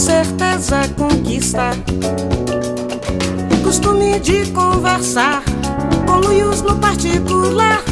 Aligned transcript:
certeza 0.00 0.88
conquista. 0.96 1.72
Costume 3.62 4.18
de 4.18 4.50
conversar 4.50 5.42
com 6.06 6.26
luios 6.26 6.62
no 6.62 6.80
particular. 6.80 7.82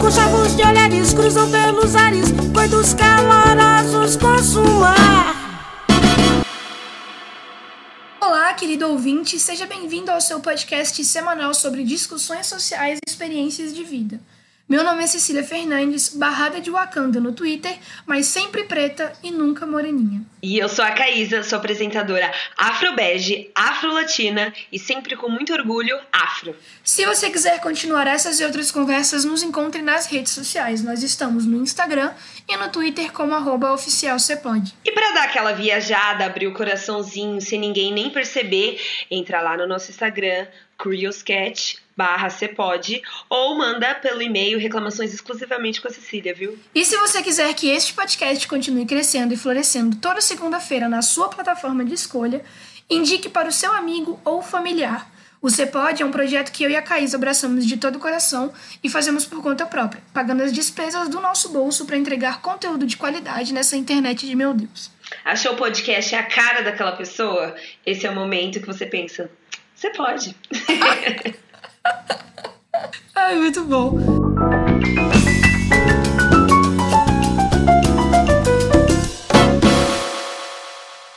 Com 0.00 0.10
chavos 0.10 0.56
de 0.56 0.62
olhares 0.64 1.14
cruzam 1.14 1.48
pelos 1.48 1.94
ares, 1.94 2.32
coitos 2.52 2.92
calorosos 2.94 4.16
consumar. 4.16 5.32
Olá, 8.20 8.52
querido 8.54 8.88
ouvinte, 8.88 9.38
seja 9.38 9.64
bem-vindo 9.64 10.10
ao 10.10 10.20
seu 10.20 10.40
podcast 10.40 11.04
semanal 11.04 11.54
sobre 11.54 11.84
discussões 11.84 12.46
sociais 12.46 12.98
e 12.98 13.08
experiências 13.08 13.72
de 13.72 13.84
vida. 13.84 14.20
Meu 14.66 14.82
nome 14.82 15.04
é 15.04 15.06
Cecília 15.06 15.44
Fernandes, 15.44 16.08
barrada 16.16 16.58
de 16.58 16.70
Wakanda 16.70 17.20
no 17.20 17.32
Twitter, 17.32 17.76
mas 18.06 18.24
sempre 18.24 18.64
preta 18.64 19.12
e 19.22 19.30
nunca 19.30 19.66
moreninha. 19.66 20.22
E 20.42 20.58
eu 20.58 20.70
sou 20.70 20.82
a 20.82 20.90
Caísa, 20.90 21.42
sou 21.42 21.58
apresentadora 21.58 22.32
afro-bege, 22.56 23.50
afro-latina 23.54 24.54
e 24.72 24.78
sempre 24.78 25.16
com 25.16 25.28
muito 25.28 25.52
orgulho 25.52 26.00
afro. 26.10 26.56
Se 26.82 27.04
você 27.04 27.28
quiser 27.28 27.60
continuar 27.60 28.06
essas 28.06 28.40
e 28.40 28.44
outras 28.44 28.70
conversas, 28.70 29.26
nos 29.26 29.42
encontre 29.42 29.82
nas 29.82 30.06
redes 30.06 30.32
sociais. 30.32 30.82
Nós 30.82 31.02
estamos 31.02 31.44
no 31.44 31.60
Instagram 31.62 32.14
e 32.48 32.56
no 32.56 32.70
Twitter 32.70 33.12
como 33.12 33.34
arroba. 33.34 33.76
E 34.82 34.92
para 34.92 35.12
dar 35.12 35.24
aquela 35.24 35.52
viajada, 35.52 36.24
abrir 36.24 36.46
o 36.46 36.54
coraçãozinho 36.54 37.38
sem 37.38 37.60
ninguém 37.60 37.92
nem 37.92 38.08
perceber, 38.08 38.80
entra 39.10 39.42
lá 39.42 39.58
no 39.58 39.66
nosso 39.66 39.90
Instagram, 39.90 40.46
Curioscat, 40.78 41.83
barra 41.96 42.30
Cepode, 42.30 43.02
ou 43.28 43.56
manda 43.56 43.94
pelo 43.94 44.22
e-mail 44.22 44.58
reclamações 44.58 45.12
exclusivamente 45.12 45.80
com 45.80 45.88
a 45.88 45.90
Cecília, 45.90 46.34
viu? 46.34 46.58
E 46.74 46.84
se 46.84 46.96
você 46.96 47.22
quiser 47.22 47.52
que 47.54 47.68
este 47.68 47.94
podcast 47.94 48.46
continue 48.48 48.86
crescendo 48.86 49.32
e 49.34 49.36
florescendo 49.36 49.96
toda 49.96 50.20
segunda-feira 50.20 50.88
na 50.88 51.02
sua 51.02 51.28
plataforma 51.28 51.84
de 51.84 51.94
escolha, 51.94 52.44
indique 52.88 53.28
para 53.28 53.48
o 53.48 53.52
seu 53.52 53.72
amigo 53.72 54.20
ou 54.24 54.42
familiar. 54.42 55.12
O 55.40 55.50
Cepode 55.50 56.02
é 56.02 56.06
um 56.06 56.10
projeto 56.10 56.50
que 56.50 56.64
eu 56.64 56.70
e 56.70 56.76
a 56.76 56.80
Caís 56.80 57.14
abraçamos 57.14 57.66
de 57.66 57.76
todo 57.76 57.96
o 57.96 57.98
coração 57.98 58.50
e 58.82 58.88
fazemos 58.88 59.26
por 59.26 59.42
conta 59.42 59.66
própria, 59.66 60.02
pagando 60.10 60.42
as 60.42 60.50
despesas 60.50 61.06
do 61.10 61.20
nosso 61.20 61.50
bolso 61.50 61.84
para 61.84 61.98
entregar 61.98 62.40
conteúdo 62.40 62.86
de 62.86 62.96
qualidade 62.96 63.52
nessa 63.52 63.76
internet 63.76 64.26
de 64.26 64.34
meu 64.34 64.54
Deus. 64.54 64.90
Achou 65.22 65.52
o 65.52 65.56
podcast 65.56 66.14
a 66.14 66.22
cara 66.22 66.62
daquela 66.62 66.92
pessoa? 66.92 67.54
Esse 67.84 68.06
é 68.06 68.10
o 68.10 68.14
momento 68.14 68.58
que 68.58 68.66
você 68.66 68.86
pensa, 68.86 69.30
você 69.74 69.90
pode. 69.90 70.34
Ai, 73.14 73.36
muito 73.36 73.64
bom. 73.64 73.98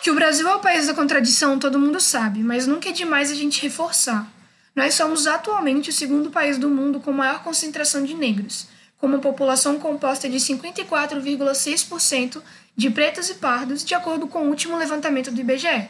Que 0.01 0.11
o 0.11 0.15
Brasil 0.15 0.47
é 0.47 0.55
o 0.55 0.59
país 0.59 0.87
da 0.87 0.93
contradição, 0.93 1.59
todo 1.59 1.79
mundo 1.79 1.99
sabe, 1.99 2.43
mas 2.43 2.67
nunca 2.67 2.89
é 2.89 2.91
demais 2.91 3.31
a 3.31 3.35
gente 3.35 3.61
reforçar. 3.61 4.31
Nós 4.75 4.93
somos 4.93 5.25
atualmente 5.25 5.89
o 5.89 5.93
segundo 5.93 6.29
país 6.29 6.57
do 6.57 6.69
mundo 6.69 6.99
com 6.99 7.11
maior 7.11 7.43
concentração 7.43 8.03
de 8.03 8.13
negros, 8.13 8.67
com 8.99 9.07
uma 9.07 9.19
população 9.19 9.79
composta 9.79 10.29
de 10.29 10.37
54,6% 10.37 12.41
de 12.75 12.89
pretos 12.91 13.29
e 13.29 13.35
pardos, 13.35 13.83
de 13.83 13.95
acordo 13.95 14.27
com 14.27 14.43
o 14.43 14.49
último 14.49 14.77
levantamento 14.77 15.31
do 15.31 15.41
IBGE. 15.41 15.89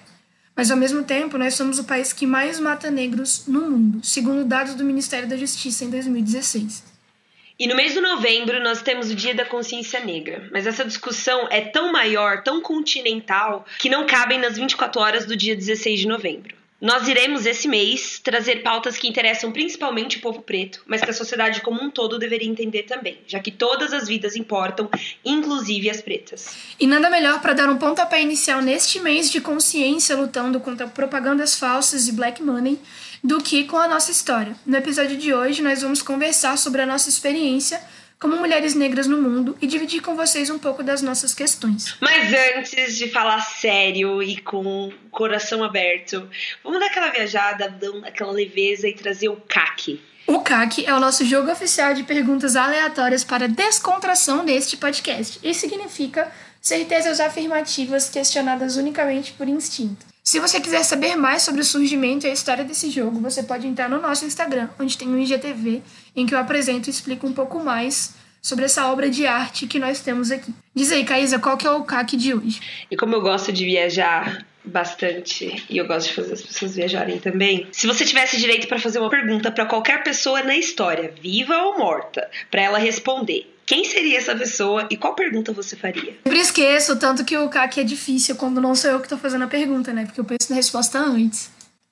Mas 0.57 0.71
ao 0.71 0.77
mesmo 0.77 1.03
tempo, 1.03 1.37
nós 1.37 1.53
somos 1.53 1.77
o 1.77 1.83
país 1.83 2.11
que 2.11 2.25
mais 2.25 2.59
mata 2.59 2.89
negros 2.89 3.45
no 3.47 3.69
mundo, 3.69 4.03
segundo 4.03 4.43
dados 4.43 4.73
do 4.73 4.83
Ministério 4.83 5.29
da 5.29 5.37
Justiça 5.37 5.85
em 5.85 5.89
2016. 5.91 6.83
E 7.59 7.67
no 7.67 7.75
mês 7.75 7.93
de 7.93 8.01
novembro 8.01 8.59
nós 8.63 8.81
temos 8.81 9.11
o 9.11 9.15
Dia 9.15 9.35
da 9.35 9.45
Consciência 9.45 9.99
Negra, 9.99 10.49
mas 10.51 10.65
essa 10.65 10.83
discussão 10.83 11.47
é 11.51 11.61
tão 11.61 11.91
maior, 11.91 12.41
tão 12.41 12.59
continental, 12.59 13.67
que 13.77 13.87
não 13.87 14.07
cabem 14.07 14.39
nas 14.39 14.57
24 14.57 14.99
horas 14.99 15.25
do 15.27 15.37
dia 15.37 15.55
16 15.55 15.99
de 15.99 16.07
novembro. 16.07 16.56
Nós 16.79 17.07
iremos 17.07 17.47
esse 17.47 17.67
mês 17.67 18.19
trazer 18.23 18.61
pautas 18.61 18.97
que 18.97 19.07
interessam 19.07 19.51
principalmente 19.51 20.17
o 20.17 20.21
povo 20.21 20.43
preto, 20.43 20.83
mas 20.85 21.01
que 21.01 21.09
a 21.09 21.13
sociedade 21.13 21.61
como 21.61 21.81
um 21.81 21.89
todo 21.89 22.19
deveria 22.19 22.47
entender 22.47 22.83
também, 22.83 23.17
já 23.25 23.39
que 23.39 23.49
todas 23.49 23.91
as 23.93 24.07
vidas 24.07 24.35
importam, 24.35 24.87
inclusive 25.25 25.89
as 25.89 26.01
pretas. 26.01 26.55
E 26.79 26.85
nada 26.85 27.09
melhor 27.09 27.41
para 27.41 27.53
dar 27.53 27.67
um 27.67 27.77
pontapé 27.77 28.21
inicial 28.21 28.61
neste 28.61 28.99
mês 28.99 29.31
de 29.31 29.41
consciência 29.41 30.15
lutando 30.15 30.59
contra 30.59 30.87
propagandas 30.87 31.57
falsas 31.57 32.07
e 32.07 32.11
black 32.11 32.43
money 32.43 32.79
do 33.23 33.41
que 33.41 33.63
com 33.63 33.77
a 33.77 33.87
nossa 33.87 34.11
história. 34.11 34.55
No 34.63 34.77
episódio 34.77 35.17
de 35.17 35.33
hoje 35.33 35.63
nós 35.63 35.81
vamos 35.81 36.03
conversar 36.03 36.59
sobre 36.59 36.83
a 36.83 36.85
nossa 36.85 37.09
experiência 37.09 37.81
como 38.19 38.35
mulheres 38.37 38.73
negras 38.73 39.07
no 39.07 39.21
mundo 39.21 39.55
e 39.61 39.67
dividir 39.67 40.01
com 40.01 40.15
vocês 40.15 40.49
um 40.49 40.57
pouco 40.57 40.83
das 40.83 41.01
nossas 41.01 41.33
questões. 41.33 41.95
Mas 42.01 42.33
antes 42.57 42.97
de 42.97 43.09
falar 43.09 43.41
sério 43.41 44.21
e 44.23 44.37
com 44.41 44.87
o 44.87 44.93
coração 45.11 45.63
aberto, 45.63 46.27
vamos 46.63 46.79
dar 46.79 46.87
aquela 46.87 47.11
viajada, 47.11 47.69
dar 47.69 48.07
aquela 48.07 48.31
leveza 48.31 48.87
e 48.87 48.93
trazer 48.93 49.29
o 49.29 49.35
CAC. 49.35 50.01
O 50.25 50.41
CAC 50.41 50.85
é 50.85 50.93
o 50.93 50.99
nosso 50.99 51.23
jogo 51.25 51.49
oficial 51.51 51.93
de 51.93 52.03
perguntas 52.03 52.55
aleatórias 52.55 53.23
para 53.23 53.47
descontração 53.47 54.43
deste 54.43 54.75
podcast 54.75 55.39
e 55.41 55.53
significa 55.53 56.29
certezas 56.59 57.21
afirmativas 57.21 58.09
questionadas 58.09 58.75
unicamente 58.75 59.31
por 59.33 59.47
instinto. 59.47 60.05
Se 60.27 60.41
você 60.41 60.59
quiser 60.59 60.83
saber 60.83 61.15
mais 61.15 61.43
sobre 61.43 61.61
o 61.61 61.63
surgimento 61.63 62.27
e 62.27 62.29
a 62.29 62.33
história 62.33 62.65
desse 62.65 62.89
jogo, 62.89 63.17
você 63.21 63.41
pode 63.41 63.65
entrar 63.65 63.89
no 63.89 64.01
nosso 64.01 64.25
Instagram, 64.25 64.67
onde 64.77 64.97
tem 64.97 65.07
um 65.07 65.17
IGTV 65.17 65.81
em 66.13 66.25
que 66.25 66.35
eu 66.35 66.37
apresento 66.37 66.89
e 66.89 66.91
explico 66.91 67.25
um 67.25 67.31
pouco 67.31 67.63
mais 67.63 68.13
sobre 68.41 68.65
essa 68.65 68.91
obra 68.91 69.09
de 69.09 69.25
arte 69.25 69.65
que 69.67 69.79
nós 69.79 70.01
temos 70.01 70.29
aqui. 70.29 70.53
Diz 70.75 70.91
aí, 70.91 71.05
Caísa, 71.05 71.39
qual 71.39 71.55
que 71.55 71.65
é 71.65 71.71
o 71.71 71.81
CAC 71.85 72.17
de 72.17 72.33
hoje? 72.33 72.59
E 72.91 72.97
como 72.97 73.15
eu 73.15 73.21
gosto 73.21 73.53
de 73.53 73.63
viajar 73.63 74.45
bastante 74.65 75.63
e 75.69 75.77
eu 75.77 75.87
gosto 75.87 76.09
de 76.09 76.15
fazer 76.15 76.33
as 76.33 76.41
pessoas 76.41 76.75
viajarem 76.75 77.19
também. 77.19 77.65
Se 77.71 77.87
você 77.87 78.03
tivesse 78.03 78.35
direito 78.35 78.67
para 78.67 78.79
fazer 78.79 78.99
uma 78.99 79.09
pergunta 79.09 79.49
para 79.49 79.65
qualquer 79.65 80.03
pessoa 80.03 80.43
na 80.43 80.57
história, 80.57 81.09
viva 81.21 81.57
ou 81.59 81.77
morta, 81.77 82.29
para 82.51 82.61
ela 82.63 82.77
responder, 82.77 83.49
quem 83.67 83.83
seria 83.83 84.17
essa 84.17 84.33
pessoa 84.33 84.87
e 84.89 84.95
qual 84.95 85.13
pergunta 85.13 85.51
você 85.51 85.75
faria? 85.75 86.17
Sempre 86.23 86.39
esqueço, 86.39 86.95
tanto 86.95 87.25
que 87.25 87.37
o 87.37 87.49
CAC 87.49 87.81
é 87.81 87.83
difícil 87.83 88.37
quando 88.37 88.61
não 88.61 88.73
sou 88.73 88.91
eu 88.91 89.01
que 89.01 89.09
tô 89.09 89.17
fazendo 89.17 89.43
a 89.43 89.47
pergunta, 89.47 89.91
né? 89.91 90.05
Porque 90.05 90.21
eu 90.21 90.25
penso 90.25 90.49
na 90.49 90.55
resposta 90.55 90.97
antes. 90.97 91.51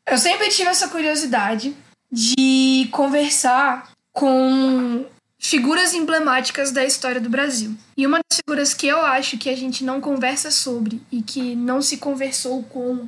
Eu 0.09 0.18
sempre 0.18 0.47
tive 0.47 0.69
essa 0.69 0.88
curiosidade 0.88 1.75
de 2.09 2.88
conversar 2.91 3.91
com 4.13 5.06
figuras 5.38 5.94
emblemáticas 5.94 6.72
da 6.72 6.86
história 6.86 7.19
do 7.19 7.30
Brasil. 7.30 7.75
E 7.97 8.07
uma 8.07 8.19
das 8.19 8.38
figuras 8.38 8.74
que 8.74 8.88
eu 8.88 9.02
acho 9.02 9.38
que 9.38 9.50
a 9.50 9.57
gente 9.57 9.84
não 9.84 10.00
conversa 10.00 10.50
sobre 10.52 11.02
e 11.12 11.22
que 11.22 11.56
não 11.56 11.81
se 11.81 11.97
conversou 11.97 12.63
com 12.63 13.06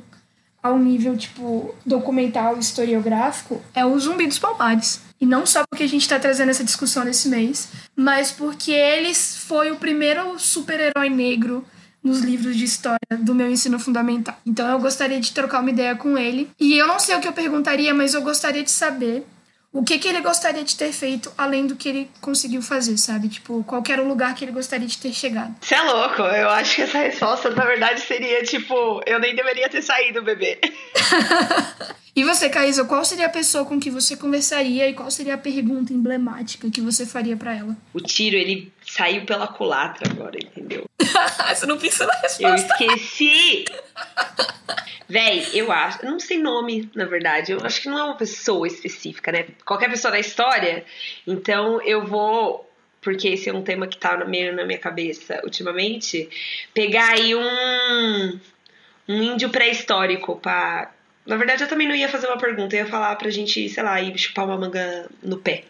ao 0.68 0.78
nível 0.78 1.16
tipo 1.16 1.74
documental 1.84 2.58
historiográfico 2.58 3.60
é 3.74 3.84
o 3.84 3.98
Zumbi 3.98 4.26
dos 4.26 4.38
Palmares. 4.38 5.00
E 5.20 5.26
não 5.26 5.44
só 5.44 5.64
porque 5.68 5.84
a 5.84 5.88
gente 5.88 6.02
está 6.02 6.18
trazendo 6.18 6.50
essa 6.50 6.62
discussão 6.62 7.04
nesse 7.04 7.28
mês, 7.28 7.68
mas 7.96 8.30
porque 8.30 8.70
ele 8.70 9.12
foi 9.14 9.72
o 9.72 9.76
primeiro 9.76 10.38
super-herói 10.38 11.08
negro 11.08 11.64
nos 12.02 12.20
livros 12.20 12.56
de 12.56 12.64
história 12.64 12.98
do 13.18 13.34
meu 13.34 13.50
ensino 13.50 13.78
fundamental. 13.78 14.36
Então 14.46 14.68
eu 14.68 14.78
gostaria 14.78 15.20
de 15.20 15.32
trocar 15.32 15.60
uma 15.60 15.70
ideia 15.70 15.96
com 15.96 16.16
ele. 16.16 16.48
E 16.58 16.78
eu 16.78 16.86
não 16.86 16.98
sei 16.98 17.16
o 17.16 17.20
que 17.20 17.26
eu 17.26 17.32
perguntaria, 17.32 17.92
mas 17.92 18.14
eu 18.14 18.22
gostaria 18.22 18.62
de 18.62 18.70
saber 18.70 19.26
o 19.78 19.84
que, 19.84 19.96
que 19.96 20.08
ele 20.08 20.20
gostaria 20.20 20.64
de 20.64 20.76
ter 20.76 20.92
feito 20.92 21.32
além 21.38 21.64
do 21.64 21.76
que 21.76 21.88
ele 21.88 22.10
conseguiu 22.20 22.60
fazer, 22.60 22.98
sabe? 22.98 23.28
Tipo, 23.28 23.62
qual 23.62 23.80
era 23.88 24.02
o 24.02 24.08
lugar 24.08 24.34
que 24.34 24.44
ele 24.44 24.50
gostaria 24.50 24.88
de 24.88 24.98
ter 24.98 25.12
chegado. 25.12 25.54
Você 25.60 25.76
é 25.76 25.82
louco, 25.82 26.20
eu 26.22 26.48
acho 26.50 26.74
que 26.74 26.82
essa 26.82 26.98
resposta, 26.98 27.50
na 27.50 27.64
verdade, 27.64 28.00
seria 28.00 28.42
tipo, 28.42 29.00
eu 29.06 29.20
nem 29.20 29.36
deveria 29.36 29.68
ter 29.68 29.80
saído, 29.80 30.20
bebê. 30.20 30.58
e 32.18 32.24
você, 32.24 32.48
Caísa, 32.48 32.84
qual 32.84 33.04
seria 33.04 33.26
a 33.26 33.30
pessoa 33.30 33.64
com 33.64 33.78
que 33.78 33.90
você 33.90 34.16
conversaria 34.16 34.88
e 34.88 34.92
qual 34.92 35.08
seria 35.08 35.34
a 35.34 35.38
pergunta 35.38 35.92
emblemática 35.92 36.68
que 36.68 36.80
você 36.80 37.06
faria 37.06 37.36
para 37.36 37.56
ela? 37.56 37.76
O 37.94 38.00
tiro, 38.00 38.34
ele 38.34 38.72
saiu 38.84 39.24
pela 39.24 39.46
culatra 39.46 40.10
agora, 40.10 40.36
entendeu? 40.36 40.84
você 41.54 41.64
não 41.64 41.78
pensou 41.78 42.08
na 42.08 42.14
resposta. 42.14 42.76
Eu 42.82 42.92
esqueci! 42.92 43.64
Véi, 45.08 45.46
eu 45.54 45.70
acho. 45.70 46.04
Eu 46.04 46.10
não 46.10 46.18
sei 46.18 46.38
nome, 46.38 46.90
na 46.92 47.04
verdade. 47.04 47.52
Eu 47.52 47.60
acho 47.64 47.80
que 47.80 47.88
não 47.88 47.98
é 47.98 48.02
uma 48.02 48.16
pessoa 48.16 48.66
específica, 48.66 49.30
né? 49.30 49.46
Qualquer 49.64 49.88
pessoa 49.88 50.10
da 50.10 50.18
história. 50.18 50.84
Então 51.24 51.80
eu 51.82 52.04
vou. 52.04 52.68
Porque 53.00 53.28
esse 53.28 53.48
é 53.48 53.54
um 53.54 53.62
tema 53.62 53.86
que 53.86 53.96
tá 53.96 54.24
meio 54.24 54.54
na 54.56 54.66
minha 54.66 54.78
cabeça 54.78 55.40
ultimamente. 55.44 56.28
Pegar 56.74 57.10
aí 57.10 57.32
um. 57.34 58.40
Um 59.08 59.22
índio 59.22 59.48
pré-histórico 59.50 60.36
pra. 60.36 60.92
Na 61.28 61.36
verdade, 61.36 61.62
eu 61.62 61.68
também 61.68 61.86
não 61.86 61.94
ia 61.94 62.08
fazer 62.08 62.26
uma 62.26 62.38
pergunta. 62.38 62.74
Eu 62.74 62.86
ia 62.86 62.90
falar 62.90 63.14
pra 63.16 63.28
gente, 63.28 63.68
sei 63.68 63.82
lá, 63.82 64.00
ir 64.00 64.16
chupar 64.18 64.46
uma 64.46 64.56
manga 64.56 65.06
no 65.22 65.36
pé. 65.36 65.64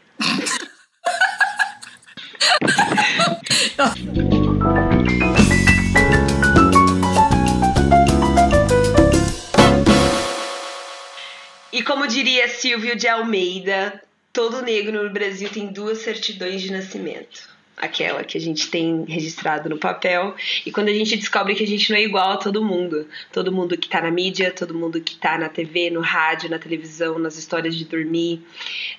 E 11.73 11.83
como 11.83 12.07
diria 12.07 12.49
Silvio 12.49 12.95
de 12.95 13.09
Almeida, 13.09 14.01
todo 14.33 14.63
negro 14.63 15.03
no 15.03 15.11
Brasil 15.11 15.51
tem 15.51 15.73
duas 15.73 15.99
certidões 15.99 16.63
de 16.63 16.71
nascimento. 16.71 17.58
Aquela 17.79 18.25
que 18.25 18.37
a 18.37 18.41
gente 18.41 18.71
tem 18.71 19.05
registrado 19.07 19.69
no 19.69 19.79
papel, 19.79 20.35
e 20.67 20.71
quando 20.71 20.89
a 20.89 20.93
gente 20.93 21.17
descobre 21.17 21.55
que 21.55 21.65
a 21.65 21.67
gente 21.67 21.91
não 21.91 21.99
é 21.99 22.03
igual 22.03 22.33
a 22.33 22.37
todo 22.37 22.65
mundo. 22.65 23.09
Todo 23.33 23.53
mundo 23.53 23.77
que 23.77 23.89
tá 23.89 24.01
na 24.01 24.11
mídia, 24.11 24.51
todo 24.51 24.75
mundo 24.75 25.01
que 25.01 25.17
tá 25.17 25.39
na 25.39 25.49
TV, 25.49 25.91
no 25.91 26.01
rádio, 26.01 26.51
na 26.51 26.59
televisão, 26.59 27.19
nas 27.19 27.37
histórias 27.37 27.75
de 27.77 27.85
dormir, 27.85 28.43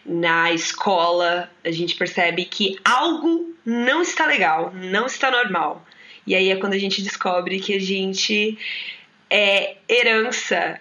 na 0.06 0.52
escola, 0.52 1.50
a 1.64 1.72
gente 1.72 1.96
percebe 1.96 2.46
que 2.46 2.78
algo 2.84 3.54
não 3.66 4.02
está 4.02 4.26
legal, 4.26 4.74
não 4.74 5.06
está 5.06 5.30
normal. 5.30 5.86
E 6.26 6.36
aí 6.36 6.50
é 6.50 6.56
quando 6.56 6.74
a 6.74 6.78
gente 6.78 7.02
descobre 7.02 7.60
que 7.60 7.74
a 7.74 7.80
gente 7.80 8.58
é 9.30 9.78
herança 9.88 10.80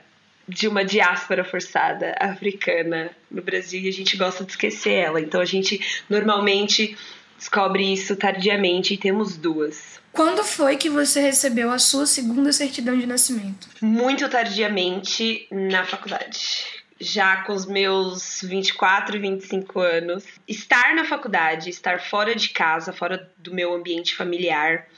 de 0.48 0.66
uma 0.66 0.82
diáspora 0.82 1.44
forçada 1.44 2.14
africana 2.18 3.10
no 3.30 3.42
Brasil 3.42 3.82
e 3.82 3.88
a 3.88 3.92
gente 3.92 4.16
gosta 4.16 4.44
de 4.44 4.52
esquecer 4.52 4.92
ela. 4.92 5.20
Então 5.20 5.40
a 5.40 5.44
gente 5.44 5.78
normalmente 6.08 6.96
descobre 7.38 7.92
isso 7.92 8.16
tardiamente 8.16 8.94
e 8.94 8.98
temos 8.98 9.36
duas. 9.36 9.98
Quando 10.12 10.42
foi 10.42 10.76
que 10.76 10.90
você 10.90 11.20
recebeu 11.20 11.70
a 11.70 11.78
sua 11.78 12.04
segunda 12.04 12.52
certidão 12.52 12.98
de 12.98 13.06
nascimento? 13.06 13.68
Muito 13.80 14.28
tardiamente 14.28 15.46
na 15.50 15.84
faculdade. 15.84 16.66
Já 17.00 17.42
com 17.42 17.52
os 17.52 17.64
meus 17.64 18.40
24, 18.42 19.20
25 19.20 19.80
anos. 19.80 20.24
Estar 20.48 20.94
na 20.96 21.04
faculdade, 21.04 21.70
estar 21.70 22.00
fora 22.00 22.34
de 22.34 22.48
casa, 22.48 22.92
fora 22.92 23.30
do 23.36 23.54
meu 23.54 23.72
ambiente 23.72 24.16
familiar, 24.16 24.88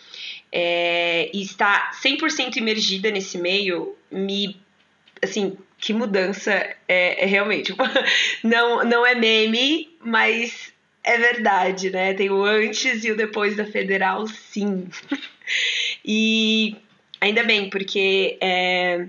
é, 0.51 1.31
e 1.35 1.43
estar 1.43 1.93
100% 2.03 2.57
imergida 2.57 3.11
nesse 3.11 3.37
meio 3.37 3.95
me 4.11 4.59
assim, 5.23 5.57
que 5.79 5.93
mudança 5.93 6.53
é, 6.89 7.25
é 7.25 7.27
realmente. 7.27 7.75
não, 8.43 8.85
não 8.85 9.05
é 9.05 9.15
meme, 9.15 9.95
mas 10.01 10.73
é 11.03 11.19
verdade, 11.19 11.91
né? 11.91 12.15
Tem 12.15 12.31
o 12.31 12.45
antes 12.45 13.05
e 13.05 13.11
o 13.11 13.17
depois 13.17 13.57
da 13.57 13.65
federal, 13.65 14.27
sim. 14.27 14.89
e 16.05 16.77
ainda 17.21 17.43
bem, 17.43 17.71
porque 17.71 18.39
é, 18.41 19.07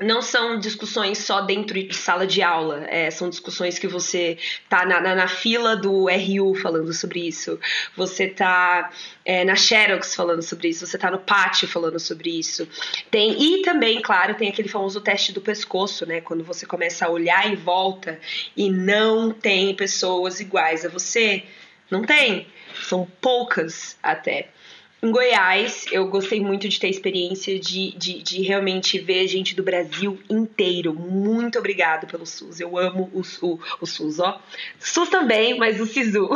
não 0.00 0.22
são 0.22 0.58
discussões 0.58 1.18
só 1.18 1.40
dentro 1.40 1.74
de 1.82 1.94
sala 1.94 2.26
de 2.26 2.40
aula, 2.40 2.84
é, 2.88 3.10
são 3.10 3.28
discussões 3.28 3.78
que 3.78 3.88
você 3.88 4.38
tá 4.68 4.86
na, 4.86 5.00
na, 5.00 5.14
na, 5.14 5.26
fila 5.26 5.74
do 5.74 6.06
RU 6.06 6.54
falando 6.54 6.92
sobre 6.92 7.26
isso, 7.26 7.58
você 7.96 8.28
tá 8.28 8.92
é, 9.24 9.44
na 9.44 9.56
Xerox 9.56 10.14
falando 10.14 10.42
sobre 10.42 10.68
isso, 10.68 10.86
você 10.86 10.96
tá 10.96 11.10
no 11.10 11.18
pátio 11.18 11.66
falando 11.66 11.98
sobre 11.98 12.30
isso. 12.30 12.68
Tem, 13.10 13.42
e 13.42 13.62
também, 13.62 14.00
claro, 14.00 14.34
tem 14.34 14.48
aquele 14.48 14.68
famoso 14.68 15.00
teste 15.00 15.32
do 15.32 15.40
pescoço, 15.40 16.06
né? 16.06 16.20
Quando 16.20 16.44
você 16.44 16.64
começa 16.64 17.06
a 17.06 17.10
olhar 17.10 17.50
em 17.50 17.56
volta 17.56 18.20
e 18.56 18.70
não 18.70 19.32
tem 19.32 19.74
pessoas 19.74 20.38
iguais 20.38 20.84
a 20.84 20.88
você. 20.88 21.42
Não 21.90 22.02
tem. 22.02 22.46
São 22.82 23.06
poucas 23.20 23.96
até. 24.02 24.48
Em 25.00 25.12
Goiás, 25.12 25.86
eu 25.92 26.08
gostei 26.08 26.40
muito 26.40 26.68
de 26.68 26.80
ter 26.80 26.88
a 26.88 26.90
experiência 26.90 27.56
de, 27.56 27.92
de, 27.92 28.20
de, 28.20 28.42
realmente 28.42 28.98
ver 28.98 29.28
gente 29.28 29.54
do 29.54 29.62
Brasil 29.62 30.18
inteiro. 30.28 30.92
Muito 30.92 31.56
obrigado 31.56 32.08
pelo 32.08 32.26
SUS. 32.26 32.58
Eu 32.58 32.76
amo 32.76 33.08
o, 33.14 33.22
o, 33.46 33.60
o 33.80 33.86
SUS, 33.86 34.18
ó. 34.18 34.40
SUS 34.80 35.08
também, 35.08 35.56
mas 35.56 35.80
o 35.80 35.86
SISU. 35.86 36.28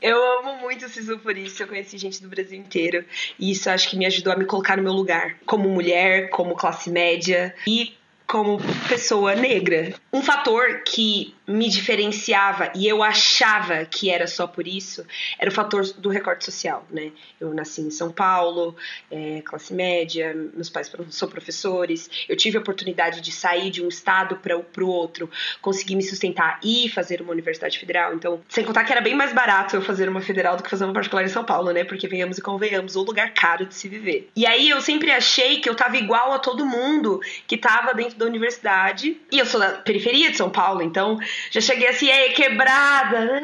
eu 0.00 0.38
amo 0.38 0.56
muito 0.62 0.86
o 0.86 0.88
SISU 0.88 1.18
por 1.18 1.36
isso. 1.36 1.62
Eu 1.62 1.68
conheci 1.68 1.98
gente 1.98 2.22
do 2.22 2.28
Brasil 2.30 2.58
inteiro. 2.58 3.04
E 3.38 3.50
isso 3.50 3.68
acho 3.68 3.90
que 3.90 3.96
me 3.98 4.06
ajudou 4.06 4.32
a 4.32 4.36
me 4.36 4.46
colocar 4.46 4.74
no 4.78 4.82
meu 4.82 4.94
lugar. 4.94 5.36
Como 5.44 5.68
mulher, 5.68 6.30
como 6.30 6.56
classe 6.56 6.88
média. 6.88 7.54
E 7.66 7.94
como 8.26 8.58
pessoa 8.88 9.34
negra. 9.34 9.92
Um 10.12 10.22
fator 10.22 10.82
que 10.82 11.34
me 11.48 11.68
diferenciava 11.68 12.70
e 12.74 12.86
eu 12.86 13.02
achava 13.02 13.84
que 13.86 14.10
era 14.10 14.26
só 14.26 14.46
por 14.46 14.68
isso 14.68 15.04
era 15.38 15.50
o 15.50 15.52
fator 15.52 15.82
do 15.94 16.10
recorte 16.10 16.44
social, 16.44 16.86
né? 16.90 17.10
Eu 17.40 17.54
nasci 17.54 17.80
em 17.80 17.90
São 17.90 18.12
Paulo, 18.12 18.76
é, 19.10 19.40
classe 19.42 19.72
média, 19.72 20.34
meus 20.54 20.68
pais 20.68 20.92
são 21.10 21.28
professores, 21.28 22.10
eu 22.28 22.36
tive 22.36 22.58
a 22.58 22.60
oportunidade 22.60 23.20
de 23.22 23.32
sair 23.32 23.70
de 23.70 23.82
um 23.82 23.88
estado 23.88 24.36
para 24.36 24.84
o 24.84 24.88
outro, 24.88 25.30
conseguir 25.62 25.96
me 25.96 26.02
sustentar 26.02 26.60
e 26.62 26.88
fazer 26.90 27.22
uma 27.22 27.32
universidade 27.32 27.78
federal. 27.78 28.14
Então, 28.14 28.40
sem 28.48 28.64
contar 28.64 28.84
que 28.84 28.92
era 28.92 29.00
bem 29.00 29.14
mais 29.14 29.32
barato 29.32 29.76
eu 29.76 29.82
fazer 29.82 30.08
uma 30.08 30.20
federal 30.20 30.56
do 30.56 30.62
que 30.62 30.70
fazer 30.70 30.84
uma 30.84 30.92
particular 30.92 31.24
em 31.24 31.28
São 31.28 31.44
Paulo, 31.44 31.72
né? 31.72 31.84
Porque 31.84 32.06
venhamos 32.06 32.36
e 32.36 32.42
convenhamos, 32.42 32.94
o 32.94 33.02
lugar 33.02 33.32
caro 33.32 33.64
de 33.64 33.74
se 33.74 33.88
viver. 33.88 34.28
E 34.36 34.46
aí 34.46 34.68
eu 34.68 34.80
sempre 34.80 35.10
achei 35.10 35.60
que 35.60 35.68
eu 35.68 35.74
tava 35.74 35.96
igual 35.96 36.32
a 36.32 36.38
todo 36.38 36.66
mundo 36.66 37.20
que 37.46 37.56
tava 37.56 37.94
dentro 37.94 38.18
da 38.18 38.26
universidade. 38.26 39.18
E 39.32 39.38
eu 39.38 39.46
sou 39.46 39.60
da 39.60 39.72
periferia 39.72 40.30
de 40.30 40.36
São 40.36 40.50
Paulo, 40.50 40.82
então 40.82 41.18
já 41.50 41.60
cheguei 41.60 41.88
assim, 41.88 42.10
aí, 42.10 42.32
quebrada. 42.32 43.42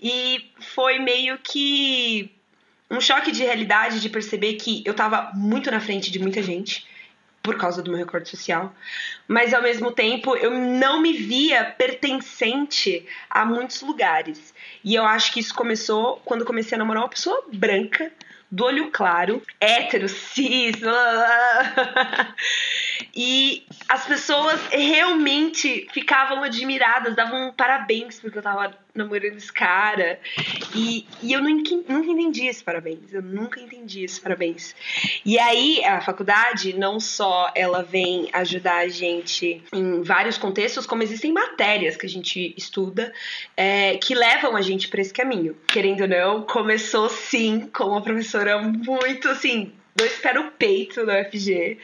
E 0.00 0.50
foi 0.74 0.98
meio 0.98 1.38
que 1.38 2.30
um 2.90 3.00
choque 3.00 3.30
de 3.30 3.44
realidade 3.44 4.00
de 4.00 4.08
perceber 4.08 4.54
que 4.54 4.82
eu 4.84 4.94
tava 4.94 5.30
muito 5.34 5.70
na 5.70 5.80
frente 5.80 6.10
de 6.10 6.18
muita 6.18 6.42
gente 6.42 6.86
por 7.42 7.56
causa 7.56 7.82
do 7.82 7.90
meu 7.90 7.98
recorde 7.98 8.28
social, 8.28 8.74
mas 9.26 9.54
ao 9.54 9.62
mesmo 9.62 9.90
tempo 9.92 10.36
eu 10.36 10.50
não 10.50 11.00
me 11.00 11.12
via 11.14 11.64
pertencente 11.64 13.06
a 13.30 13.46
muitos 13.46 13.80
lugares. 13.80 14.52
E 14.84 14.94
eu 14.94 15.04
acho 15.04 15.32
que 15.32 15.40
isso 15.40 15.54
começou 15.54 16.20
quando 16.24 16.44
comecei 16.44 16.76
a 16.76 16.78
namorar 16.78 17.04
uma 17.04 17.08
pessoa 17.08 17.44
branca, 17.52 18.12
do 18.50 18.64
olho 18.64 18.90
claro, 18.90 19.42
hétero, 19.60 20.08
cis. 20.08 20.76
E 23.14 23.64
as 23.88 24.06
pessoas 24.06 24.60
realmente 24.70 25.86
ficavam 25.92 26.42
admiradas, 26.42 27.14
davam 27.14 27.52
parabéns 27.52 28.20
porque 28.20 28.38
eu 28.38 28.42
tava 28.42 28.76
namorando 28.94 29.36
esse 29.36 29.52
cara. 29.52 30.18
E, 30.74 31.06
e 31.22 31.32
eu 31.32 31.42
nunca, 31.42 31.70
nunca 31.88 32.10
entendi 32.10 32.46
esse 32.46 32.62
parabéns. 32.62 33.12
Eu 33.12 33.22
nunca 33.22 33.60
entendi 33.60 34.04
esse 34.04 34.20
parabéns. 34.20 34.74
E 35.24 35.38
aí, 35.38 35.84
a 35.84 36.00
faculdade, 36.00 36.76
não 36.76 37.00
só 37.00 37.50
ela 37.54 37.82
vem 37.82 38.28
ajudar 38.32 38.78
a 38.78 38.88
gente 38.88 39.62
em 39.72 40.02
vários 40.02 40.38
contextos, 40.38 40.86
como 40.86 41.02
existem 41.02 41.32
matérias 41.32 41.96
que 41.96 42.06
a 42.06 42.08
gente 42.08 42.54
estuda 42.56 43.12
é, 43.56 43.96
que 43.98 44.14
levam 44.14 44.56
a 44.56 44.62
gente 44.62 44.88
para 44.88 45.00
esse 45.00 45.12
caminho. 45.12 45.56
Querendo 45.66 46.02
ou 46.02 46.08
não, 46.08 46.42
começou 46.42 47.08
sim 47.08 47.68
com 47.72 47.84
uma 47.84 48.02
professora 48.02 48.60
muito 48.60 49.28
assim 49.28 49.72
dois 50.00 50.18
pés 50.18 50.34
no 50.34 50.50
peito 50.52 51.04
no 51.04 51.12
UFG, 51.12 51.78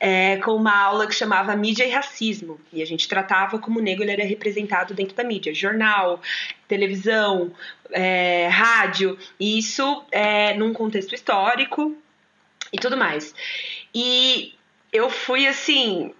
é, 0.00 0.38
com 0.38 0.52
uma 0.52 0.74
aula 0.74 1.06
que 1.06 1.14
chamava 1.14 1.54
Mídia 1.54 1.84
e 1.84 1.90
Racismo. 1.90 2.58
E 2.72 2.82
a 2.82 2.86
gente 2.86 3.06
tratava 3.06 3.58
como 3.58 3.78
o 3.78 3.82
negro 3.82 4.08
era 4.08 4.24
representado 4.24 4.94
dentro 4.94 5.14
da 5.14 5.22
mídia, 5.22 5.54
jornal, 5.54 6.22
televisão, 6.66 7.52
é, 7.90 8.48
rádio, 8.48 9.18
e 9.38 9.58
isso 9.58 10.02
é, 10.10 10.54
num 10.54 10.72
contexto 10.72 11.14
histórico 11.14 11.94
e 12.72 12.78
tudo 12.78 12.96
mais. 12.96 13.34
E 13.94 14.54
eu 14.90 15.10
fui 15.10 15.46
assim. 15.46 16.14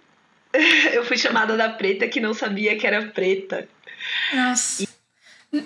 eu 0.93 1.03
fui 1.03 1.17
chamada 1.17 1.57
da 1.57 1.69
preta 1.69 2.07
que 2.07 2.19
não 2.19 2.33
sabia 2.35 2.77
que 2.77 2.85
era 2.85 3.07
preta. 3.07 3.67
Nossa. 4.33 4.90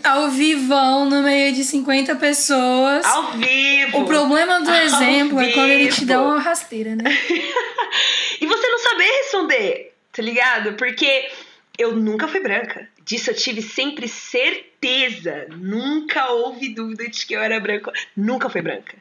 Ao 0.04 0.32
vivão, 0.32 1.08
no 1.08 1.22
meio 1.22 1.54
de 1.54 1.64
50 1.64 2.16
pessoas. 2.16 3.06
Ao 3.06 3.34
vivo! 3.34 4.00
O 4.00 4.06
problema 4.06 4.60
do 4.60 4.72
exemplo 4.74 5.40
é 5.40 5.52
quando 5.52 5.70
ele 5.70 5.90
te 5.90 6.06
dá 6.06 6.24
uma 6.24 6.40
rasteira, 6.40 6.96
né? 6.96 7.04
e 8.42 8.48
você 8.48 8.68
não 8.68 8.80
saber 8.80 9.04
responder, 9.04 9.96
tá 10.12 10.24
ligado? 10.24 10.74
Porque 10.74 11.30
eu 11.78 11.96
nunca 11.96 12.28
fui 12.28 12.40
branca. 12.40 12.90
Disso 13.04 13.30
eu 13.30 13.36
tive 13.36 13.62
sempre 13.62 14.08
certeza. 14.08 15.46
Nunca 15.56 16.32
houve 16.32 16.70
dúvida 16.70 17.08
de 17.08 17.24
que 17.24 17.36
eu 17.36 17.42
era 17.42 17.60
branca. 17.60 17.94
Nunca 18.18 18.50
fui 18.50 18.64
branca. 18.64 18.98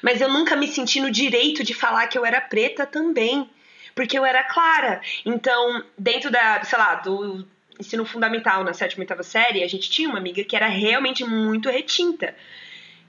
Mas 0.00 0.20
eu 0.20 0.28
nunca 0.28 0.54
me 0.54 0.68
senti 0.68 1.00
no 1.00 1.10
direito 1.10 1.64
de 1.64 1.74
falar 1.74 2.06
que 2.06 2.16
eu 2.16 2.24
era 2.24 2.40
preta 2.40 2.86
também. 2.86 3.50
Porque 3.92 4.16
eu 4.16 4.24
era 4.24 4.44
clara. 4.44 5.00
Então, 5.26 5.82
dentro 5.98 6.30
da, 6.30 6.62
sei 6.62 6.78
lá, 6.78 6.94
do 6.94 7.44
ensino 7.78 8.04
fundamental, 8.04 8.64
na 8.64 8.72
sétima 8.72 9.02
e 9.02 9.04
oitava 9.04 9.22
série, 9.22 9.62
a 9.62 9.68
gente 9.68 9.90
tinha 9.90 10.08
uma 10.08 10.18
amiga 10.18 10.42
que 10.44 10.56
era 10.56 10.66
realmente 10.66 11.24
muito 11.24 11.68
retinta. 11.70 12.34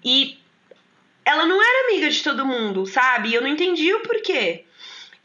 E 0.03 0.37
ela 1.25 1.45
não 1.45 1.61
era 1.61 1.87
amiga 1.87 2.09
de 2.09 2.23
todo 2.23 2.45
mundo, 2.45 2.85
sabe? 2.85 3.29
E 3.29 3.33
eu 3.33 3.41
não 3.41 3.49
entendia 3.49 3.97
o 3.97 4.01
porquê. 4.01 4.65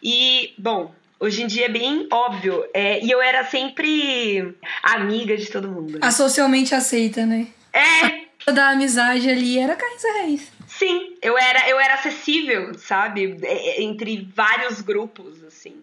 E, 0.02 0.52
bom, 0.58 0.94
hoje 1.18 1.42
em 1.42 1.46
dia 1.46 1.66
é 1.66 1.68
bem 1.68 2.06
óbvio. 2.10 2.64
É, 2.74 3.02
e 3.02 3.10
eu 3.10 3.22
era 3.22 3.44
sempre 3.44 4.54
amiga 4.82 5.36
de 5.36 5.50
todo 5.50 5.68
mundo. 5.68 5.94
Né? 5.94 6.00
A 6.02 6.10
socialmente 6.10 6.74
aceita, 6.74 7.24
né? 7.24 7.46
É! 7.72 8.24
A 8.46 8.50
da 8.52 8.70
amizade 8.70 9.30
ali 9.30 9.58
era 9.58 9.74
Carissa 9.74 10.12
Reis. 10.22 10.52
Sim, 10.66 11.14
eu 11.22 11.38
era, 11.38 11.68
eu 11.68 11.78
era 11.78 11.94
acessível, 11.94 12.74
sabe? 12.74 13.38
É, 13.42 13.80
é, 13.80 13.82
entre 13.82 14.28
vários 14.34 14.80
grupos, 14.82 15.42
assim. 15.44 15.76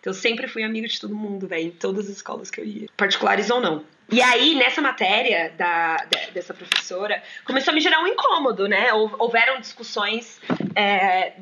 Então, 0.00 0.12
eu 0.12 0.14
sempre 0.14 0.46
fui 0.48 0.62
amiga 0.62 0.86
de 0.86 1.00
todo 1.00 1.14
mundo, 1.14 1.46
velho, 1.46 1.66
em 1.66 1.70
todas 1.70 2.06
as 2.06 2.16
escolas 2.16 2.50
que 2.50 2.60
eu 2.60 2.64
ia, 2.64 2.86
particulares 2.96 3.50
ou 3.50 3.60
não. 3.60 3.84
E 4.10 4.22
aí, 4.22 4.54
nessa 4.54 4.80
matéria 4.80 5.52
da, 5.58 5.96
dessa 6.32 6.54
professora, 6.54 7.22
começou 7.44 7.72
a 7.72 7.74
me 7.74 7.80
gerar 7.80 8.02
um 8.02 8.06
incômodo, 8.06 8.66
né? 8.66 8.90
Houveram 8.92 9.60
discussões 9.60 10.40
é, 10.74 11.34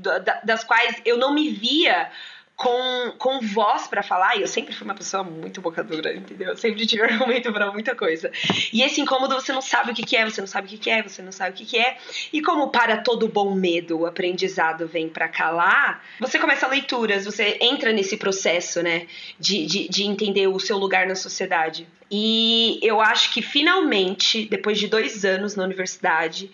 das 0.43 0.65
quais 0.65 1.01
eu 1.05 1.17
não 1.17 1.33
me 1.33 1.51
via 1.51 2.11
com, 2.57 3.13
com 3.19 3.39
voz 3.41 3.87
para 3.87 4.03
falar, 4.03 4.37
e 4.37 4.41
eu 4.41 4.49
sempre 4.49 4.75
fui 4.75 4.87
uma 4.87 4.95
pessoa 4.95 5.23
muito 5.23 5.61
bocadura, 5.61 6.15
entendeu? 6.15 6.49
Eu 6.49 6.57
sempre 6.57 6.87
tive 6.87 7.03
argumento 7.05 7.53
para 7.53 7.71
muita 7.71 7.95
coisa. 7.95 8.33
E 8.73 8.83
esse 8.83 8.99
incômodo 8.99 9.35
você 9.35 9.53
não 9.53 9.61
sabe 9.61 9.93
o 9.93 9.95
que, 9.95 10.03
que 10.03 10.17
é, 10.17 10.25
você 10.25 10.41
não 10.41 10.49
sabe 10.49 10.67
o 10.67 10.71
que, 10.71 10.79
que 10.79 10.91
é, 10.91 11.03
você 11.03 11.21
não 11.21 11.31
sabe 11.31 11.51
o 11.51 11.55
que, 11.55 11.67
que 11.67 11.79
é. 11.79 11.99
E 12.33 12.41
como 12.41 12.71
para 12.71 12.97
todo 12.97 13.29
bom 13.29 13.55
medo 13.55 14.01
o 14.01 14.07
aprendizado 14.07 14.89
vem 14.89 15.07
para 15.07 15.29
calar, 15.29 16.03
você 16.19 16.39
começa 16.39 16.67
leituras, 16.67 17.27
você 17.27 17.59
entra 17.61 17.93
nesse 17.93 18.17
processo, 18.17 18.83
né, 18.83 19.07
de, 19.39 19.67
de, 19.67 19.89
de 19.89 20.05
entender 20.05 20.47
o 20.47 20.59
seu 20.59 20.79
lugar 20.79 21.07
na 21.07 21.15
sociedade. 21.15 21.87
E 22.11 22.79
eu 22.83 23.01
acho 23.01 23.35
que 23.35 23.43
finalmente, 23.43 24.47
depois 24.47 24.79
de 24.79 24.87
dois 24.87 25.25
anos 25.25 25.57
na 25.57 25.65
universidade, 25.65 26.51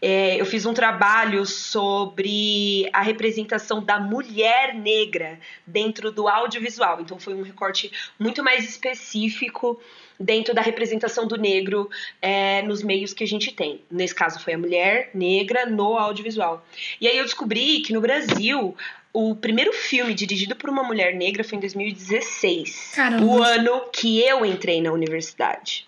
é, 0.00 0.40
eu 0.40 0.46
fiz 0.46 0.64
um 0.64 0.74
trabalho 0.74 1.44
sobre 1.44 2.88
a 2.92 3.02
representação 3.02 3.82
da 3.82 3.98
mulher 3.98 4.74
negra 4.74 5.38
dentro 5.66 6.12
do 6.12 6.28
audiovisual. 6.28 7.00
Então, 7.00 7.18
foi 7.18 7.34
um 7.34 7.42
recorte 7.42 7.90
muito 8.18 8.42
mais 8.42 8.68
específico 8.68 9.80
dentro 10.18 10.54
da 10.54 10.62
representação 10.62 11.26
do 11.26 11.36
negro 11.36 11.88
é, 12.20 12.62
nos 12.62 12.82
meios 12.82 13.12
que 13.12 13.24
a 13.24 13.26
gente 13.26 13.52
tem. 13.52 13.80
Nesse 13.90 14.14
caso, 14.14 14.40
foi 14.40 14.54
a 14.54 14.58
mulher 14.58 15.10
negra 15.14 15.66
no 15.66 15.96
audiovisual. 15.96 16.66
E 17.00 17.06
aí 17.06 17.16
eu 17.16 17.24
descobri 17.24 17.80
que 17.80 17.92
no 17.92 18.00
Brasil 18.00 18.76
o 19.12 19.34
primeiro 19.34 19.72
filme 19.72 20.14
dirigido 20.14 20.54
por 20.54 20.70
uma 20.70 20.82
mulher 20.82 21.14
negra 21.14 21.42
foi 21.42 21.58
em 21.58 21.60
2016. 21.60 22.92
Caramba. 22.94 23.24
O 23.24 23.42
ano 23.42 23.88
que 23.92 24.20
eu 24.20 24.44
entrei 24.44 24.80
na 24.80 24.92
universidade. 24.92 25.86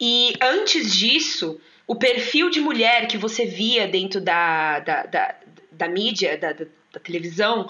E 0.00 0.34
antes 0.40 0.92
disso, 0.92 1.60
o 1.86 1.94
perfil 1.94 2.50
de 2.50 2.60
mulher 2.60 3.06
que 3.06 3.18
você 3.18 3.44
via 3.44 3.86
dentro 3.86 4.20
da, 4.20 4.80
da, 4.80 5.02
da, 5.04 5.34
da 5.70 5.88
mídia, 5.88 6.38
da, 6.38 6.52
da, 6.52 6.64
da 6.92 7.00
televisão, 7.00 7.68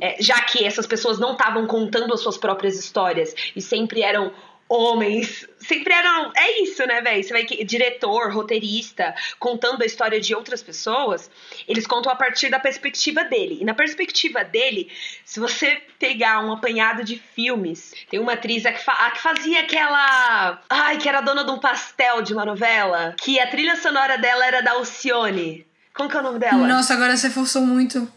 é, 0.00 0.16
já 0.20 0.40
que 0.42 0.64
essas 0.64 0.86
pessoas 0.86 1.18
não 1.18 1.32
estavam 1.32 1.66
contando 1.66 2.12
as 2.12 2.20
suas 2.20 2.36
próprias 2.36 2.78
histórias 2.78 3.34
e 3.54 3.62
sempre 3.62 4.02
eram 4.02 4.32
homens. 4.68 5.46
Sempre 5.58 5.92
eram. 5.92 6.32
É 6.36 6.62
isso, 6.62 6.86
né, 6.86 7.00
velho? 7.00 7.22
Você 7.22 7.32
vai 7.32 7.44
que 7.44 7.64
diretor, 7.64 8.32
roteirista, 8.32 9.14
contando 9.38 9.82
a 9.82 9.86
história 9.86 10.20
de 10.20 10.34
outras 10.34 10.62
pessoas, 10.62 11.30
eles 11.66 11.86
contam 11.86 12.12
a 12.12 12.16
partir 12.16 12.50
da 12.50 12.58
perspectiva 12.58 13.24
dele. 13.24 13.58
E 13.60 13.64
na 13.64 13.74
perspectiva 13.74 14.44
dele, 14.44 14.90
se 15.24 15.40
você 15.40 15.82
pegar 15.98 16.44
um 16.44 16.52
apanhado 16.52 17.04
de 17.04 17.18
filmes, 17.34 17.94
tem 18.10 18.20
uma 18.20 18.32
atriz 18.32 18.66
a 18.66 18.72
que, 18.72 18.82
fa 18.82 18.92
a 18.92 19.10
que 19.10 19.20
fazia 19.20 19.60
aquela. 19.60 20.62
Ai, 20.68 20.98
que 20.98 21.08
era 21.08 21.20
dona 21.20 21.44
de 21.44 21.50
um 21.50 21.58
pastel 21.58 22.22
de 22.22 22.32
uma 22.32 22.44
novela, 22.44 23.14
que 23.18 23.38
a 23.40 23.46
trilha 23.46 23.76
sonora 23.76 24.18
dela 24.18 24.46
era 24.46 24.60
da 24.60 24.72
Alcione. 24.72 25.66
Como 25.94 26.08
que 26.08 26.16
é 26.16 26.20
o 26.20 26.24
nome 26.24 26.40
dela? 26.40 26.66
Nossa, 26.66 26.92
agora 26.92 27.16
você 27.16 27.30
forçou 27.30 27.62
muito. 27.62 28.10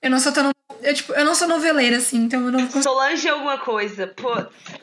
Eu 0.00 0.10
não 0.10 0.20
tão. 0.32 0.53
Eu, 0.84 0.92
tipo, 0.92 1.14
eu 1.14 1.24
não 1.24 1.34
sou 1.34 1.48
noveleira, 1.48 1.96
assim, 1.96 2.18
então 2.18 2.44
eu 2.44 2.52
não 2.52 2.60
consigo. 2.66 2.82
Solange 2.82 3.26
alguma 3.26 3.56
coisa. 3.56 4.06
Pô, 4.06 4.34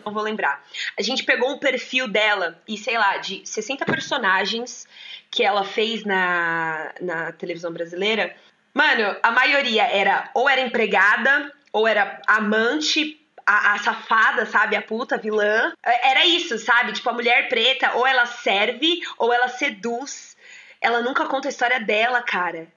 não 0.03 0.11
vou 0.11 0.23
lembrar. 0.23 0.63
A 0.97 1.01
gente 1.03 1.23
pegou 1.23 1.51
um 1.51 1.59
perfil 1.59 2.07
dela 2.07 2.59
e, 2.67 2.75
sei 2.75 2.97
lá, 2.97 3.17
de 3.17 3.43
60 3.45 3.85
personagens 3.85 4.87
que 5.29 5.43
ela 5.43 5.63
fez 5.63 6.03
na, 6.03 6.91
na 6.99 7.31
televisão 7.33 7.71
brasileira. 7.71 8.35
Mano, 8.73 9.15
a 9.21 9.31
maioria 9.31 9.83
era 9.83 10.29
ou 10.33 10.49
era 10.49 10.61
empregada, 10.61 11.53
ou 11.71 11.87
era 11.87 12.19
amante, 12.27 13.21
a, 13.45 13.73
a, 13.73 13.77
safada, 13.77 14.45
sabe? 14.47 14.75
A 14.75 14.81
puta, 14.81 15.15
a 15.15 15.19
vilã. 15.19 15.71
Era 15.83 16.25
isso, 16.25 16.57
sabe? 16.57 16.93
Tipo, 16.93 17.11
a 17.11 17.13
mulher 17.13 17.47
preta, 17.47 17.93
ou 17.93 18.07
ela 18.07 18.25
serve, 18.25 19.01
ou 19.19 19.31
ela 19.31 19.47
seduz. 19.47 20.35
Ela 20.81 21.01
nunca 21.01 21.25
conta 21.27 21.47
a 21.47 21.51
história 21.51 21.79
dela, 21.79 22.23
cara. 22.23 22.67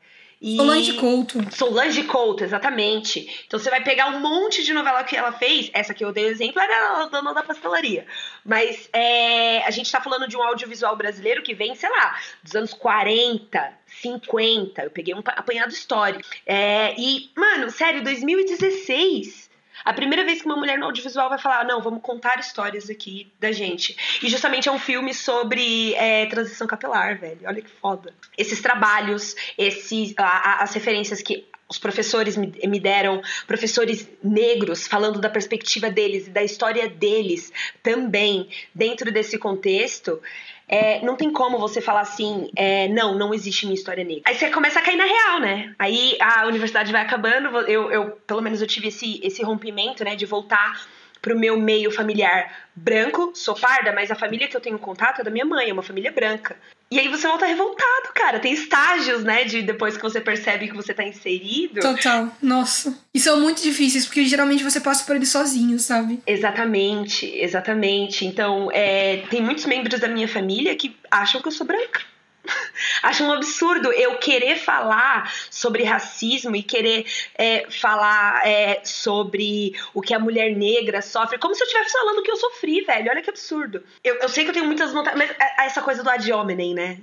E... 0.41 0.57
Solange 0.57 0.93
Couto. 0.95 1.55
Solange 1.55 2.03
Couto, 2.05 2.45
exatamente. 2.45 3.45
Então 3.47 3.59
você 3.59 3.71
vai 3.71 3.83
pegar 3.83 4.09
um 4.09 4.21
monte 4.21 4.63
de 4.63 4.73
novela 4.73 5.03
que 5.05 5.17
ela 5.17 5.33
fez. 5.33 5.71
Essa 5.73 5.95
que 5.95 6.05
eu 6.05 6.13
dei 6.13 6.25
o 6.25 6.29
exemplo 6.29 6.61
era 6.61 7.03
a 7.03 7.07
dona 7.07 7.33
da 7.33 7.43
pastelaria. 7.43 8.07
Mas 8.45 8.89
é, 8.93 9.65
a 9.65 9.71
gente 9.71 9.91
tá 9.91 10.01
falando 10.01 10.29
de 10.29 10.37
um 10.37 10.43
audiovisual 10.43 10.97
brasileiro 10.97 11.43
que 11.43 11.55
vem, 11.55 11.75
sei 11.75 11.91
lá, 11.91 12.19
dos 12.43 12.55
anos 12.55 12.75
40, 12.75 13.73
50. 14.03 14.83
Eu 14.83 14.91
peguei 14.91 15.15
um 15.15 15.23
apanhado 15.25 15.73
histórico. 15.73 16.23
É, 16.47 16.95
e, 16.99 17.31
mano, 17.37 17.71
sério, 17.71 18.03
2016 18.03 19.44
a 19.85 19.93
primeira 19.93 20.25
vez 20.25 20.41
que 20.41 20.47
uma 20.47 20.57
mulher 20.57 20.79
no 20.79 20.87
audiovisual 20.87 21.29
vai 21.29 21.39
falar, 21.39 21.65
não, 21.65 21.83
vamos 21.83 22.01
contar 22.03 22.39
histórias 22.39 22.89
aqui 22.89 23.31
da 23.39 23.53
gente. 23.53 23.97
E 24.23 24.29
justamente 24.29 24.69
é 24.69 24.73
um 24.73 24.79
filme 24.79 25.13
sobre 25.13 25.95
é, 25.95 26.27
transição 26.27 26.67
capilar, 26.67 27.19
velho. 27.19 27.41
Olha 27.45 27.61
que 27.61 27.71
foda. 27.71 28.15
Esses 28.37 28.63
trabalhos, 28.63 29.37
esses, 29.59 30.15
a, 30.17 30.25
a, 30.25 30.63
as 30.63 30.73
referências 30.73 31.21
que 31.21 31.47
os 31.69 31.79
professores 31.79 32.37
me, 32.37 32.53
me 32.67 32.79
deram, 32.79 33.23
professores 33.47 34.09
negros, 34.23 34.87
falando 34.87 35.21
da 35.21 35.31
perspectiva 35.31 35.91
deles 35.91 36.27
e 36.27 36.31
da 36.31 36.43
história 36.43 36.89
deles 36.89 37.53
também 37.83 38.49
dentro 38.75 39.11
desse 39.11 39.39
contexto. 39.39 40.21
É, 40.67 41.05
não 41.05 41.17
tem 41.17 41.31
como 41.31 41.59
você 41.59 41.81
falar 41.81 42.01
assim, 42.01 42.51
é, 42.57 42.89
não, 42.89 43.17
não 43.17 43.35
existe 43.35 43.67
minha 43.67 43.75
história 43.75 44.03
negra. 44.03 44.23
Aí 44.27 44.35
você 44.35 44.51
começa 44.51 44.79
a 44.79 44.83
cair 44.83 44.97
na 44.97 45.05
real, 45.05 45.41
né? 45.41 45.75
Aí 45.79 46.17
a 46.21 46.47
universidade 46.47 46.91
vai 46.91 47.03
acabando, 47.03 47.49
eu, 47.69 47.91
eu 47.91 48.11
pelo 48.27 48.41
menos 48.41 48.61
eu 48.61 48.67
tive 48.67 48.89
esse, 48.89 49.21
esse 49.23 49.43
rompimento, 49.43 50.05
né, 50.05 50.17
de 50.17 50.25
voltar 50.25 50.87
pro 51.25 51.39
meu 51.39 51.59
meio 51.59 51.91
familiar 51.91 52.55
branco, 52.77 53.33
sou 53.35 53.55
parda, 53.55 53.95
mas 53.95 54.11
a 54.11 54.15
família 54.15 54.47
que 54.47 54.55
eu 54.55 54.61
tenho 54.61 54.79
contato 54.79 55.23
é 55.23 55.25
da 55.25 55.31
minha 55.31 55.47
mãe, 55.47 55.71
é 55.71 55.73
uma 55.73 55.83
família 55.83 56.13
branca. 56.13 56.55
E 56.91 57.01
aí 57.01 57.09
você 57.09 57.27
volta 57.27 57.47
revoltado, 57.47 58.13
cara. 58.15 58.39
Tem 58.39 58.53
estágios, 58.53 59.25
né, 59.25 59.45
de 59.45 59.63
depois 59.63 59.97
que 59.97 60.03
você 60.03 60.21
percebe 60.21 60.69
que 60.69 60.77
você 60.77 60.93
tá 60.93 61.03
inserido. 61.03 61.81
Total. 61.81 62.29
Nossa. 62.43 62.95
E 63.15 63.19
são 63.19 63.41
muito 63.41 63.63
difíceis, 63.63 64.05
porque 64.05 64.27
geralmente 64.27 64.63
você 64.63 64.81
passa 64.81 65.03
por 65.05 65.17
eles 65.17 65.31
sozinho, 65.31 65.79
sabe? 65.79 66.21
Exatamente, 66.27 67.27
exatamente. 67.39 68.27
Então, 68.27 68.71
é, 68.71 69.23
tem 69.31 69.41
muitos 69.41 69.65
membros 69.65 69.99
da 69.99 70.09
minha 70.09 70.29
família 70.29 70.77
que 70.77 70.95
acham 71.11 71.41
que 71.41 71.49
eu 71.49 71.53
sou 71.53 71.67
branca. 71.67 72.03
Acho 73.03 73.25
um 73.25 73.33
absurdo 73.33 73.93
eu 73.93 74.17
querer 74.19 74.57
falar 74.57 75.33
sobre 75.51 75.83
racismo 75.85 76.55
e 76.55 76.63
querer 76.63 77.07
é, 77.37 77.71
falar 77.71 78.47
é, 78.47 78.81
sobre 78.85 79.75
o 79.93 80.01
que 80.01 80.15
a 80.15 80.19
mulher 80.19 80.55
negra 80.55 81.03
sofre, 81.03 81.39
como 81.39 81.55
se 81.55 81.63
eu 81.63 81.67
estivesse 81.67 81.93
falando 81.93 82.23
que 82.23 82.31
eu 82.31 82.37
sofri, 82.37 82.83
velho. 82.83 83.11
Olha 83.11 83.23
que 83.23 83.31
absurdo. 83.31 83.83
Eu, 84.03 84.17
eu 84.17 84.29
sei 84.29 84.45
que 84.45 84.51
eu 84.51 84.55
tenho 84.55 84.67
muitas 84.67 84.93
vontades, 84.93 85.19
mas 85.19 85.31
é, 85.31 85.67
essa 85.67 85.83
coisa 85.83 86.03
do 86.03 86.11
ad 86.11 86.33
hominem, 86.33 86.75
né? 86.75 86.99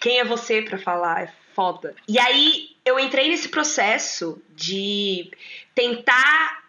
Quem 0.00 0.18
é 0.18 0.24
você 0.24 0.62
para 0.62 0.78
falar? 0.78 1.22
É 1.24 1.32
foda. 1.54 1.94
E 2.06 2.18
aí 2.18 2.76
eu 2.84 2.98
entrei 3.00 3.28
nesse 3.28 3.48
processo 3.48 4.40
de 4.54 5.30
tentar 5.74 6.64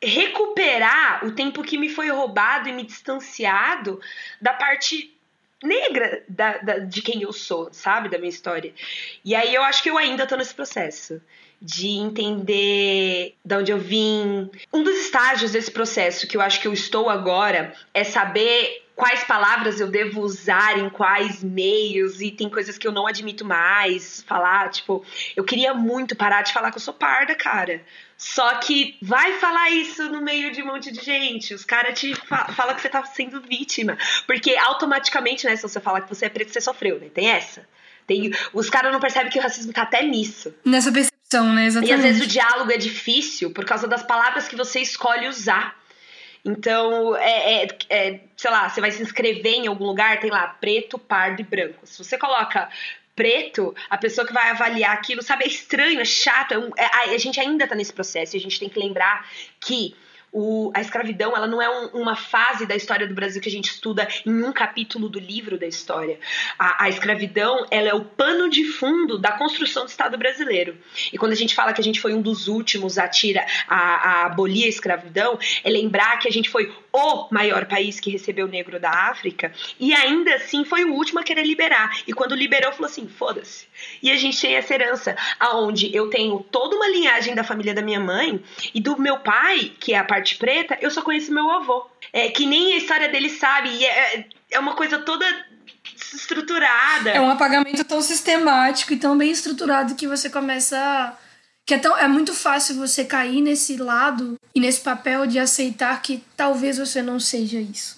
recuperar 0.00 1.24
o 1.24 1.32
tempo 1.32 1.62
que 1.62 1.76
me 1.76 1.88
foi 1.88 2.08
roubado 2.08 2.68
e 2.68 2.72
me 2.72 2.84
distanciado 2.84 4.00
da 4.40 4.52
parte 4.52 5.17
negra 5.62 6.22
da, 6.28 6.58
da, 6.58 6.78
de 6.78 7.02
quem 7.02 7.22
eu 7.22 7.32
sou, 7.32 7.68
sabe? 7.72 8.08
Da 8.08 8.18
minha 8.18 8.30
história. 8.30 8.72
E 9.24 9.34
aí 9.34 9.54
eu 9.54 9.62
acho 9.62 9.82
que 9.82 9.90
eu 9.90 9.98
ainda 9.98 10.26
tô 10.26 10.36
nesse 10.36 10.54
processo 10.54 11.20
de 11.60 11.88
entender 11.88 13.34
de 13.44 13.54
onde 13.54 13.72
eu 13.72 13.78
vim. 13.78 14.48
Um 14.72 14.82
dos 14.82 14.96
estágios 15.00 15.52
desse 15.52 15.70
processo 15.70 16.26
que 16.26 16.36
eu 16.36 16.40
acho 16.40 16.60
que 16.60 16.68
eu 16.68 16.72
estou 16.72 17.10
agora 17.10 17.74
é 17.92 18.04
saber 18.04 18.84
quais 18.98 19.22
palavras 19.22 19.78
eu 19.78 19.86
devo 19.86 20.20
usar 20.22 20.76
em 20.76 20.90
quais 20.90 21.44
meios 21.44 22.20
e 22.20 22.32
tem 22.32 22.50
coisas 22.50 22.76
que 22.76 22.84
eu 22.84 22.90
não 22.90 23.06
admito 23.06 23.44
mais 23.44 24.24
falar, 24.26 24.68
tipo, 24.70 25.04
eu 25.36 25.44
queria 25.44 25.72
muito 25.72 26.16
parar 26.16 26.42
de 26.42 26.52
falar 26.52 26.72
que 26.72 26.78
eu 26.78 26.82
sou 26.82 26.92
parda, 26.92 27.32
cara. 27.36 27.80
Só 28.16 28.56
que 28.56 28.98
vai 29.00 29.34
falar 29.34 29.70
isso 29.70 30.10
no 30.10 30.20
meio 30.20 30.50
de 30.50 30.64
um 30.64 30.66
monte 30.66 30.90
de 30.90 31.00
gente. 31.00 31.54
Os 31.54 31.64
caras 31.64 31.96
te 31.96 32.12
fa 32.12 32.46
falam 32.48 32.74
que 32.74 32.82
você 32.82 32.88
tá 32.88 33.04
sendo 33.04 33.40
vítima. 33.40 33.96
Porque 34.26 34.56
automaticamente, 34.56 35.46
né, 35.46 35.54
se 35.54 35.62
você 35.62 35.78
fala 35.78 36.00
que 36.00 36.08
você 36.12 36.26
é 36.26 36.28
preto, 36.28 36.52
você 36.52 36.60
sofreu, 36.60 36.98
né? 36.98 37.06
Tem 37.08 37.28
essa. 37.28 37.64
Tem, 38.04 38.32
os 38.52 38.68
caras 38.68 38.92
não 38.92 38.98
percebem 38.98 39.30
que 39.30 39.38
o 39.38 39.42
racismo 39.42 39.72
tá 39.72 39.82
até 39.82 40.02
nisso. 40.02 40.52
Nessa 40.64 40.90
percepção, 40.90 41.52
né? 41.52 41.66
Exatamente. 41.66 41.92
E 41.92 41.94
às 41.94 42.02
vezes 42.02 42.24
o 42.24 42.26
diálogo 42.26 42.72
é 42.72 42.76
difícil 42.76 43.52
por 43.52 43.64
causa 43.64 43.86
das 43.86 44.02
palavras 44.02 44.48
que 44.48 44.56
você 44.56 44.80
escolhe 44.80 45.28
usar. 45.28 45.78
Então, 46.44 47.16
é, 47.16 47.64
é, 47.64 47.68
é, 47.88 48.20
sei 48.36 48.50
lá, 48.50 48.68
você 48.68 48.80
vai 48.80 48.90
se 48.90 49.02
inscrever 49.02 49.54
em 49.54 49.66
algum 49.66 49.84
lugar, 49.84 50.20
tem 50.20 50.30
lá 50.30 50.46
preto, 50.48 50.98
pardo 50.98 51.40
e 51.40 51.44
branco. 51.44 51.86
Se 51.86 52.02
você 52.02 52.16
coloca 52.16 52.68
preto, 53.14 53.74
a 53.90 53.98
pessoa 53.98 54.26
que 54.26 54.32
vai 54.32 54.50
avaliar 54.50 54.92
aquilo, 54.92 55.22
sabe, 55.22 55.44
é 55.44 55.48
estranho, 55.48 56.00
é 56.00 56.04
chato. 56.04 56.52
É 56.52 56.58
um, 56.58 56.70
é, 56.76 57.14
a 57.14 57.18
gente 57.18 57.40
ainda 57.40 57.66
tá 57.66 57.74
nesse 57.74 57.92
processo 57.92 58.36
e 58.36 58.38
a 58.38 58.40
gente 58.40 58.60
tem 58.60 58.68
que 58.68 58.78
lembrar 58.78 59.28
que 59.60 59.94
o, 60.32 60.70
a 60.74 60.80
escravidão 60.80 61.36
ela 61.36 61.46
não 61.46 61.60
é 61.60 61.68
um, 61.68 62.02
uma 62.02 62.16
fase 62.16 62.66
da 62.66 62.76
história 62.76 63.06
do 63.06 63.14
Brasil 63.14 63.40
que 63.40 63.48
a 63.48 63.52
gente 63.52 63.70
estuda 63.70 64.06
em 64.26 64.44
um 64.44 64.52
capítulo 64.52 65.08
do 65.08 65.18
livro 65.18 65.58
da 65.58 65.66
história. 65.66 66.18
A, 66.58 66.84
a, 66.84 66.88
escravidão 66.88 67.66
ela 67.70 67.88
é 67.88 67.94
o 67.94 68.04
pano 68.04 68.48
de 68.48 68.64
fundo 68.64 69.18
da 69.18 69.32
construção 69.32 69.84
do 69.84 69.88
Estado 69.88 70.18
brasileiro. 70.18 70.76
E 71.12 71.18
quando 71.18 71.32
a 71.32 71.36
gente 71.36 71.54
fala 71.54 71.72
que 71.72 71.80
a 71.80 71.84
gente 71.84 72.00
foi 72.00 72.14
um 72.14 72.22
dos 72.22 72.48
últimos 72.48 72.98
a, 72.98 73.08
tira, 73.08 73.44
a, 73.66 73.76
a 73.76 74.26
abolir 74.26 74.66
a 74.66 74.68
escravidão, 74.68 75.38
é 75.64 75.70
lembrar 75.70 76.18
que 76.18 76.28
a 76.28 76.32
gente 76.32 76.48
foi 76.48 76.72
o 76.92 77.28
maior 77.30 77.66
país 77.66 78.00
que 78.00 78.10
recebeu 78.10 78.46
negro 78.46 78.80
da 78.80 78.90
África 78.90 79.52
e 79.78 79.92
ainda 79.94 80.34
assim 80.34 80.64
foi 80.64 80.84
o 80.84 80.92
último 80.92 81.20
a 81.20 81.22
querer 81.22 81.44
liberar. 81.44 82.02
E 82.06 82.12
quando 82.12 82.34
liberou, 82.34 82.72
falou 82.72 82.90
assim: 82.90 83.08
foda-se. 83.08 83.66
E 84.02 84.10
a 84.10 84.16
gente 84.16 84.40
tem 84.40 84.54
essa 84.54 84.74
herança, 84.74 85.16
aonde 85.38 85.94
eu 85.94 86.10
tenho 86.10 86.44
toda 86.50 86.76
uma 86.76 86.88
linhagem 86.88 87.34
da 87.34 87.44
família 87.44 87.74
da 87.74 87.82
minha 87.82 88.00
mãe 88.00 88.42
e 88.74 88.80
do 88.80 88.98
meu 88.98 89.18
pai, 89.18 89.72
que 89.78 89.94
é 89.94 89.98
a 89.98 90.04
parte 90.04 90.17
preta, 90.36 90.78
eu 90.80 90.90
só 90.90 91.02
conheço 91.02 91.32
meu 91.32 91.50
avô. 91.50 91.86
É 92.12 92.28
que 92.28 92.46
nem 92.46 92.74
a 92.74 92.76
história 92.76 93.08
dele 93.08 93.28
sabe, 93.28 93.70
e 93.70 93.84
é, 93.84 94.26
é 94.50 94.58
uma 94.58 94.74
coisa 94.74 94.98
toda 94.98 95.26
estruturada. 96.14 97.10
É 97.10 97.20
um 97.20 97.30
apagamento 97.30 97.84
tão 97.84 98.00
sistemático 98.00 98.92
e 98.92 98.96
tão 98.96 99.16
bem 99.16 99.30
estruturado 99.30 99.94
que 99.94 100.06
você 100.06 100.30
começa 100.30 101.16
que 101.68 101.74
é, 101.74 101.78
tão, 101.78 101.98
é 101.98 102.08
muito 102.08 102.32
fácil 102.32 102.76
você 102.76 103.04
cair 103.04 103.42
nesse 103.42 103.76
lado 103.76 104.40
e 104.54 104.60
nesse 104.60 104.80
papel 104.80 105.26
de 105.26 105.38
aceitar 105.38 106.00
que 106.00 106.24
talvez 106.34 106.78
você 106.78 107.02
não 107.02 107.20
seja 107.20 107.60
isso. 107.60 107.97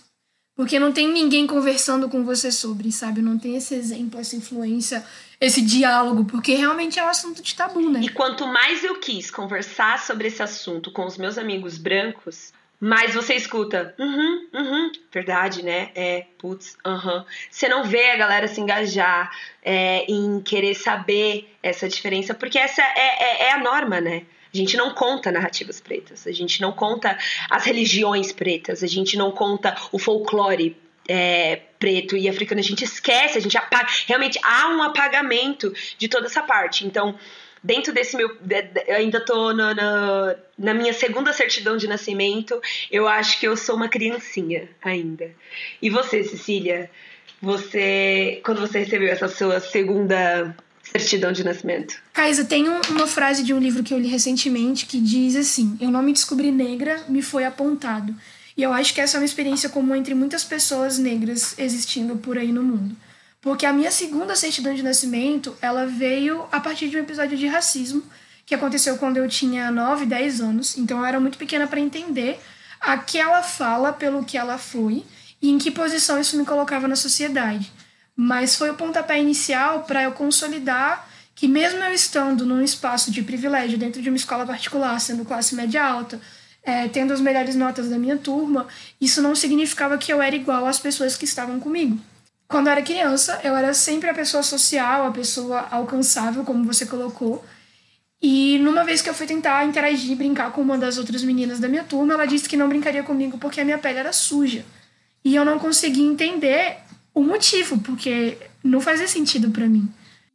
Porque 0.60 0.78
não 0.78 0.92
tem 0.92 1.08
ninguém 1.08 1.46
conversando 1.46 2.06
com 2.06 2.22
você 2.22 2.52
sobre, 2.52 2.92
sabe? 2.92 3.22
Não 3.22 3.38
tem 3.38 3.56
esse 3.56 3.74
exemplo, 3.74 4.20
essa 4.20 4.36
influência, 4.36 5.02
esse 5.40 5.62
diálogo, 5.62 6.26
porque 6.26 6.52
realmente 6.54 6.98
é 6.98 7.02
um 7.02 7.08
assunto 7.08 7.42
de 7.42 7.54
tabu, 7.54 7.88
né? 7.88 8.00
E 8.02 8.10
quanto 8.10 8.46
mais 8.46 8.84
eu 8.84 9.00
quis 9.00 9.30
conversar 9.30 9.98
sobre 9.98 10.28
esse 10.28 10.42
assunto 10.42 10.92
com 10.92 11.06
os 11.06 11.16
meus 11.16 11.38
amigos 11.38 11.78
brancos, 11.78 12.52
mas 12.78 13.14
você 13.14 13.36
escuta, 13.36 13.94
uhum, 13.98 14.48
uhum, 14.52 14.92
verdade, 15.10 15.64
né? 15.64 15.92
É, 15.94 16.26
putz, 16.36 16.76
uhum. 16.86 17.24
Você 17.50 17.66
não 17.66 17.84
vê 17.84 18.10
a 18.10 18.18
galera 18.18 18.46
se 18.46 18.60
engajar 18.60 19.34
é, 19.62 20.04
em 20.12 20.42
querer 20.42 20.74
saber 20.74 21.50
essa 21.62 21.88
diferença, 21.88 22.34
porque 22.34 22.58
essa 22.58 22.82
é, 22.82 22.98
é, 22.98 23.42
é, 23.44 23.52
a 23.52 23.60
norma, 23.60 23.98
né? 23.98 24.24
A 24.52 24.56
gente 24.56 24.76
não 24.76 24.92
conta 24.94 25.30
narrativas 25.30 25.80
pretas, 25.80 26.26
a 26.26 26.32
gente 26.32 26.60
não 26.60 26.72
conta 26.72 27.16
as 27.48 27.64
religiões 27.64 28.32
pretas, 28.32 28.82
a 28.82 28.86
gente 28.86 29.16
não 29.16 29.30
conta 29.30 29.76
o 29.92 29.98
folclore 29.98 30.76
é, 31.08 31.56
preto 31.78 32.16
e 32.16 32.28
africano, 32.28 32.60
a 32.60 32.64
gente 32.64 32.84
esquece, 32.84 33.38
a 33.38 33.40
gente 33.40 33.56
apaga. 33.56 33.88
Realmente 34.06 34.38
há 34.42 34.68
um 34.68 34.82
apagamento 34.82 35.72
de 35.98 36.08
toda 36.08 36.26
essa 36.26 36.42
parte. 36.42 36.86
Então, 36.86 37.16
dentro 37.62 37.92
desse 37.92 38.16
meu. 38.16 38.36
Eu 38.86 38.96
ainda 38.96 39.20
tô 39.20 39.52
no, 39.52 39.74
no, 39.74 40.36
na 40.58 40.74
minha 40.74 40.92
segunda 40.92 41.32
certidão 41.32 41.76
de 41.76 41.86
nascimento. 41.86 42.60
Eu 42.90 43.06
acho 43.06 43.38
que 43.38 43.46
eu 43.46 43.56
sou 43.56 43.76
uma 43.76 43.88
criancinha 43.88 44.68
ainda. 44.82 45.30
E 45.80 45.90
você, 45.90 46.24
Cecília? 46.24 46.90
Você. 47.40 48.40
Quando 48.44 48.60
você 48.60 48.80
recebeu 48.80 49.08
essa 49.08 49.28
sua 49.28 49.60
segunda 49.60 50.56
certidão 50.90 51.32
de 51.32 51.44
nascimento? 51.44 51.96
Caísa, 52.12 52.44
tem 52.44 52.68
uma 52.68 53.06
frase 53.06 53.42
de 53.42 53.54
um 53.54 53.58
livro 53.58 53.82
que 53.82 53.94
eu 53.94 53.98
li 53.98 54.08
recentemente 54.08 54.86
que 54.86 55.00
diz 55.00 55.36
assim: 55.36 55.76
Eu 55.80 55.90
não 55.90 56.02
me 56.02 56.12
descobri 56.12 56.50
negra, 56.50 57.02
me 57.08 57.22
foi 57.22 57.44
apontado. 57.44 58.14
E 58.56 58.62
eu 58.62 58.72
acho 58.72 58.92
que 58.92 59.00
essa 59.00 59.16
é 59.16 59.20
uma 59.20 59.24
experiência 59.24 59.68
comum 59.68 59.94
entre 59.94 60.14
muitas 60.14 60.44
pessoas 60.44 60.98
negras 60.98 61.54
existindo 61.58 62.16
por 62.16 62.36
aí 62.36 62.52
no 62.52 62.62
mundo. 62.62 62.96
Porque 63.40 63.64
a 63.64 63.72
minha 63.72 63.90
segunda 63.90 64.36
certidão 64.36 64.74
de 64.74 64.82
nascimento, 64.82 65.56
ela 65.62 65.86
veio 65.86 66.44
a 66.52 66.60
partir 66.60 66.88
de 66.88 66.96
um 66.96 67.00
episódio 67.00 67.38
de 67.38 67.46
racismo 67.46 68.02
que 68.44 68.54
aconteceu 68.54 68.98
quando 68.98 69.16
eu 69.16 69.28
tinha 69.28 69.70
9, 69.70 70.04
10 70.04 70.40
anos. 70.40 70.76
Então 70.76 70.98
eu 70.98 71.04
era 71.06 71.18
muito 71.18 71.38
pequena 71.38 71.66
para 71.66 71.80
entender 71.80 72.38
aquela 72.80 73.42
fala 73.42 73.92
pelo 73.92 74.24
que 74.24 74.36
ela 74.36 74.58
foi 74.58 75.04
e 75.40 75.50
em 75.50 75.56
que 75.56 75.70
posição 75.70 76.20
isso 76.20 76.36
me 76.36 76.44
colocava 76.44 76.86
na 76.86 76.96
sociedade. 76.96 77.72
Mas 78.22 78.54
foi 78.54 78.68
o 78.68 78.74
pontapé 78.74 79.18
inicial 79.18 79.84
para 79.84 80.02
eu 80.02 80.12
consolidar 80.12 81.08
que 81.34 81.48
mesmo 81.48 81.82
eu 81.82 81.90
estando 81.90 82.44
num 82.44 82.60
espaço 82.60 83.10
de 83.10 83.22
privilégio 83.22 83.78
dentro 83.78 84.02
de 84.02 84.10
uma 84.10 84.16
escola 84.16 84.44
particular, 84.44 85.00
sendo 85.00 85.24
classe 85.24 85.54
média 85.54 85.82
alta, 85.82 86.20
é, 86.62 86.86
tendo 86.86 87.14
as 87.14 87.20
melhores 87.22 87.54
notas 87.56 87.88
da 87.88 87.96
minha 87.96 88.18
turma, 88.18 88.66
isso 89.00 89.22
não 89.22 89.34
significava 89.34 89.96
que 89.96 90.12
eu 90.12 90.20
era 90.20 90.36
igual 90.36 90.66
às 90.66 90.78
pessoas 90.78 91.16
que 91.16 91.24
estavam 91.24 91.58
comigo. 91.58 91.98
Quando 92.46 92.66
eu 92.66 92.72
era 92.72 92.82
criança, 92.82 93.40
eu 93.42 93.56
era 93.56 93.72
sempre 93.72 94.10
a 94.10 94.14
pessoa 94.14 94.42
social, 94.42 95.06
a 95.06 95.12
pessoa 95.12 95.66
alcançável, 95.70 96.44
como 96.44 96.62
você 96.62 96.84
colocou. 96.84 97.42
E 98.20 98.58
numa 98.58 98.84
vez 98.84 99.00
que 99.00 99.08
eu 99.08 99.14
fui 99.14 99.26
tentar 99.26 99.64
interagir, 99.64 100.14
brincar 100.14 100.52
com 100.52 100.60
uma 100.60 100.76
das 100.76 100.98
outras 100.98 101.24
meninas 101.24 101.58
da 101.58 101.68
minha 101.68 101.84
turma, 101.84 102.12
ela 102.12 102.26
disse 102.26 102.46
que 102.46 102.56
não 102.58 102.68
brincaria 102.68 103.02
comigo 103.02 103.38
porque 103.38 103.62
a 103.62 103.64
minha 103.64 103.78
pele 103.78 103.98
era 103.98 104.12
suja. 104.12 104.62
E 105.24 105.34
eu 105.34 105.42
não 105.42 105.58
conseguia 105.58 106.04
entender 106.04 106.89
o 107.14 107.22
motivo, 107.22 107.78
porque 107.78 108.36
não 108.62 108.80
fazia 108.80 109.08
sentido 109.08 109.50
para 109.50 109.66
mim. 109.66 109.88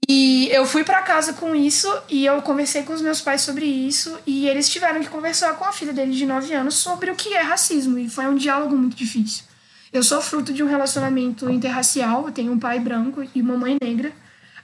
E 0.07 0.49
eu 0.51 0.65
fui 0.65 0.83
para 0.83 1.01
casa 1.01 1.33
com 1.33 1.55
isso 1.55 1.91
e 2.07 2.25
eu 2.25 2.39
conversei 2.41 2.83
com 2.83 2.93
os 2.93 3.01
meus 3.01 3.21
pais 3.21 3.41
sobre 3.41 3.65
isso 3.65 4.15
e 4.25 4.47
eles 4.47 4.69
tiveram 4.69 5.01
que 5.01 5.09
conversar 5.09 5.55
com 5.55 5.65
a 5.65 5.71
filha 5.71 5.91
deles 5.91 6.15
de 6.15 6.27
9 6.27 6.53
anos 6.53 6.75
sobre 6.75 7.09
o 7.09 7.15
que 7.15 7.33
é 7.33 7.41
racismo 7.41 7.97
e 7.97 8.07
foi 8.07 8.27
um 8.27 8.35
diálogo 8.35 8.77
muito 8.77 8.95
difícil. 8.95 9.45
Eu 9.91 10.03
sou 10.03 10.21
fruto 10.21 10.53
de 10.53 10.61
um 10.61 10.67
relacionamento 10.67 11.49
interracial, 11.49 12.27
eu 12.27 12.31
tenho 12.31 12.51
um 12.51 12.59
pai 12.59 12.79
branco 12.79 13.23
e 13.33 13.41
uma 13.41 13.57
mãe 13.57 13.77
negra. 13.81 14.11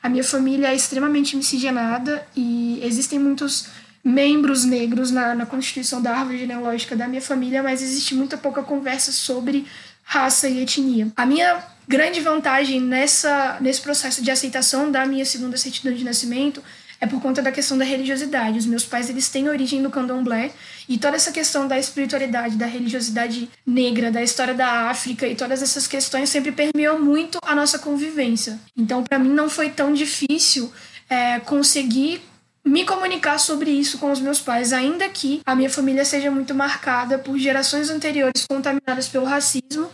A 0.04 0.10
minha 0.10 0.24
família 0.24 0.68
é 0.68 0.76
extremamente 0.76 1.36
miscigenada 1.36 2.28
e 2.36 2.80
existem 2.84 3.18
muitos 3.18 3.68
membros 4.04 4.64
negros 4.64 5.10
na, 5.10 5.34
na 5.34 5.46
constituição 5.46 6.02
da 6.02 6.18
árvore 6.18 6.40
genealógica 6.40 6.96
da 6.96 7.08
minha 7.08 7.22
família, 7.22 7.64
mas 7.64 7.82
existe 7.82 8.14
muita 8.14 8.38
pouca 8.38 8.62
conversa 8.62 9.12
sobre 9.12 9.66
raça 10.04 10.50
e 10.50 10.62
etnia. 10.62 11.12
A 11.16 11.26
minha 11.26 11.64
grande 11.88 12.22
vantagem 12.22 12.80
nessa, 12.80 13.58
nesse 13.60 13.82
processo 13.82 14.22
de 14.22 14.32
aceitação 14.32 14.92
da 14.92 15.06
minha 15.06 15.26
segunda 15.26 15.58
certidão 15.58 15.94
de 15.94 16.04
nascimento 16.04 16.64
é 17.02 17.08
por 17.08 17.20
conta 17.20 17.42
da 17.42 17.52
questão 17.52 17.78
da 17.78 17.84
religiosidade. 17.84 18.60
Os 18.60 18.66
meus 18.68 18.86
pais 18.86 19.10
eles 19.10 19.28
têm 19.28 19.50
origem 19.50 19.82
no 19.82 19.90
candomblé 19.90 20.52
e 20.88 21.00
toda 21.00 21.16
essa 21.16 21.32
questão 21.32 21.68
da 21.68 21.80
espiritualidade, 21.80 22.56
da 22.56 22.68
religiosidade 22.68 23.50
negra, 23.66 24.12
da 24.12 24.22
história 24.22 24.54
da 24.54 24.90
África 24.90 25.28
e 25.28 25.36
todas 25.36 25.64
essas 25.64 25.88
questões 25.88 26.30
sempre 26.30 26.52
permeou 26.52 27.00
muito 27.00 27.40
a 27.42 27.56
nossa 27.56 27.80
convivência. 27.80 28.60
Então, 28.78 29.04
para 29.04 29.18
mim 29.18 29.30
não 29.30 29.50
foi 29.50 29.72
tão 29.72 29.92
difícil 29.92 30.72
é, 31.10 31.40
conseguir 31.40 32.22
me 32.64 32.86
comunicar 32.86 33.40
sobre 33.40 33.72
isso 33.72 33.98
com 33.98 34.12
os 34.12 34.20
meus 34.20 34.40
pais, 34.40 34.72
ainda 34.72 35.10
que 35.10 35.42
a 35.44 35.56
minha 35.56 35.70
família 35.70 36.06
seja 36.06 36.30
muito 36.30 36.54
marcada 36.54 37.18
por 37.18 37.36
gerações 37.40 37.90
anteriores 37.90 38.46
contaminadas 38.48 39.08
pelo 39.08 39.26
racismo. 39.26 39.90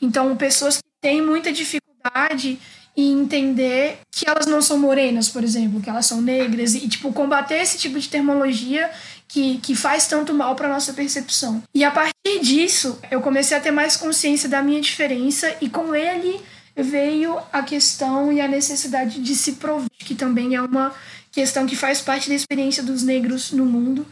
Então, 0.00 0.36
pessoas 0.36 0.76
que 0.76 0.91
têm 1.02 1.20
muita 1.20 1.52
dificuldade 1.52 2.58
e 2.96 3.10
entender 3.10 3.98
que 4.10 4.28
elas 4.28 4.46
não 4.46 4.62
são 4.62 4.78
morenas, 4.78 5.28
por 5.28 5.42
exemplo, 5.42 5.80
que 5.80 5.90
elas 5.90 6.06
são 6.06 6.20
negras 6.20 6.74
e 6.74 6.88
tipo 6.88 7.12
combater 7.12 7.56
esse 7.56 7.78
tipo 7.78 7.98
de 7.98 8.08
terminologia 8.08 8.90
que, 9.26 9.58
que 9.58 9.74
faz 9.74 10.06
tanto 10.06 10.32
mal 10.32 10.54
para 10.54 10.68
nossa 10.68 10.92
percepção. 10.92 11.62
E 11.74 11.84
a 11.84 11.90
partir 11.90 12.40
disso, 12.42 12.98
eu 13.10 13.20
comecei 13.20 13.56
a 13.56 13.60
ter 13.60 13.70
mais 13.70 13.96
consciência 13.96 14.48
da 14.48 14.62
minha 14.62 14.80
diferença 14.80 15.56
e 15.60 15.68
com 15.68 15.94
ele 15.94 16.40
veio 16.76 17.38
a 17.52 17.62
questão 17.62 18.32
e 18.32 18.40
a 18.40 18.48
necessidade 18.48 19.20
de 19.20 19.34
se 19.34 19.52
provar, 19.52 19.88
que 19.98 20.14
também 20.14 20.54
é 20.54 20.62
uma 20.62 20.94
questão 21.30 21.66
que 21.66 21.74
faz 21.74 22.00
parte 22.00 22.28
da 22.28 22.34
experiência 22.34 22.82
dos 22.82 23.02
negros 23.02 23.52
no 23.52 23.64
mundo 23.64 24.06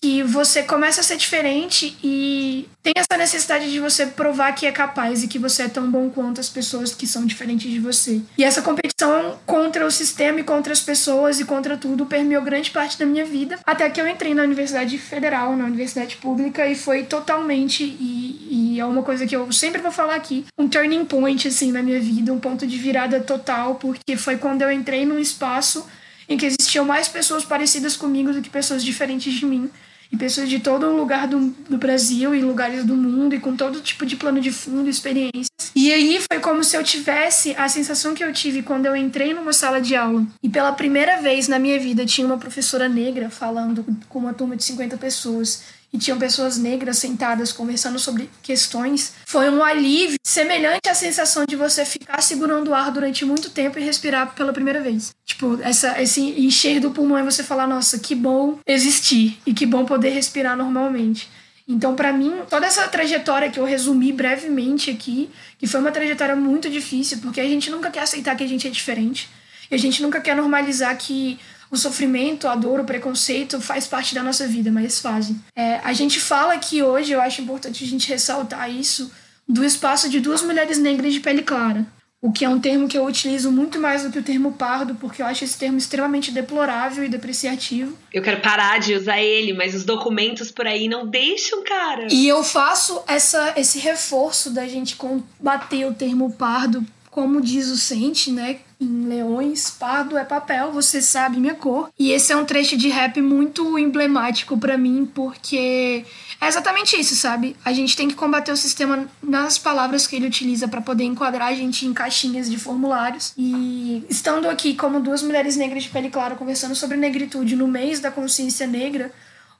que 0.00 0.22
você 0.22 0.62
começa 0.62 1.00
a 1.00 1.04
ser 1.04 1.16
diferente 1.16 1.96
e 2.02 2.68
tem 2.82 2.92
essa 2.96 3.18
necessidade 3.18 3.70
de 3.70 3.80
você 3.80 4.06
provar 4.06 4.52
que 4.52 4.66
é 4.66 4.72
capaz 4.72 5.22
e 5.22 5.28
que 5.28 5.38
você 5.38 5.64
é 5.64 5.68
tão 5.68 5.90
bom 5.90 6.10
quanto 6.10 6.40
as 6.40 6.48
pessoas 6.48 6.94
que 6.94 7.06
são 7.06 7.24
diferentes 7.24 7.70
de 7.70 7.80
você. 7.80 8.20
E 8.36 8.44
essa 8.44 8.62
competição 8.62 9.38
contra 9.46 9.86
o 9.86 9.90
sistema 9.90 10.40
e 10.40 10.44
contra 10.44 10.72
as 10.72 10.80
pessoas 10.80 11.40
e 11.40 11.44
contra 11.44 11.76
tudo 11.76 12.06
permeou 12.06 12.42
grande 12.42 12.70
parte 12.70 12.98
da 12.98 13.06
minha 13.06 13.24
vida, 13.24 13.58
até 13.64 13.88
que 13.90 14.00
eu 14.00 14.06
entrei 14.06 14.34
na 14.34 14.42
Universidade 14.42 14.96
Federal, 14.98 15.56
na 15.56 15.64
Universidade 15.64 16.16
Pública, 16.16 16.66
e 16.66 16.74
foi 16.74 17.04
totalmente, 17.04 17.82
e, 17.82 18.74
e 18.76 18.80
é 18.80 18.84
uma 18.84 19.02
coisa 19.02 19.26
que 19.26 19.34
eu 19.34 19.50
sempre 19.52 19.80
vou 19.80 19.90
falar 19.90 20.14
aqui, 20.14 20.44
um 20.58 20.68
turning 20.68 21.04
point, 21.04 21.48
assim, 21.48 21.72
na 21.72 21.82
minha 21.82 22.00
vida, 22.00 22.32
um 22.32 22.38
ponto 22.38 22.66
de 22.66 22.76
virada 22.76 23.20
total, 23.20 23.76
porque 23.76 24.16
foi 24.16 24.36
quando 24.36 24.62
eu 24.62 24.70
entrei 24.70 25.04
num 25.04 25.18
espaço 25.18 25.86
em 26.28 26.36
que 26.36 26.46
existiam 26.46 26.84
mais 26.84 27.08
pessoas 27.08 27.44
parecidas 27.44 27.96
comigo 27.96 28.32
do 28.32 28.42
que 28.42 28.50
pessoas 28.50 28.84
diferentes 28.84 29.32
de 29.32 29.46
mim 29.46 29.70
e 30.10 30.16
pessoas 30.16 30.48
de 30.48 30.60
todo 30.60 30.94
lugar 30.94 31.26
do, 31.26 31.54
do 31.68 31.78
Brasil 31.78 32.34
e 32.34 32.40
lugares 32.40 32.84
do 32.84 32.94
mundo 32.94 33.34
e 33.34 33.40
com 33.40 33.56
todo 33.56 33.80
tipo 33.80 34.06
de 34.06 34.16
plano 34.16 34.40
de 34.40 34.50
fundo, 34.50 34.88
experiências. 34.88 35.50
E 35.74 35.92
aí 35.92 36.20
foi 36.30 36.40
como 36.40 36.62
se 36.62 36.76
eu 36.76 36.84
tivesse 36.84 37.54
a 37.56 37.68
sensação 37.68 38.14
que 38.14 38.24
eu 38.24 38.32
tive 38.32 38.62
quando 38.62 38.86
eu 38.86 38.96
entrei 38.96 39.34
numa 39.34 39.52
sala 39.52 39.80
de 39.80 39.94
aula 39.94 40.24
e 40.42 40.48
pela 40.48 40.72
primeira 40.72 41.20
vez 41.20 41.48
na 41.48 41.58
minha 41.58 41.78
vida 41.78 42.06
tinha 42.06 42.26
uma 42.26 42.38
professora 42.38 42.88
negra 42.88 43.30
falando 43.30 43.84
com 44.08 44.18
uma 44.18 44.32
turma 44.32 44.56
de 44.56 44.64
50 44.64 44.96
pessoas 44.96 45.64
e 45.92 45.98
tinham 45.98 46.18
pessoas 46.18 46.58
negras 46.58 46.98
sentadas 46.98 47.52
conversando 47.52 47.98
sobre 47.98 48.28
questões, 48.42 49.14
foi 49.24 49.48
um 49.48 49.62
alívio 49.62 50.18
semelhante 50.24 50.88
à 50.88 50.94
sensação 50.94 51.44
de 51.46 51.56
você 51.56 51.84
ficar 51.84 52.20
segurando 52.20 52.68
o 52.68 52.74
ar 52.74 52.90
durante 52.90 53.24
muito 53.24 53.50
tempo 53.50 53.78
e 53.78 53.82
respirar 53.82 54.34
pela 54.34 54.52
primeira 54.52 54.80
vez. 54.80 55.14
Tipo, 55.24 55.58
essa, 55.62 56.00
esse 56.00 56.20
encher 56.20 56.80
do 56.80 56.90
pulmão 56.90 57.18
e 57.18 57.22
você 57.22 57.42
falar, 57.42 57.66
nossa, 57.66 57.98
que 57.98 58.14
bom 58.14 58.58
existir 58.66 59.38
e 59.46 59.54
que 59.54 59.64
bom 59.64 59.84
poder 59.84 60.10
respirar 60.10 60.56
normalmente. 60.56 61.28
Então, 61.68 61.96
para 61.96 62.12
mim, 62.12 62.32
toda 62.48 62.66
essa 62.66 62.86
trajetória 62.86 63.50
que 63.50 63.58
eu 63.58 63.64
resumi 63.64 64.12
brevemente 64.12 64.88
aqui, 64.90 65.28
que 65.58 65.66
foi 65.66 65.80
uma 65.80 65.90
trajetória 65.90 66.36
muito 66.36 66.70
difícil, 66.70 67.18
porque 67.18 67.40
a 67.40 67.48
gente 67.48 67.70
nunca 67.70 67.90
quer 67.90 68.02
aceitar 68.02 68.36
que 68.36 68.44
a 68.44 68.48
gente 68.48 68.68
é 68.68 68.70
diferente. 68.70 69.28
E 69.68 69.74
a 69.74 69.78
gente 69.78 70.00
nunca 70.00 70.20
quer 70.20 70.36
normalizar 70.36 70.96
que 70.96 71.40
o 71.70 71.76
sofrimento, 71.76 72.48
a 72.48 72.54
dor, 72.54 72.80
o 72.80 72.84
preconceito 72.84 73.60
faz 73.60 73.86
parte 73.86 74.14
da 74.14 74.22
nossa 74.22 74.46
vida, 74.46 74.70
mas 74.70 75.00
fazem. 75.00 75.40
É, 75.54 75.80
a 75.82 75.92
gente 75.92 76.20
fala 76.20 76.58
que 76.58 76.82
hoje, 76.82 77.12
eu 77.12 77.20
acho 77.20 77.42
importante 77.42 77.84
a 77.84 77.86
gente 77.86 78.08
ressaltar 78.08 78.70
isso, 78.70 79.10
do 79.48 79.64
espaço 79.64 80.08
de 80.08 80.20
duas 80.20 80.42
mulheres 80.42 80.78
negras 80.78 81.12
de 81.12 81.20
pele 81.20 81.42
clara 81.42 81.86
o 82.20 82.32
que 82.32 82.44
é 82.44 82.48
um 82.48 82.58
termo 82.58 82.88
que 82.88 82.96
eu 82.96 83.04
utilizo 83.04 83.52
muito 83.52 83.78
mais 83.78 84.02
do 84.02 84.10
que 84.10 84.18
o 84.18 84.22
termo 84.22 84.52
pardo, 84.52 84.96
porque 84.96 85.22
eu 85.22 85.26
acho 85.26 85.44
esse 85.44 85.56
termo 85.56 85.78
extremamente 85.78 86.32
deplorável 86.32 87.04
e 87.04 87.08
depreciativo. 87.08 87.96
Eu 88.12 88.22
quero 88.22 88.40
parar 88.40 88.80
de 88.80 88.94
usar 88.94 89.20
ele, 89.20 89.52
mas 89.52 89.74
os 89.74 89.84
documentos 89.84 90.50
por 90.50 90.66
aí 90.66 90.88
não 90.88 91.06
deixam, 91.06 91.62
cara. 91.62 92.08
E 92.10 92.26
eu 92.26 92.42
faço 92.42 93.00
essa, 93.06 93.54
esse 93.56 93.78
reforço 93.78 94.50
da 94.50 94.66
gente 94.66 94.96
combater 94.96 95.84
o 95.84 95.94
termo 95.94 96.32
pardo, 96.32 96.84
como 97.10 97.40
diz 97.40 97.68
o 97.68 97.76
Sente, 97.76 98.32
né? 98.32 98.58
Em 98.78 99.06
Leões, 99.06 99.70
pardo 99.70 100.18
é 100.18 100.24
papel, 100.24 100.70
você 100.70 101.00
sabe 101.00 101.40
minha 101.40 101.54
cor. 101.54 101.90
E 101.98 102.12
esse 102.12 102.30
é 102.30 102.36
um 102.36 102.44
trecho 102.44 102.76
de 102.76 102.88
rap 102.88 103.22
muito 103.22 103.78
emblemático 103.78 104.58
para 104.58 104.76
mim, 104.76 105.10
porque 105.14 106.04
é 106.38 106.46
exatamente 106.46 106.94
isso, 106.94 107.16
sabe? 107.16 107.56
A 107.64 107.72
gente 107.72 107.96
tem 107.96 108.06
que 108.06 108.14
combater 108.14 108.52
o 108.52 108.56
sistema 108.56 109.08
nas 109.22 109.56
palavras 109.56 110.06
que 110.06 110.16
ele 110.16 110.26
utiliza 110.26 110.68
para 110.68 110.82
poder 110.82 111.04
enquadrar 111.04 111.48
a 111.48 111.54
gente 111.54 111.86
em 111.86 111.94
caixinhas 111.94 112.50
de 112.50 112.58
formulários. 112.58 113.32
E 113.36 114.04
estando 114.10 114.46
aqui 114.46 114.74
como 114.74 115.00
duas 115.00 115.22
mulheres 115.22 115.56
negras 115.56 115.84
de 115.84 115.88
pele 115.88 116.10
clara 116.10 116.34
conversando 116.34 116.74
sobre 116.74 116.98
negritude 116.98 117.56
no 117.56 117.66
mês 117.66 118.00
da 118.00 118.10
consciência 118.10 118.66
negra, 118.66 119.10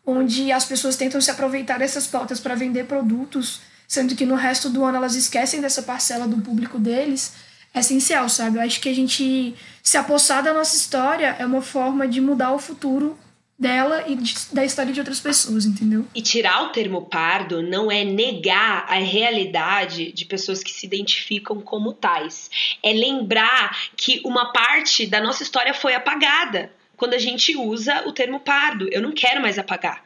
onde 0.05 0.53
as 0.53 0.67
pessoas 0.67 0.95
tentam 0.95 1.23
se 1.23 1.31
aproveitar 1.31 1.79
dessas 1.79 2.07
pautas 2.07 2.39
para 2.39 2.55
vender 2.55 2.85
produtos, 2.85 3.61
sendo 3.89 4.15
que 4.15 4.27
no 4.27 4.35
resto 4.35 4.69
do 4.69 4.85
ano 4.85 4.99
elas 4.99 5.15
esquecem 5.15 5.63
dessa 5.63 5.83
parcela 5.83 6.29
do 6.29 6.43
público 6.43 6.79
deles, 6.79 7.33
essencial, 7.81 8.29
sabe? 8.29 8.59
Eu 8.59 8.63
acho 8.63 8.81
que 8.81 8.89
a 8.89 8.95
gente 8.95 9.55
se 9.83 9.97
apossar 9.97 10.43
da 10.43 10.53
nossa 10.53 10.77
história 10.77 11.37
é 11.39 11.47
uma 11.47 11.63
forma 11.63 12.09
de 12.09 12.21
mudar 12.21 12.53
o 12.53 12.59
futuro 12.59 13.19
dela 13.59 14.05
e 14.07 14.15
de, 14.15 14.35
da 14.53 14.65
história 14.65 14.93
de 14.93 15.01
outras 15.01 15.21
pessoas, 15.21 15.65
entendeu? 15.65 16.05
E 16.15 16.21
tirar 16.21 16.65
o 16.65 16.69
termo 16.69 17.03
pardo 17.03 17.63
não 17.63 17.91
é 17.91 18.05
negar 18.05 18.85
a 18.89 18.97
realidade 18.97 20.13
de 20.13 20.25
pessoas 20.25 20.63
que 20.63 20.71
se 20.71 20.87
identificam 20.87 21.61
como 21.61 21.93
tais. 21.93 22.51
É 22.83 22.93
lembrar 22.93 23.77
que 23.97 24.21
uma 24.25 24.53
parte 24.53 25.07
da 25.07 25.21
nossa 25.21 25.43
história 25.43 25.73
foi 25.73 25.95
apagada 25.95 26.71
quando 26.97 27.15
a 27.15 27.19
gente 27.19 27.57
usa 27.57 28.07
o 28.07 28.13
termo 28.13 28.41
pardo. 28.41 28.89
Eu 28.93 29.01
não 29.01 29.13
quero 29.13 29.41
mais 29.41 29.59
apagar. 29.59 30.05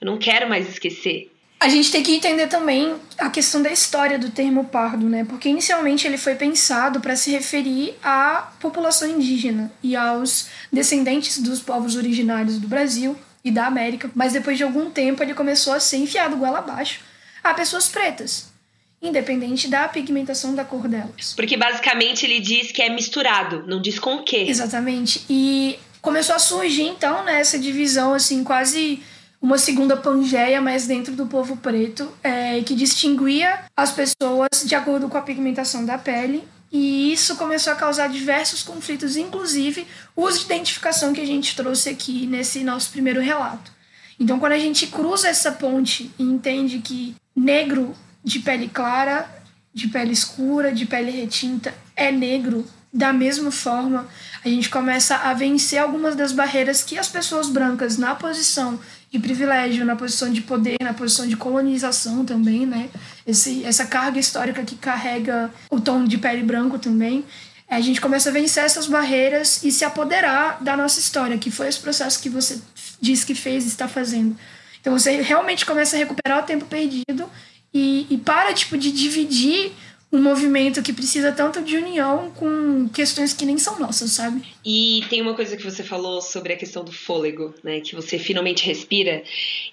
Eu 0.00 0.06
não 0.06 0.18
quero 0.18 0.48
mais 0.48 0.68
esquecer. 0.68 1.33
A 1.64 1.68
gente 1.70 1.90
tem 1.90 2.02
que 2.02 2.14
entender 2.14 2.46
também 2.46 2.94
a 3.16 3.30
questão 3.30 3.62
da 3.62 3.72
história 3.72 4.18
do 4.18 4.28
termo 4.28 4.66
pardo, 4.66 5.08
né? 5.08 5.24
Porque 5.24 5.48
inicialmente 5.48 6.06
ele 6.06 6.18
foi 6.18 6.34
pensado 6.34 7.00
para 7.00 7.16
se 7.16 7.30
referir 7.30 7.94
à 8.02 8.52
população 8.60 9.08
indígena 9.08 9.72
e 9.82 9.96
aos 9.96 10.48
descendentes 10.70 11.38
dos 11.38 11.60
povos 11.60 11.96
originários 11.96 12.58
do 12.58 12.68
Brasil 12.68 13.16
e 13.42 13.50
da 13.50 13.64
América, 13.64 14.10
mas 14.14 14.34
depois 14.34 14.58
de 14.58 14.62
algum 14.62 14.90
tempo 14.90 15.22
ele 15.22 15.32
começou 15.32 15.72
a 15.72 15.80
ser 15.80 15.96
enfiado 15.96 16.36
goela 16.36 16.58
abaixo 16.58 17.00
a 17.42 17.54
pessoas 17.54 17.88
pretas, 17.88 18.52
independente 19.00 19.66
da 19.66 19.88
pigmentação 19.88 20.54
da 20.54 20.66
cor 20.66 20.86
delas. 20.86 21.32
Porque 21.34 21.56
basicamente 21.56 22.26
ele 22.26 22.40
diz 22.40 22.72
que 22.72 22.82
é 22.82 22.90
misturado, 22.90 23.64
não 23.66 23.80
diz 23.80 23.98
com 23.98 24.16
o 24.16 24.22
quê. 24.22 24.44
Exatamente. 24.46 25.24
E 25.30 25.78
começou 26.02 26.34
a 26.34 26.38
surgir 26.38 26.82
então 26.82 27.24
né, 27.24 27.40
essa 27.40 27.58
divisão 27.58 28.12
assim 28.12 28.44
quase 28.44 29.02
uma 29.44 29.58
segunda 29.58 29.94
Pangeia, 29.94 30.58
mas 30.58 30.86
dentro 30.86 31.14
do 31.14 31.26
povo 31.26 31.54
preto, 31.58 32.10
é, 32.22 32.62
que 32.62 32.74
distinguia 32.74 33.60
as 33.76 33.92
pessoas 33.92 34.48
de 34.64 34.74
acordo 34.74 35.06
com 35.06 35.18
a 35.18 35.20
pigmentação 35.20 35.84
da 35.84 35.98
pele. 35.98 36.42
E 36.72 37.12
isso 37.12 37.36
começou 37.36 37.70
a 37.74 37.76
causar 37.76 38.08
diversos 38.08 38.62
conflitos, 38.62 39.18
inclusive 39.18 39.86
os 40.16 40.38
de 40.38 40.46
identificação 40.46 41.12
que 41.12 41.20
a 41.20 41.26
gente 41.26 41.54
trouxe 41.54 41.90
aqui 41.90 42.26
nesse 42.26 42.64
nosso 42.64 42.90
primeiro 42.90 43.20
relato. 43.20 43.70
Então, 44.18 44.40
quando 44.40 44.52
a 44.52 44.58
gente 44.58 44.86
cruza 44.86 45.28
essa 45.28 45.52
ponte 45.52 46.10
e 46.18 46.22
entende 46.22 46.78
que 46.78 47.14
negro 47.36 47.94
de 48.24 48.38
pele 48.38 48.66
clara, 48.66 49.28
de 49.74 49.88
pele 49.88 50.12
escura, 50.12 50.72
de 50.72 50.86
pele 50.86 51.10
retinta 51.10 51.74
é 51.94 52.10
negro, 52.10 52.66
da 52.94 53.12
mesma 53.12 53.50
forma, 53.50 54.06
a 54.44 54.48
gente 54.48 54.68
começa 54.68 55.16
a 55.16 55.32
vencer 55.32 55.78
algumas 55.78 56.14
das 56.14 56.30
barreiras 56.30 56.82
que 56.82 56.98
as 56.98 57.08
pessoas 57.08 57.48
brancas, 57.48 57.96
na 57.96 58.14
posição 58.14 58.78
de 59.10 59.18
privilégio, 59.18 59.86
na 59.86 59.96
posição 59.96 60.30
de 60.30 60.42
poder, 60.42 60.76
na 60.82 60.92
posição 60.92 61.26
de 61.26 61.34
colonização 61.34 62.26
também, 62.26 62.66
né? 62.66 62.90
Esse, 63.26 63.64
essa 63.64 63.86
carga 63.86 64.20
histórica 64.20 64.62
que 64.62 64.74
carrega 64.76 65.50
o 65.70 65.80
tom 65.80 66.04
de 66.04 66.18
pele 66.18 66.42
branco 66.42 66.78
também. 66.78 67.24
A 67.70 67.80
gente 67.80 68.02
começa 68.02 68.28
a 68.28 68.32
vencer 68.32 68.64
essas 68.64 68.86
barreiras 68.86 69.62
e 69.64 69.72
se 69.72 69.82
apoderar 69.82 70.62
da 70.62 70.76
nossa 70.76 71.00
história, 71.00 71.38
que 71.38 71.50
foi 71.50 71.68
esse 71.68 71.80
processo 71.80 72.20
que 72.20 72.28
você 72.28 72.60
disse 73.00 73.24
que 73.24 73.34
fez 73.34 73.64
e 73.64 73.68
está 73.68 73.88
fazendo. 73.88 74.36
Então 74.78 74.92
você 74.92 75.22
realmente 75.22 75.64
começa 75.64 75.96
a 75.96 75.98
recuperar 75.98 76.40
o 76.40 76.46
tempo 76.46 76.66
perdido 76.66 77.30
e, 77.72 78.06
e 78.10 78.18
para 78.18 78.52
tipo 78.52 78.76
de 78.76 78.92
dividir 78.92 79.72
um 80.14 80.22
movimento 80.22 80.80
que 80.80 80.92
precisa 80.92 81.32
tanto 81.32 81.60
de 81.60 81.76
união 81.76 82.30
com 82.36 82.88
questões 82.88 83.32
que 83.32 83.44
nem 83.44 83.58
são 83.58 83.80
nossas, 83.80 84.12
sabe? 84.12 84.44
E 84.64 85.02
tem 85.10 85.20
uma 85.20 85.34
coisa 85.34 85.56
que 85.56 85.64
você 85.64 85.82
falou 85.82 86.22
sobre 86.22 86.52
a 86.52 86.56
questão 86.56 86.84
do 86.84 86.92
fôlego, 86.92 87.52
né? 87.64 87.80
Que 87.80 87.96
você 87.96 88.16
finalmente 88.16 88.64
respira. 88.64 89.24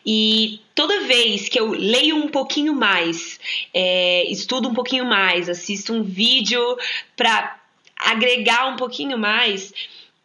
E 0.03 0.59
toda 0.73 1.01
vez 1.01 1.47
que 1.47 1.59
eu 1.59 1.69
leio 1.69 2.15
um 2.15 2.27
pouquinho 2.27 2.73
mais, 2.73 3.39
é, 3.71 4.25
estudo 4.31 4.67
um 4.67 4.73
pouquinho 4.73 5.05
mais, 5.05 5.47
assisto 5.47 5.93
um 5.93 6.01
vídeo 6.01 6.75
para 7.15 7.59
agregar 7.95 8.73
um 8.73 8.77
pouquinho 8.77 9.19
mais, 9.19 9.71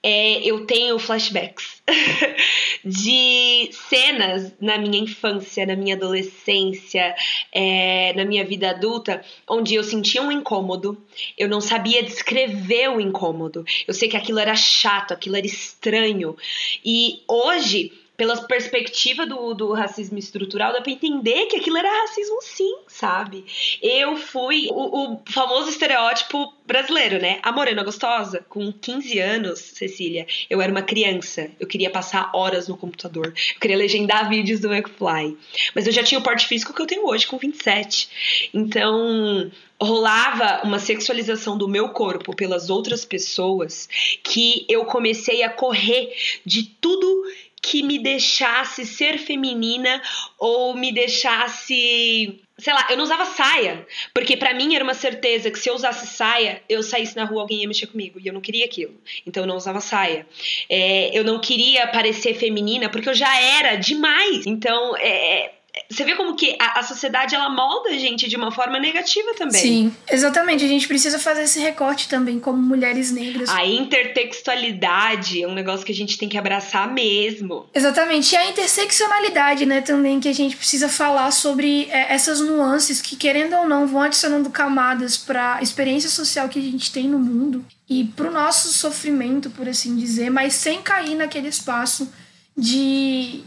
é, 0.09 0.39
eu 0.49 0.65
tenho 0.65 1.01
flashbacks 1.01 1.83
de 2.85 3.69
cenas 3.73 4.53
na 4.61 4.79
minha 4.79 5.01
infância, 5.01 5.67
na 5.67 5.75
minha 5.75 5.97
adolescência, 5.97 7.13
é, 7.51 8.13
na 8.15 8.25
minha 8.25 8.45
vida 8.45 8.71
adulta, 8.71 9.21
onde 9.49 9.75
eu 9.75 9.83
sentia 9.83 10.23
um 10.23 10.31
incômodo, 10.31 10.97
eu 11.37 11.49
não 11.49 11.61
sabia 11.61 12.05
descrever 12.05 12.89
o 12.91 13.01
incômodo, 13.01 13.65
eu 13.85 13.93
sei 13.93 14.09
que 14.09 14.17
aquilo 14.17 14.39
era 14.39 14.55
chato, 14.55 15.11
aquilo 15.11 15.35
era 15.35 15.47
estranho, 15.47 16.37
e 16.85 17.25
hoje 17.27 17.91
pela 18.17 18.37
perspectiva 18.43 19.27
do, 19.27 19.55
do 19.55 19.73
racismo 19.73 20.19
estrutural, 20.19 20.73
dá 20.73 20.81
pra 20.81 20.93
entender 20.93 21.47
que 21.47 21.57
aquilo 21.57 21.77
era 21.77 22.03
racismo 22.03 22.41
sim, 22.43 22.77
sabe? 22.87 23.45
Eu 23.83 24.17
fui 24.17 24.69
o, 24.71 25.15
o 25.15 25.23
famoso 25.27 25.69
estereótipo 25.69 26.53
brasileiro, 26.67 27.21
né? 27.21 27.39
A 27.43 27.53
morena 27.53 27.85
gostosa, 27.85 28.45
com 28.49 28.73
15 28.73 29.19
anos, 29.19 29.59
Cecília, 29.59 30.27
eu 30.49 30.61
era 30.61 30.73
uma 30.73 30.83
criança. 30.83 31.51
Eu 31.61 31.67
queria 31.67 31.91
passar 31.91 32.31
horas 32.35 32.67
no 32.69 32.77
computador. 32.77 33.27
Eu 33.27 33.61
queria 33.61 33.77
legendar 33.77 34.29
vídeos 34.29 34.61
do 34.61 34.73
McFly. 34.73 35.37
Mas 35.75 35.87
eu 35.87 35.93
já 35.93 36.03
tinha 36.03 36.19
o 36.19 36.23
porte 36.23 36.47
físico 36.47 36.73
que 36.73 36.83
eu 36.83 36.87
tenho 36.87 37.07
hoje, 37.07 37.27
com 37.27 37.39
27. 37.39 38.49
Então, 38.53 39.51
rolava 39.81 40.63
uma 40.65 40.79
sexualização 40.79 41.57
do 41.57 41.69
meu 41.69 41.91
corpo 41.91 42.35
pelas 42.35 42.71
outras 42.71 43.05
pessoas 43.05 43.89
que 44.23 44.65
eu 44.69 44.85
comecei 44.87 45.43
a 45.43 45.51
correr 45.51 46.13
de 46.45 46.65
tudo 46.65 47.25
que 47.63 47.83
me 47.83 47.99
deixasse 47.99 48.87
ser 48.87 49.19
feminina 49.19 50.03
ou 50.39 50.75
me 50.75 50.93
deixasse 50.93 52.41
sei 52.59 52.73
lá, 52.73 52.87
eu 52.89 52.97
não 52.97 53.05
usava 53.05 53.27
saia, 53.27 53.87
porque 54.15 54.37
para 54.37 54.55
mim 54.55 54.75
era 54.75 54.83
uma 54.83 54.95
certeza 54.95 55.51
que 55.51 55.59
se 55.59 55.69
eu 55.69 55.75
usasse 55.75 56.07
saia, 56.07 56.63
eu 56.69 56.83
saísse 56.83 57.15
na 57.15 57.25
rua, 57.25 57.43
alguém 57.43 57.61
ia 57.61 57.69
mexer 57.69 57.87
comigo, 57.87 58.19
e 58.19 58.27
eu 58.27 58.33
não 58.33 58.41
queria 58.41 58.65
aquilo. 58.65 58.95
Então 59.27 59.43
eu 59.43 59.47
não 59.47 59.57
usava 59.57 59.81
saia. 59.81 60.27
É, 60.69 61.11
eu 61.17 61.23
não 61.23 61.39
queria 61.39 61.87
parecer 61.89 62.35
feminina, 62.35 62.89
porque 62.89 63.09
eu 63.09 63.15
já 63.15 63.39
era 63.39 63.77
demais. 63.77 64.47
Então, 64.47 64.97
é, 64.97 65.53
você 65.91 66.05
vê 66.05 66.15
como 66.15 66.35
que 66.35 66.57
a, 66.59 66.81
a, 66.81 66.83
sociedade 66.83 67.35
ela 67.35 67.51
molda 67.51 67.91
a 67.91 67.99
gente 67.99 68.29
de 68.29 68.37
uma 68.37 68.51
forma 68.51 68.79
negativa 68.79 69.35
também. 69.35 69.61
Sim, 69.61 69.97
exatamente. 70.11 70.65
A 70.65 70.69
gente 70.69 70.89
precisa 70.89 71.19
fazer 71.19 71.43
esse 71.43 71.61
recorte 71.61 72.09
também 72.09 72.41
como 72.41 72.61
mulheres 72.61 73.13
negras. 73.13 73.49
A 73.51 73.65
intertextualidade 73.65 75.43
é 75.43 75.47
um 75.47 75.55
negócio 75.55 75.85
que 75.85 75.93
a 75.93 75.95
gente 75.95 76.17
tem 76.17 76.29
que 76.29 76.39
abraçar 76.39 76.93
mesmo. 76.93 77.69
Exatamente. 77.75 78.35
E 78.35 78.37
a 78.37 78.49
interseccionalidade, 78.49 79.67
né, 79.67 79.81
também 79.83 80.19
que 80.19 80.29
a 80.29 80.35
gente 80.35 80.57
precisa 80.57 80.89
falar 80.89 81.31
sobre 81.31 81.89
é, 81.91 82.15
essas 82.15 82.41
nuances 82.41 83.03
que 83.03 83.15
querendo 83.15 83.55
ou 83.57 83.69
não 83.69 83.87
vão 83.87 84.03
adicionando 84.03 84.49
camadas 84.51 85.17
para 85.17 85.57
a 85.57 85.63
experiência 85.63 86.09
social 86.09 86.49
que 86.49 86.59
a 86.59 86.63
gente 86.63 86.91
tem 86.91 87.07
no 87.07 87.19
mundo 87.19 87.65
e 87.89 88.05
para 88.05 88.29
o 88.29 88.33
nosso 88.33 88.73
sofrimento, 88.73 89.51
por 89.51 89.69
assim 89.69 89.95
dizer, 89.97 90.31
mas 90.31 90.55
sem 90.55 90.81
cair 90.83 91.15
naquele 91.15 91.49
espaço 91.49 92.11
de 92.57 93.45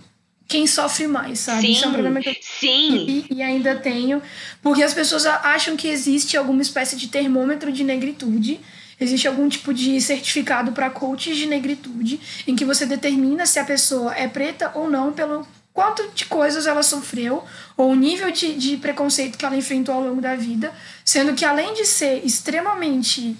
quem 0.49 0.65
sofre 0.65 1.07
mais, 1.07 1.39
sabe? 1.39 1.61
Sim, 1.61 1.71
Isso 1.71 1.85
é 1.85 1.87
um 1.87 1.93
problema 1.93 2.19
que 2.19 2.29
eu 2.29 2.35
sim. 2.41 3.05
E, 3.29 3.35
e 3.35 3.43
ainda 3.43 3.75
tenho, 3.75 4.19
porque 4.63 4.81
as 4.81 4.95
pessoas 4.95 5.25
acham 5.27 5.77
que 5.77 5.87
existe 5.87 6.35
alguma 6.35 6.63
espécie 6.63 6.95
de 6.95 7.07
termômetro 7.07 7.71
de 7.71 7.83
negritude, 7.83 8.59
existe 8.99 9.27
algum 9.27 9.47
tipo 9.47 9.71
de 9.71 10.01
certificado 10.01 10.71
para 10.71 10.89
coaches 10.89 11.37
de 11.37 11.45
negritude, 11.45 12.19
em 12.47 12.55
que 12.55 12.65
você 12.65 12.87
determina 12.87 13.45
se 13.45 13.59
a 13.59 13.63
pessoa 13.63 14.13
é 14.15 14.27
preta 14.27 14.71
ou 14.73 14.89
não 14.89 15.13
pelo 15.13 15.47
quanto 15.71 16.09
de 16.15 16.25
coisas 16.25 16.65
ela 16.65 16.81
sofreu, 16.81 17.43
ou 17.77 17.91
o 17.91 17.95
nível 17.95 18.31
de, 18.31 18.55
de 18.55 18.75
preconceito 18.77 19.37
que 19.37 19.45
ela 19.45 19.55
enfrentou 19.55 19.93
ao 19.93 20.01
longo 20.01 20.19
da 20.19 20.35
vida, 20.35 20.73
sendo 21.05 21.35
que 21.35 21.45
além 21.45 21.75
de 21.75 21.85
ser 21.85 22.25
extremamente 22.25 23.37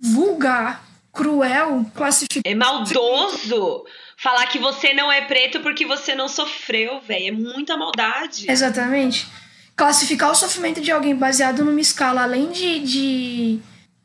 vulgar, 0.00 0.86
cruel, 1.12 1.84
classificado. 1.92 2.42
É 2.44 2.54
maldoso 2.54 3.84
falar 4.22 4.46
que 4.46 4.58
você 4.58 4.94
não 4.94 5.10
é 5.10 5.22
preto 5.22 5.60
porque 5.60 5.84
você 5.84 6.14
não 6.14 6.28
sofreu, 6.28 7.00
velho. 7.00 7.26
É 7.26 7.30
muita 7.32 7.76
maldade. 7.76 8.48
Exatamente. 8.48 9.26
Classificar 9.74 10.30
o 10.30 10.34
sofrimento 10.34 10.80
de 10.80 10.92
alguém 10.92 11.16
baseado 11.16 11.64
numa 11.64 11.80
escala, 11.80 12.22
além 12.22 12.50
de, 12.52 12.78
de 12.78 13.58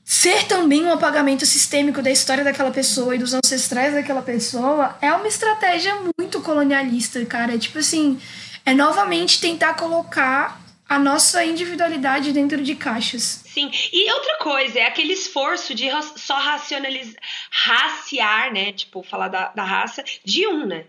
ser 0.04 0.48
também 0.48 0.84
um 0.84 0.92
apagamento 0.92 1.46
sistêmico 1.46 2.02
da 2.02 2.10
história 2.10 2.44
daquela 2.44 2.72
pessoa 2.72 3.16
e 3.16 3.20
dos 3.20 3.36
ancestrais 3.36 3.94
daquela 3.94 4.24
pessoa, 4.24 4.98
é 5.02 5.14
uma 5.14 5.28
estratégia 5.28 5.96
muito 6.18 6.42
colonialista, 6.42 7.24
cara. 7.26 7.54
É 7.54 7.60
tipo 7.60 7.78
assim, 7.78 8.20
é 8.66 8.74
novamente 8.74 9.40
tentar 9.40 9.76
colocar 9.76 10.60
a 10.88 10.98
nossa 10.98 11.44
individualidade 11.44 12.32
dentro 12.32 12.64
de 12.64 12.76
caixas. 12.76 13.44
Sim, 13.46 13.70
e 13.92 14.12
outra 14.12 14.38
coisa, 14.38 14.80
é 14.80 14.86
aquele 14.86 15.14
esforço 15.14 15.74
de 15.76 15.90
só 16.18 16.36
racionalizar, 16.36 17.22
raciar, 17.52 18.54
né? 18.54 18.72
Tipo, 18.72 19.04
falar 19.04 19.28
da, 19.28 19.50
da 19.50 19.64
raça 19.64 20.04
de 20.24 20.48
um, 20.48 20.66
né? 20.66 20.86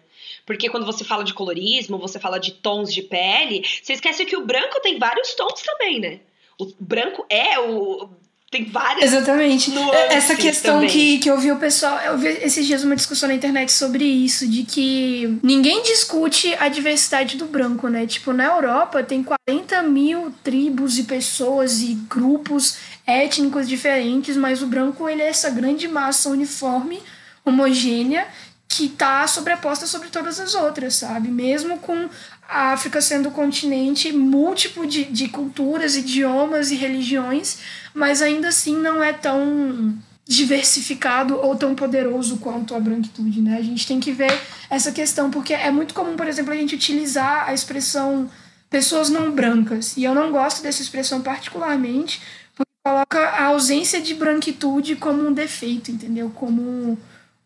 Porque 0.47 0.69
quando 0.69 0.87
você 0.87 1.05
fala 1.05 1.25
de 1.25 1.35
colorismo, 1.35 1.99
você 1.99 2.19
fala 2.19 2.39
de 2.39 2.53
tons 2.53 2.93
de 2.93 3.03
pele, 3.03 3.63
você 3.83 3.95
esquece 3.95 4.25
que 4.25 4.37
o 4.37 4.47
branco 4.47 4.81
tem 4.81 4.99
vários 4.99 5.35
tons 5.35 5.63
também, 5.63 6.01
né? 6.01 6.21
O 6.59 6.67
branco 6.81 7.27
é 7.29 7.59
o 7.59 8.09
tem 8.51 8.65
várias. 8.65 9.13
Exatamente. 9.13 9.71
Essa 10.09 10.35
questão 10.35 10.87
que, 10.87 11.19
que 11.19 11.29
eu 11.29 11.37
vi 11.37 11.53
o 11.53 11.57
pessoal. 11.57 11.99
Eu 11.99 12.17
vi 12.17 12.29
esses 12.29 12.67
dias 12.67 12.83
uma 12.83 12.97
discussão 12.97 13.29
na 13.29 13.35
internet 13.35 13.71
sobre 13.71 14.05
isso, 14.05 14.49
de 14.49 14.63
que 14.63 15.39
ninguém 15.43 15.83
discute 15.83 16.55
a 16.55 16.69
diversidade 16.69 17.37
do 17.37 17.45
branco, 17.45 17.89
né? 17.89 18.07
Tipo, 18.07 18.33
na 18.33 18.47
Europa 18.47 19.03
tem 19.03 19.23
40 19.23 19.83
mil 19.83 20.33
tribos 20.43 20.99
e 20.99 21.03
pessoas 21.03 21.83
e 21.83 21.95
grupos 22.09 22.79
étnicos 23.07 23.69
diferentes, 23.69 24.35
mas 24.35 24.63
o 24.63 24.67
branco 24.67 25.07
ele 25.09 25.21
é 25.21 25.29
essa 25.29 25.51
grande 25.51 25.87
massa 25.87 26.31
uniforme, 26.31 27.03
homogênea, 27.45 28.27
que 28.67 28.89
tá 28.89 29.27
sobreposta 29.27 29.87
sobre 29.87 30.09
todas 30.09 30.41
as 30.41 30.55
outras, 30.55 30.95
sabe? 30.95 31.29
Mesmo 31.29 31.79
com 31.79 32.09
a 32.49 32.73
África 32.73 33.01
sendo 33.01 33.29
um 33.29 33.33
continente 33.33 34.11
múltiplo 34.11 34.87
de, 34.87 35.05
de 35.05 35.29
culturas, 35.29 35.97
idiomas 35.97 36.71
e 36.71 36.77
religiões 36.77 37.59
mas 37.99 38.23
ainda 38.23 38.49
assim 38.49 38.77
não 38.77 39.03
é 39.03 39.13
tão 39.13 39.99
diversificado 40.25 41.37
ou 41.37 41.57
tão 41.57 41.75
poderoso 41.75 42.37
quanto 42.37 42.75
a 42.75 42.81
branquitude, 42.81 43.41
né? 43.41 43.57
A 43.59 43.63
gente 43.63 43.87
tem 43.87 43.99
que 43.99 44.13
ver 44.13 44.31
essa 44.71 44.93
questão, 44.93 45.31
porque 45.31 45.53
é 45.53 45.71
muito 45.71 45.95
comum, 45.95 46.17
por 46.17 46.29
exemplo, 46.29 46.53
a 46.53 46.57
gente 46.57 46.75
utilizar 46.75 47.49
a 47.49 47.55
expressão 47.55 48.31
pessoas 48.71 49.09
não 49.09 49.33
brancas, 49.33 49.97
e 49.97 50.05
eu 50.05 50.15
não 50.15 50.31
gosto 50.31 50.63
dessa 50.63 50.83
expressão 50.83 51.23
particularmente, 51.23 52.21
porque 52.55 52.71
coloca 52.85 53.19
a 53.19 53.47
ausência 53.47 54.01
de 54.01 54.15
branquitude 54.15 54.97
como 54.97 55.27
um 55.27 55.33
defeito, 55.33 55.91
entendeu? 55.91 56.31
Como 56.35 56.99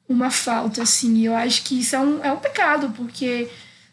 uma 0.08 0.30
falta, 0.30 0.82
assim. 0.82 1.14
E 1.18 1.24
eu 1.26 1.36
acho 1.36 1.62
que 1.62 1.78
isso 1.78 1.94
é 1.94 2.00
um, 2.00 2.24
é 2.24 2.32
um 2.32 2.38
pecado, 2.38 2.92
porque 2.96 3.48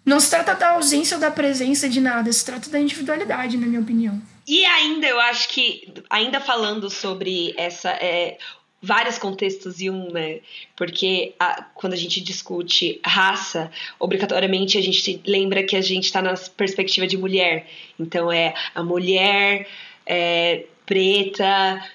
não 0.10 0.20
se 0.20 0.30
trata 0.30 0.56
da 0.56 0.72
ausência 0.72 1.16
ou 1.16 1.22
da 1.22 1.30
presença 1.30 1.88
de 1.88 2.02
nada, 2.02 2.34
se 2.34 2.44
trata 2.44 2.68
da 2.70 2.80
individualidade, 2.80 3.58
na 3.58 3.68
minha 3.68 3.80
opinião. 3.80 4.20
E 4.48 4.66
ainda 4.66 5.06
eu 5.06 5.20
acho 5.20 5.48
que, 5.50 5.94
ainda 6.10 6.42
falando 6.42 6.90
sobre 6.90 7.54
essa. 7.56 7.92
É, 7.92 8.38
vários 8.82 9.18
contextos 9.18 9.82
em 9.82 9.90
um, 9.90 10.12
né? 10.12 10.40
Porque 10.76 11.34
a, 11.40 11.64
quando 11.76 11.94
a 11.94 11.98
gente 11.98 12.22
discute 12.22 13.00
raça, 13.06 13.70
obrigatoriamente 14.00 14.78
a 14.78 14.82
gente 14.82 15.22
lembra 15.28 15.64
que 15.64 15.76
a 15.76 15.82
gente 15.82 16.06
está 16.06 16.22
na 16.22 16.34
perspectiva 16.58 17.06
de 17.06 17.18
mulher. 17.18 17.68
Então 18.00 18.32
é 18.32 18.54
a 18.74 18.82
mulher 18.82 19.68
é, 20.06 20.66
preta 20.86 21.86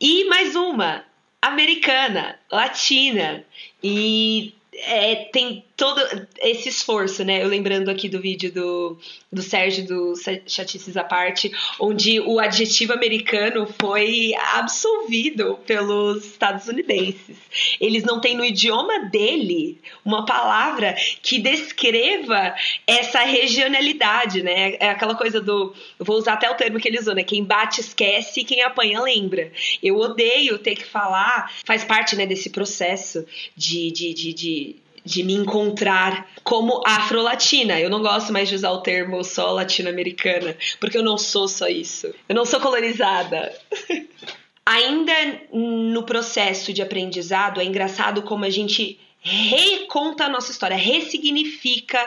e 0.00 0.24
mais 0.24 0.54
uma 0.54 1.04
americana, 1.42 2.38
latina 2.50 3.44
e 3.82 4.54
é, 4.86 5.28
tem 5.32 5.64
todo 5.76 6.00
esse 6.40 6.68
esforço, 6.68 7.24
né? 7.24 7.42
Eu 7.42 7.46
lembrando 7.46 7.88
aqui 7.88 8.08
do 8.08 8.20
vídeo 8.20 8.52
do, 8.52 8.98
do 9.32 9.40
Sérgio 9.42 9.86
do 9.86 10.14
Chatices 10.46 10.96
à 10.96 11.04
parte, 11.04 11.52
onde 11.78 12.18
o 12.20 12.40
adjetivo 12.40 12.92
americano 12.92 13.68
foi 13.80 14.32
absolvido 14.54 15.56
pelos 15.64 16.24
estadunidenses. 16.24 17.36
Eles 17.80 18.02
não 18.02 18.20
têm 18.20 18.36
no 18.36 18.44
idioma 18.44 19.04
dele 19.06 19.78
uma 20.04 20.26
palavra 20.26 20.96
que 21.22 21.38
descreva 21.38 22.54
essa 22.84 23.20
regionalidade, 23.20 24.42
né? 24.42 24.74
É 24.80 24.90
aquela 24.90 25.14
coisa 25.14 25.40
do. 25.40 25.72
Vou 25.98 26.16
usar 26.16 26.34
até 26.34 26.50
o 26.50 26.56
termo 26.56 26.80
que 26.80 26.88
ele 26.88 26.98
usou, 26.98 27.14
né? 27.14 27.22
Quem 27.22 27.44
bate 27.44 27.80
esquece, 27.80 28.42
quem 28.44 28.62
apanha 28.62 29.00
lembra. 29.00 29.52
Eu 29.80 29.96
odeio 29.96 30.58
ter 30.58 30.74
que 30.74 30.84
falar, 30.84 31.52
faz 31.64 31.84
parte 31.84 32.16
né, 32.16 32.26
desse 32.26 32.50
processo 32.50 33.24
de, 33.56 33.92
de, 33.92 34.12
de, 34.12 34.32
de 34.32 34.67
de 35.08 35.22
me 35.22 35.32
encontrar 35.32 36.28
como 36.44 36.82
afro-latina. 36.86 37.80
Eu 37.80 37.88
não 37.88 38.02
gosto 38.02 38.30
mais 38.30 38.46
de 38.46 38.54
usar 38.54 38.70
o 38.72 38.82
termo 38.82 39.24
só 39.24 39.52
latino-americana, 39.52 40.54
porque 40.78 40.98
eu 40.98 41.02
não 41.02 41.16
sou 41.16 41.48
só 41.48 41.66
isso. 41.66 42.14
Eu 42.28 42.34
não 42.34 42.44
sou 42.44 42.60
colonizada. 42.60 43.50
Ainda 44.66 45.12
no 45.50 46.02
processo 46.02 46.74
de 46.74 46.82
aprendizado, 46.82 47.58
é 47.58 47.64
engraçado 47.64 48.20
como 48.20 48.44
a 48.44 48.50
gente 48.50 49.00
reconta 49.20 50.24
a 50.24 50.28
nossa 50.28 50.50
história, 50.50 50.76
ressignifica 50.76 51.98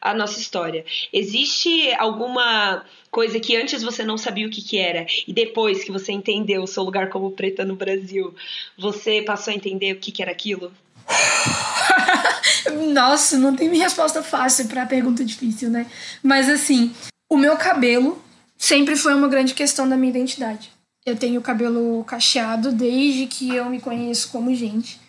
a 0.00 0.14
nossa 0.14 0.40
história. 0.40 0.82
Existe 1.12 1.92
alguma 1.98 2.86
coisa 3.10 3.38
que 3.38 3.54
antes 3.54 3.82
você 3.82 4.02
não 4.02 4.16
sabia 4.16 4.46
o 4.46 4.50
que, 4.50 4.62
que 4.62 4.78
era 4.78 5.06
e 5.28 5.32
depois 5.32 5.84
que 5.84 5.92
você 5.92 6.10
entendeu 6.10 6.62
o 6.62 6.66
seu 6.66 6.82
lugar 6.82 7.10
como 7.10 7.32
preta 7.32 7.66
no 7.66 7.76
Brasil, 7.76 8.34
você 8.78 9.20
passou 9.20 9.52
a 9.52 9.56
entender 9.56 9.92
o 9.92 10.00
que, 10.00 10.10
que 10.10 10.22
era 10.22 10.32
aquilo? 10.32 10.72
Nossa, 12.92 13.38
não 13.38 13.54
tem 13.54 13.74
resposta 13.76 14.22
fácil 14.22 14.66
para 14.66 14.86
pergunta 14.86 15.24
difícil, 15.24 15.70
né? 15.70 15.86
Mas 16.22 16.48
assim, 16.48 16.94
o 17.28 17.36
meu 17.36 17.56
cabelo 17.56 18.22
sempre 18.56 18.96
foi 18.96 19.14
uma 19.14 19.28
grande 19.28 19.54
questão 19.54 19.88
da 19.88 19.96
minha 19.96 20.10
identidade. 20.10 20.70
Eu 21.04 21.16
tenho 21.16 21.40
cabelo 21.40 22.02
cacheado 22.04 22.72
desde 22.72 23.26
que 23.26 23.54
eu 23.54 23.66
me 23.66 23.80
conheço 23.80 24.28
como 24.30 24.54
gente. 24.54 25.00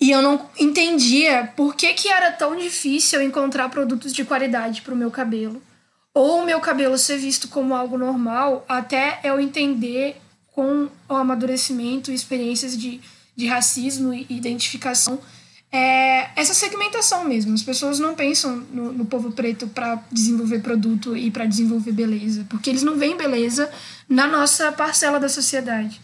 E 0.00 0.10
eu 0.10 0.22
não 0.22 0.48
entendia 0.58 1.52
por 1.56 1.74
que, 1.74 1.92
que 1.94 2.08
era 2.08 2.30
tão 2.30 2.56
difícil 2.56 3.22
encontrar 3.22 3.68
produtos 3.68 4.12
de 4.12 4.24
qualidade 4.24 4.82
para 4.82 4.94
o 4.94 4.96
meu 4.96 5.10
cabelo. 5.10 5.62
Ou 6.14 6.42
o 6.42 6.44
meu 6.44 6.60
cabelo 6.60 6.98
ser 6.98 7.18
visto 7.18 7.48
como 7.48 7.74
algo 7.74 7.96
normal, 7.96 8.64
até 8.68 9.20
eu 9.24 9.40
entender 9.40 10.16
com 10.48 10.88
o 11.08 11.14
amadurecimento, 11.14 12.12
experiências 12.12 12.76
de, 12.76 13.00
de 13.34 13.46
racismo 13.46 14.12
e 14.12 14.26
identificação 14.28 15.18
é 15.72 16.28
essa 16.36 16.52
segmentação 16.52 17.24
mesmo. 17.24 17.54
As 17.54 17.62
pessoas 17.62 17.98
não 17.98 18.14
pensam 18.14 18.56
no, 18.70 18.92
no 18.92 19.06
povo 19.06 19.32
preto 19.32 19.66
para 19.66 19.98
desenvolver 20.12 20.60
produto 20.60 21.16
e 21.16 21.30
para 21.30 21.46
desenvolver 21.46 21.92
beleza, 21.92 22.46
porque 22.50 22.68
eles 22.68 22.82
não 22.82 22.96
veem 22.96 23.16
beleza 23.16 23.70
na 24.08 24.26
nossa 24.26 24.70
parcela 24.70 25.18
da 25.18 25.28
sociedade. 25.28 26.00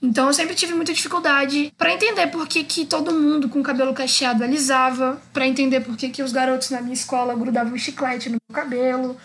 Então 0.00 0.28
eu 0.28 0.32
sempre 0.32 0.54
tive 0.54 0.74
muita 0.74 0.92
dificuldade 0.92 1.72
para 1.76 1.92
entender 1.92 2.28
por 2.28 2.46
que, 2.46 2.62
que 2.62 2.86
todo 2.86 3.12
mundo 3.12 3.48
com 3.48 3.60
cabelo 3.62 3.92
cacheado 3.92 4.44
alisava, 4.44 5.20
para 5.32 5.46
entender 5.46 5.80
por 5.80 5.96
que, 5.96 6.08
que 6.08 6.22
os 6.22 6.30
garotos 6.30 6.70
na 6.70 6.80
minha 6.80 6.94
escola 6.94 7.34
grudavam 7.34 7.76
chiclete 7.76 8.28
no 8.28 8.36
meu 8.48 8.54
cabelo, 8.54 9.16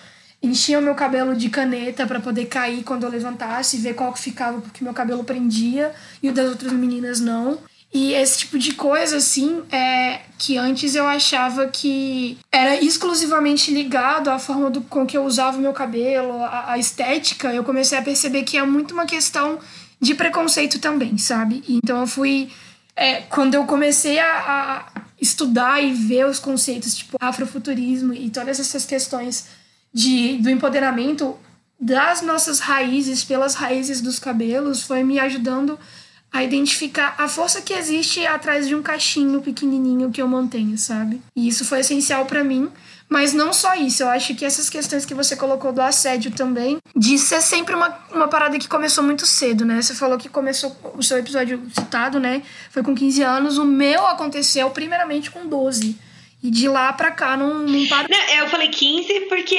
enchiam 0.41 0.81
meu 0.81 0.95
cabelo 0.95 1.35
de 1.35 1.47
caneta 1.49 2.07
para 2.07 2.19
poder 2.19 2.47
cair 2.47 2.83
quando 2.83 3.03
eu 3.03 3.09
levantasse 3.09 3.77
e 3.77 3.79
ver 3.79 3.93
qual 3.93 4.11
que 4.11 4.19
ficava 4.19 4.59
porque 4.61 4.83
meu 4.83 4.93
cabelo 4.93 5.23
prendia 5.23 5.93
e 6.23 6.29
o 6.29 6.33
das 6.33 6.49
outras 6.49 6.73
meninas 6.73 7.19
não. 7.19 7.59
E 7.93 8.13
esse 8.13 8.39
tipo 8.39 8.57
de 8.57 8.73
coisa, 8.73 9.17
assim, 9.17 9.61
é 9.71 10.21
que 10.39 10.57
antes 10.57 10.95
eu 10.95 11.05
achava 11.05 11.67
que 11.67 12.39
era 12.51 12.83
exclusivamente 12.83 13.71
ligado 13.71 14.29
à 14.29 14.39
forma 14.39 14.71
do, 14.71 14.81
com 14.81 15.05
que 15.05 15.15
eu 15.15 15.23
usava 15.23 15.57
o 15.59 15.61
meu 15.61 15.73
cabelo, 15.73 16.43
a, 16.43 16.71
a 16.71 16.77
estética, 16.79 17.53
eu 17.53 17.63
comecei 17.63 17.95
a 17.95 18.01
perceber 18.01 18.41
que 18.43 18.57
é 18.57 18.65
muito 18.65 18.95
uma 18.95 19.05
questão 19.05 19.59
de 20.01 20.15
preconceito 20.15 20.79
também, 20.79 21.19
sabe? 21.19 21.63
Então 21.69 22.01
eu 22.01 22.07
fui. 22.07 22.49
É, 22.95 23.21
quando 23.21 23.53
eu 23.53 23.63
comecei 23.65 24.19
a, 24.19 24.85
a 24.95 25.01
estudar 25.21 25.81
e 25.83 25.93
ver 25.93 26.25
os 26.25 26.39
conceitos, 26.39 26.95
tipo 26.95 27.15
afrofuturismo 27.19 28.13
e 28.13 28.29
todas 28.29 28.59
essas 28.59 28.85
questões 28.85 29.47
de, 29.93 30.37
do 30.37 30.49
empoderamento 30.49 31.37
das 31.79 32.21
nossas 32.21 32.59
raízes 32.59 33.23
pelas 33.23 33.53
raízes 33.55 34.01
dos 34.01 34.17
cabelos, 34.17 34.81
foi 34.81 35.03
me 35.03 35.19
ajudando 35.19 35.73
a 35.73 36.02
identificar 36.41 37.13
a 37.17 37.27
força 37.27 37.61
que 37.61 37.73
existe 37.73 38.25
atrás 38.25 38.67
de 38.67 38.73
um 38.73 38.81
cachinho 38.81 39.41
pequenininho 39.41 40.09
que 40.09 40.21
eu 40.21 40.27
mantenho, 40.27 40.77
sabe? 40.77 41.21
E 41.35 41.47
isso 41.47 41.65
foi 41.65 41.81
essencial 41.81 42.25
para 42.25 42.43
mim. 42.43 42.71
Mas 43.07 43.31
não 43.31 43.53
só 43.53 43.75
isso, 43.75 44.01
eu 44.01 44.09
acho 44.09 44.33
que 44.33 44.43
essas 44.43 44.71
questões 44.71 45.05
que 45.05 45.13
você 45.13 45.35
colocou 45.35 45.71
do 45.71 45.81
assédio 45.81 46.31
também, 46.31 46.79
de 46.95 47.19
ser 47.19 47.41
sempre 47.41 47.75
uma, 47.75 47.95
uma 48.11 48.27
parada 48.27 48.57
que 48.57 48.67
começou 48.67 49.03
muito 49.03 49.27
cedo, 49.27 49.63
né? 49.63 49.79
Você 49.79 49.93
falou 49.93 50.17
que 50.17 50.27
começou 50.27 50.75
o 50.95 51.03
seu 51.03 51.19
episódio 51.19 51.61
citado, 51.77 52.19
né? 52.19 52.41
Foi 52.71 52.81
com 52.81 52.95
15 52.95 53.21
anos. 53.21 53.57
O 53.59 53.65
meu 53.65 54.07
aconteceu 54.07 54.67
primeiramente 54.71 55.29
com 55.29 55.45
12. 55.45 55.95
E 56.43 56.51
de 56.51 56.67
lá 56.67 56.91
pra 56.91 57.09
cá 57.09 57.37
não, 57.37 57.59
não 57.59 57.87
parou. 57.87 58.09
Não, 58.09 58.35
eu 58.35 58.49
falei 58.49 58.67
15 58.67 59.21
porque 59.29 59.55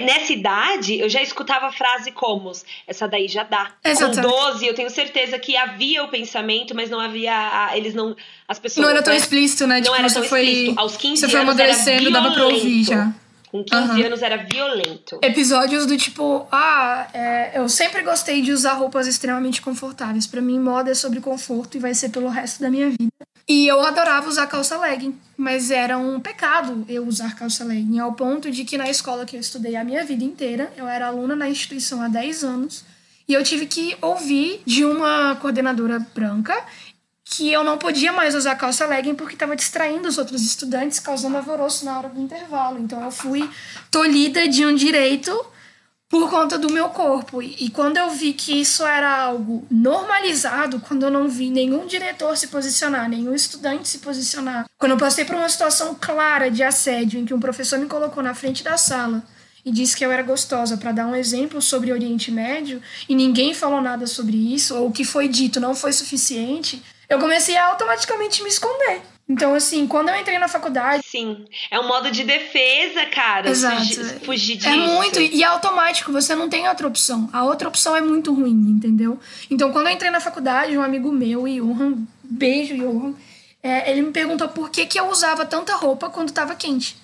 nessa 0.00 0.32
idade 0.32 0.98
eu 0.98 1.08
já 1.08 1.22
escutava 1.22 1.68
a 1.68 1.72
frase 1.72 2.10
como 2.10 2.50
essa 2.88 3.06
daí 3.06 3.28
já 3.28 3.44
dá. 3.44 3.70
Exatamente. 3.84 4.22
Com 4.22 4.50
12 4.50 4.66
eu 4.66 4.74
tenho 4.74 4.90
certeza 4.90 5.38
que 5.38 5.56
havia 5.56 6.02
o 6.02 6.08
pensamento, 6.08 6.74
mas 6.74 6.90
não 6.90 6.98
havia. 6.98 7.70
Eles 7.72 7.94
não. 7.94 8.16
As 8.48 8.58
pessoas. 8.58 8.84
Não 8.84 8.90
era 8.90 9.00
tão 9.00 9.12
né? 9.12 9.18
explícito, 9.20 9.64
né? 9.68 9.76
Não 9.76 9.82
tipo, 9.84 9.94
era 9.94 10.08
você 10.08 10.14
tão 10.16 10.28
foi, 10.28 10.42
explícito. 10.42 10.80
Aos 10.80 10.96
15 10.96 11.20
Você 11.20 11.28
foi 11.28 11.40
amadurecendo, 11.40 12.10
dava 12.10 12.32
pra 12.32 12.46
ouvir 12.46 12.82
já. 12.82 13.12
Com 13.52 13.64
15 13.64 13.82
Aham. 13.82 14.06
anos 14.06 14.20
era 14.20 14.36
violento. 14.38 15.20
Episódios 15.22 15.86
do 15.86 15.96
tipo, 15.96 16.46
ah, 16.52 17.06
é, 17.14 17.58
eu 17.58 17.68
sempre 17.68 18.02
gostei 18.02 18.42
de 18.42 18.52
usar 18.52 18.74
roupas 18.74 19.06
extremamente 19.06 19.62
confortáveis. 19.62 20.26
Pra 20.26 20.42
mim, 20.42 20.58
moda 20.58 20.90
é 20.90 20.94
sobre 20.94 21.20
conforto 21.20 21.76
e 21.76 21.80
vai 21.80 21.94
ser 21.94 22.10
pelo 22.10 22.28
resto 22.28 22.60
da 22.60 22.68
minha 22.68 22.90
vida. 22.90 23.12
E 23.48 23.66
eu 23.66 23.80
adorava 23.80 24.28
usar 24.28 24.46
calça 24.46 24.78
legging, 24.78 25.18
mas 25.34 25.70
era 25.70 25.96
um 25.96 26.20
pecado 26.20 26.84
eu 26.86 27.06
usar 27.06 27.34
calça 27.34 27.64
legging, 27.64 27.98
ao 27.98 28.12
ponto 28.12 28.50
de 28.50 28.62
que 28.62 28.76
na 28.76 28.90
escola 28.90 29.24
que 29.24 29.36
eu 29.36 29.40
estudei 29.40 29.74
a 29.74 29.82
minha 29.82 30.04
vida 30.04 30.22
inteira, 30.22 30.70
eu 30.76 30.86
era 30.86 31.06
aluna 31.06 31.34
na 31.34 31.48
instituição 31.48 32.02
há 32.02 32.08
10 32.08 32.44
anos, 32.44 32.84
e 33.26 33.32
eu 33.32 33.42
tive 33.42 33.64
que 33.64 33.96
ouvir 34.02 34.62
de 34.66 34.84
uma 34.84 35.34
coordenadora 35.36 35.98
branca 36.14 36.62
que 37.24 37.50
eu 37.50 37.62
não 37.62 37.78
podia 37.78 38.12
mais 38.12 38.34
usar 38.34 38.54
calça 38.56 38.86
legging 38.86 39.14
porque 39.14 39.34
estava 39.34 39.56
distraindo 39.56 40.08
os 40.08 40.18
outros 40.18 40.42
estudantes, 40.42 40.98
causando 40.98 41.36
alvoroço 41.36 41.84
na 41.84 41.98
hora 41.98 42.08
do 42.08 42.20
intervalo. 42.20 42.78
Então 42.78 43.02
eu 43.02 43.10
fui 43.10 43.48
tolhida 43.90 44.48
de 44.48 44.64
um 44.64 44.74
direito 44.74 45.32
por 46.08 46.30
conta 46.30 46.58
do 46.58 46.72
meu 46.72 46.88
corpo. 46.88 47.42
E, 47.42 47.68
quando 47.70 47.98
eu 47.98 48.10
vi 48.10 48.32
que 48.32 48.60
isso 48.60 48.84
era 48.84 49.24
algo 49.24 49.66
normalizado, 49.70 50.80
quando 50.80 51.02
eu 51.02 51.10
não 51.10 51.28
vi 51.28 51.50
nenhum 51.50 51.86
diretor 51.86 52.36
se 52.36 52.48
posicionar, 52.48 53.08
nenhum 53.08 53.34
estudante 53.34 53.88
se 53.88 53.98
posicionar, 53.98 54.66
quando 54.78 54.92
eu 54.92 54.98
passei 54.98 55.24
por 55.24 55.34
uma 55.34 55.48
situação 55.48 55.94
clara 56.00 56.50
de 56.50 56.62
assédio 56.62 57.20
em 57.20 57.24
que 57.24 57.34
um 57.34 57.40
professor 57.40 57.78
me 57.78 57.86
colocou 57.86 58.22
na 58.22 58.34
frente 58.34 58.64
da 58.64 58.78
sala 58.78 59.22
e 59.64 59.70
disse 59.70 59.96
que 59.96 60.04
eu 60.04 60.10
era 60.10 60.22
gostosa 60.22 60.78
para 60.78 60.92
dar 60.92 61.06
um 61.06 61.14
exemplo 61.14 61.60
sobre 61.60 61.92
Oriente 61.92 62.30
Médio 62.30 62.80
e 63.08 63.14
ninguém 63.14 63.52
falou 63.52 63.82
nada 63.82 64.06
sobre 64.06 64.36
isso, 64.54 64.74
ou 64.74 64.88
o 64.88 64.92
que 64.92 65.04
foi 65.04 65.28
dito 65.28 65.60
não 65.60 65.74
foi 65.74 65.92
suficiente, 65.92 66.82
eu 67.08 67.18
comecei 67.18 67.56
a 67.56 67.68
automaticamente 67.68 68.42
me 68.42 68.48
esconder. 68.48 69.02
Então, 69.28 69.54
assim, 69.54 69.86
quando 69.86 70.08
eu 70.08 70.16
entrei 70.16 70.38
na 70.38 70.48
faculdade, 70.48 71.04
Sim. 71.06 71.44
É 71.70 71.78
um 71.78 71.86
modo 71.86 72.10
de 72.10 72.24
defesa, 72.24 73.04
cara. 73.06 73.50
Exato. 73.50 73.76
Fugir, 73.76 74.20
fugir 74.24 74.56
disso. 74.56 74.68
É 74.68 74.76
muito, 74.76 75.20
e 75.20 75.42
é 75.42 75.46
automático, 75.46 76.10
você 76.10 76.34
não 76.34 76.48
tem 76.48 76.66
outra 76.66 76.88
opção. 76.88 77.28
A 77.30 77.44
outra 77.44 77.68
opção 77.68 77.94
é 77.94 78.00
muito 78.00 78.32
ruim, 78.32 78.70
entendeu? 78.70 79.20
Então, 79.50 79.70
quando 79.70 79.88
eu 79.88 79.92
entrei 79.92 80.10
na 80.10 80.20
faculdade, 80.20 80.76
um 80.78 80.82
amigo 80.82 81.12
meu, 81.12 81.46
Johan, 81.46 81.98
beijo, 82.24 82.74
Johan, 82.74 83.14
é, 83.62 83.90
ele 83.90 84.02
me 84.02 84.12
perguntou 84.12 84.48
por 84.48 84.70
que, 84.70 84.86
que 84.86 84.98
eu 84.98 85.08
usava 85.08 85.44
tanta 85.44 85.74
roupa 85.76 86.08
quando 86.08 86.32
tava 86.32 86.54
quente. 86.54 86.96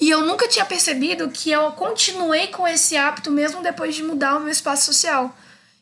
E 0.00 0.08
eu 0.08 0.24
nunca 0.24 0.48
tinha 0.48 0.64
percebido 0.64 1.28
que 1.28 1.50
eu 1.50 1.72
continuei 1.72 2.46
com 2.46 2.66
esse 2.66 2.96
hábito 2.96 3.30
mesmo 3.30 3.62
depois 3.62 3.94
de 3.94 4.02
mudar 4.02 4.36
o 4.36 4.40
meu 4.40 4.50
espaço 4.50 4.86
social. 4.86 5.36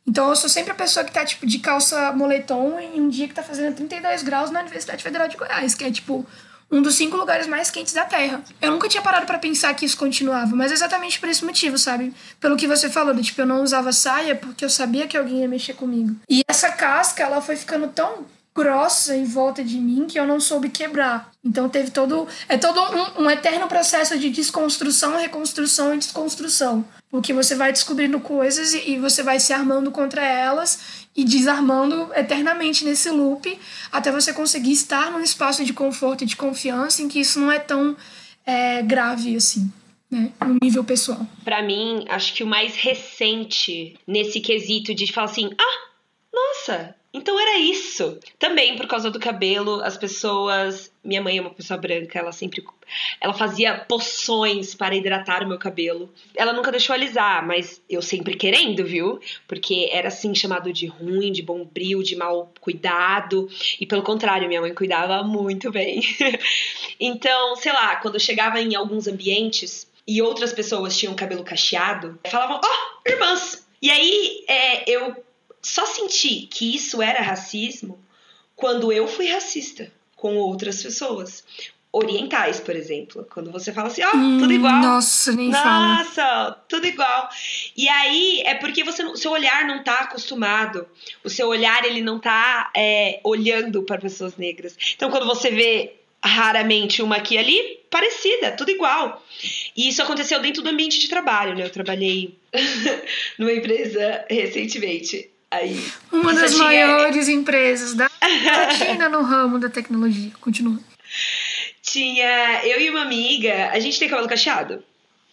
Então 0.06 0.28
eu 0.28 0.36
sou 0.36 0.48
sempre 0.48 0.72
a 0.72 0.74
pessoa 0.74 1.04
que 1.04 1.12
tá, 1.12 1.24
tipo, 1.24 1.46
de 1.46 1.58
calça 1.58 2.12
moletom 2.12 2.78
em 2.78 3.00
um 3.00 3.08
dia 3.08 3.26
que 3.26 3.34
tá 3.34 3.42
fazendo 3.42 3.74
32 3.74 4.22
graus 4.22 4.50
na 4.50 4.60
Universidade 4.60 5.02
Federal 5.02 5.26
de 5.28 5.36
Goiás, 5.36 5.74
que 5.74 5.84
é, 5.84 5.90
tipo, 5.90 6.24
um 6.70 6.82
dos 6.82 6.94
cinco 6.94 7.16
lugares 7.16 7.46
mais 7.46 7.70
quentes 7.70 7.92
da 7.92 8.04
Terra. 8.04 8.42
Eu 8.60 8.72
nunca 8.72 8.88
tinha 8.88 9.02
parado 9.02 9.26
pra 9.26 9.38
pensar 9.38 9.74
que 9.74 9.84
isso 9.84 9.96
continuava, 9.96 10.54
mas 10.54 10.72
exatamente 10.72 11.18
por 11.18 11.28
esse 11.28 11.44
motivo, 11.44 11.78
sabe? 11.78 12.12
Pelo 12.40 12.56
que 12.56 12.66
você 12.66 12.90
falou, 12.90 13.14
do 13.14 13.22
tipo, 13.22 13.40
eu 13.40 13.46
não 13.46 13.62
usava 13.62 13.92
saia 13.92 14.34
porque 14.34 14.64
eu 14.64 14.70
sabia 14.70 15.06
que 15.06 15.16
alguém 15.16 15.40
ia 15.40 15.48
mexer 15.48 15.74
comigo. 15.74 16.14
E 16.28 16.42
essa 16.48 16.70
casca, 16.70 17.22
ela 17.22 17.40
foi 17.40 17.56
ficando 17.56 17.88
tão 17.88 18.26
grossa 18.56 19.14
em 19.14 19.24
volta 19.24 19.62
de 19.62 19.76
mim 19.76 20.06
que 20.08 20.18
eu 20.18 20.26
não 20.26 20.40
soube 20.40 20.70
quebrar. 20.70 21.30
Então 21.44 21.68
teve 21.68 21.90
todo. 21.90 22.26
É 22.48 22.56
todo 22.56 22.80
um, 22.80 23.24
um 23.24 23.30
eterno 23.30 23.68
processo 23.68 24.18
de 24.18 24.30
desconstrução, 24.30 25.18
reconstrução 25.18 25.94
e 25.94 25.98
desconstrução. 25.98 26.84
Porque 27.10 27.32
você 27.32 27.54
vai 27.54 27.70
descobrindo 27.70 28.18
coisas 28.18 28.72
e, 28.72 28.92
e 28.92 28.98
você 28.98 29.22
vai 29.22 29.38
se 29.38 29.52
armando 29.52 29.90
contra 29.90 30.24
elas 30.24 31.06
e 31.14 31.24
desarmando 31.24 32.10
eternamente 32.14 32.84
nesse 32.84 33.10
loop 33.10 33.58
até 33.92 34.10
você 34.10 34.32
conseguir 34.32 34.72
estar 34.72 35.10
num 35.10 35.20
espaço 35.20 35.64
de 35.64 35.72
conforto 35.72 36.24
e 36.24 36.26
de 36.26 36.36
confiança 36.36 37.02
em 37.02 37.08
que 37.08 37.20
isso 37.20 37.38
não 37.38 37.52
é 37.52 37.58
tão 37.58 37.96
é, 38.44 38.82
grave 38.82 39.36
assim, 39.36 39.70
né? 40.10 40.32
No 40.44 40.58
nível 40.62 40.82
pessoal. 40.82 41.26
Pra 41.44 41.62
mim, 41.62 42.04
acho 42.08 42.34
que 42.34 42.42
o 42.42 42.46
mais 42.46 42.74
recente 42.74 43.96
nesse 44.06 44.40
quesito 44.40 44.94
de 44.94 45.12
falar 45.12 45.26
assim: 45.26 45.50
ah, 45.58 45.85
então 47.16 47.40
era 47.40 47.56
isso. 47.56 48.18
Também 48.38 48.76
por 48.76 48.86
causa 48.86 49.10
do 49.10 49.18
cabelo, 49.18 49.82
as 49.82 49.96
pessoas. 49.96 50.92
Minha 51.02 51.22
mãe 51.22 51.38
é 51.38 51.40
uma 51.40 51.48
pessoa 51.48 51.78
branca, 51.78 52.18
ela 52.18 52.30
sempre. 52.30 52.62
Ela 53.18 53.32
fazia 53.32 53.74
poções 53.74 54.74
para 54.74 54.94
hidratar 54.94 55.42
o 55.42 55.48
meu 55.48 55.58
cabelo. 55.58 56.12
Ela 56.34 56.52
nunca 56.52 56.70
deixou 56.70 56.92
alisar, 56.92 57.46
mas 57.46 57.80
eu 57.88 58.02
sempre 58.02 58.34
querendo, 58.34 58.84
viu? 58.84 59.18
Porque 59.48 59.88
era 59.90 60.08
assim 60.08 60.34
chamado 60.34 60.70
de 60.70 60.86
ruim, 60.86 61.32
de 61.32 61.40
bombril, 61.40 62.02
de 62.02 62.14
mal 62.14 62.52
cuidado. 62.60 63.48
E 63.80 63.86
pelo 63.86 64.02
contrário, 64.02 64.46
minha 64.46 64.60
mãe 64.60 64.74
cuidava 64.74 65.22
muito 65.22 65.70
bem. 65.70 66.02
então, 67.00 67.56
sei 67.56 67.72
lá, 67.72 67.96
quando 67.96 68.16
eu 68.16 68.20
chegava 68.20 68.60
em 68.60 68.74
alguns 68.74 69.08
ambientes 69.08 69.90
e 70.06 70.20
outras 70.20 70.52
pessoas 70.52 70.96
tinham 70.96 71.14
cabelo 71.14 71.42
cacheado, 71.42 72.18
falavam, 72.30 72.60
ó, 72.62 72.68
oh, 72.68 73.10
irmãs! 73.10 73.66
E 73.80 73.90
aí 73.90 74.44
é, 74.48 74.90
eu 74.90 75.16
só 75.66 75.84
senti 75.84 76.46
que 76.46 76.76
isso 76.76 77.02
era 77.02 77.20
racismo 77.20 77.98
quando 78.54 78.92
eu 78.92 79.08
fui 79.08 79.26
racista 79.26 79.92
com 80.14 80.36
outras 80.36 80.80
pessoas. 80.80 81.44
Orientais, 81.90 82.60
por 82.60 82.76
exemplo. 82.76 83.26
Quando 83.32 83.50
você 83.50 83.72
fala 83.72 83.88
assim, 83.88 84.02
ó, 84.04 84.10
oh, 84.10 84.38
tudo 84.38 84.52
igual. 84.52 84.80
Nossa, 84.80 85.32
nem 85.32 85.50
fala. 85.50 86.04
Nossa, 86.04 86.56
tudo 86.68 86.86
igual. 86.86 87.28
E 87.76 87.88
aí 87.88 88.42
é 88.44 88.54
porque 88.54 88.84
você, 88.84 89.02
o 89.02 89.16
seu 89.16 89.32
olhar 89.32 89.66
não 89.66 89.82
tá 89.82 90.00
acostumado. 90.00 90.86
O 91.24 91.30
seu 91.30 91.48
olhar, 91.48 91.84
ele 91.84 92.00
não 92.00 92.20
tá 92.20 92.70
é, 92.76 93.18
olhando 93.24 93.82
para 93.82 94.00
pessoas 94.00 94.36
negras. 94.36 94.76
Então, 94.94 95.10
quando 95.10 95.26
você 95.26 95.50
vê 95.50 95.96
raramente 96.22 97.02
uma 97.02 97.16
aqui 97.16 97.34
e 97.34 97.38
ali, 97.38 97.80
parecida, 97.90 98.52
tudo 98.52 98.70
igual. 98.70 99.24
E 99.76 99.88
isso 99.88 100.02
aconteceu 100.02 100.38
dentro 100.40 100.62
do 100.62 100.68
ambiente 100.68 101.00
de 101.00 101.08
trabalho, 101.08 101.56
né? 101.56 101.64
Eu 101.64 101.70
trabalhei 101.70 102.36
numa 103.38 103.52
empresa 103.52 104.24
recentemente. 104.28 105.30
Aí, 105.50 105.80
Uma 106.10 106.34
das 106.34 106.52
tinha- 106.52 106.64
maiores 106.64 107.28
empresas 107.28 107.94
da 107.94 108.10
Latina 108.20 109.08
no 109.08 109.22
ramo 109.22 109.58
da 109.58 109.68
tecnologia. 109.68 110.32
Continua. 110.40 110.78
Tinha 111.82 112.64
eu 112.64 112.80
e 112.80 112.90
uma 112.90 113.02
amiga, 113.02 113.70
a 113.70 113.78
gente 113.78 113.98
tem 113.98 114.08
cabelo 114.08 114.28
cacheado. 114.28 114.82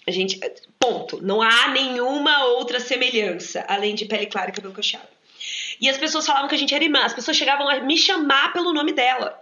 A 0.08 0.12
gente, 0.12 0.40
ponto. 0.80 1.22
Não 1.22 1.42
há 1.42 1.70
nenhuma 1.70 2.44
outra 2.46 2.80
semelhança 2.80 3.66
além 3.68 3.96
de 3.96 4.06
pele 4.06 4.26
clara 4.28 4.50
e 4.50 4.54
cabelo 4.54 4.74
cacheado. 4.74 5.08
E 5.82 5.90
as 5.90 5.98
pessoas 5.98 6.26
falavam 6.26 6.48
que 6.48 6.56
a 6.56 6.58
gente 6.58 6.74
era 6.76 6.84
irmã. 6.84 7.04
As 7.04 7.14
pessoas 7.14 7.36
chegavam 7.36 7.68
a 7.68 7.80
me 7.80 7.98
chamar 7.98 8.54
pelo 8.54 8.72
nome 8.74 8.92
dela. 8.94 9.42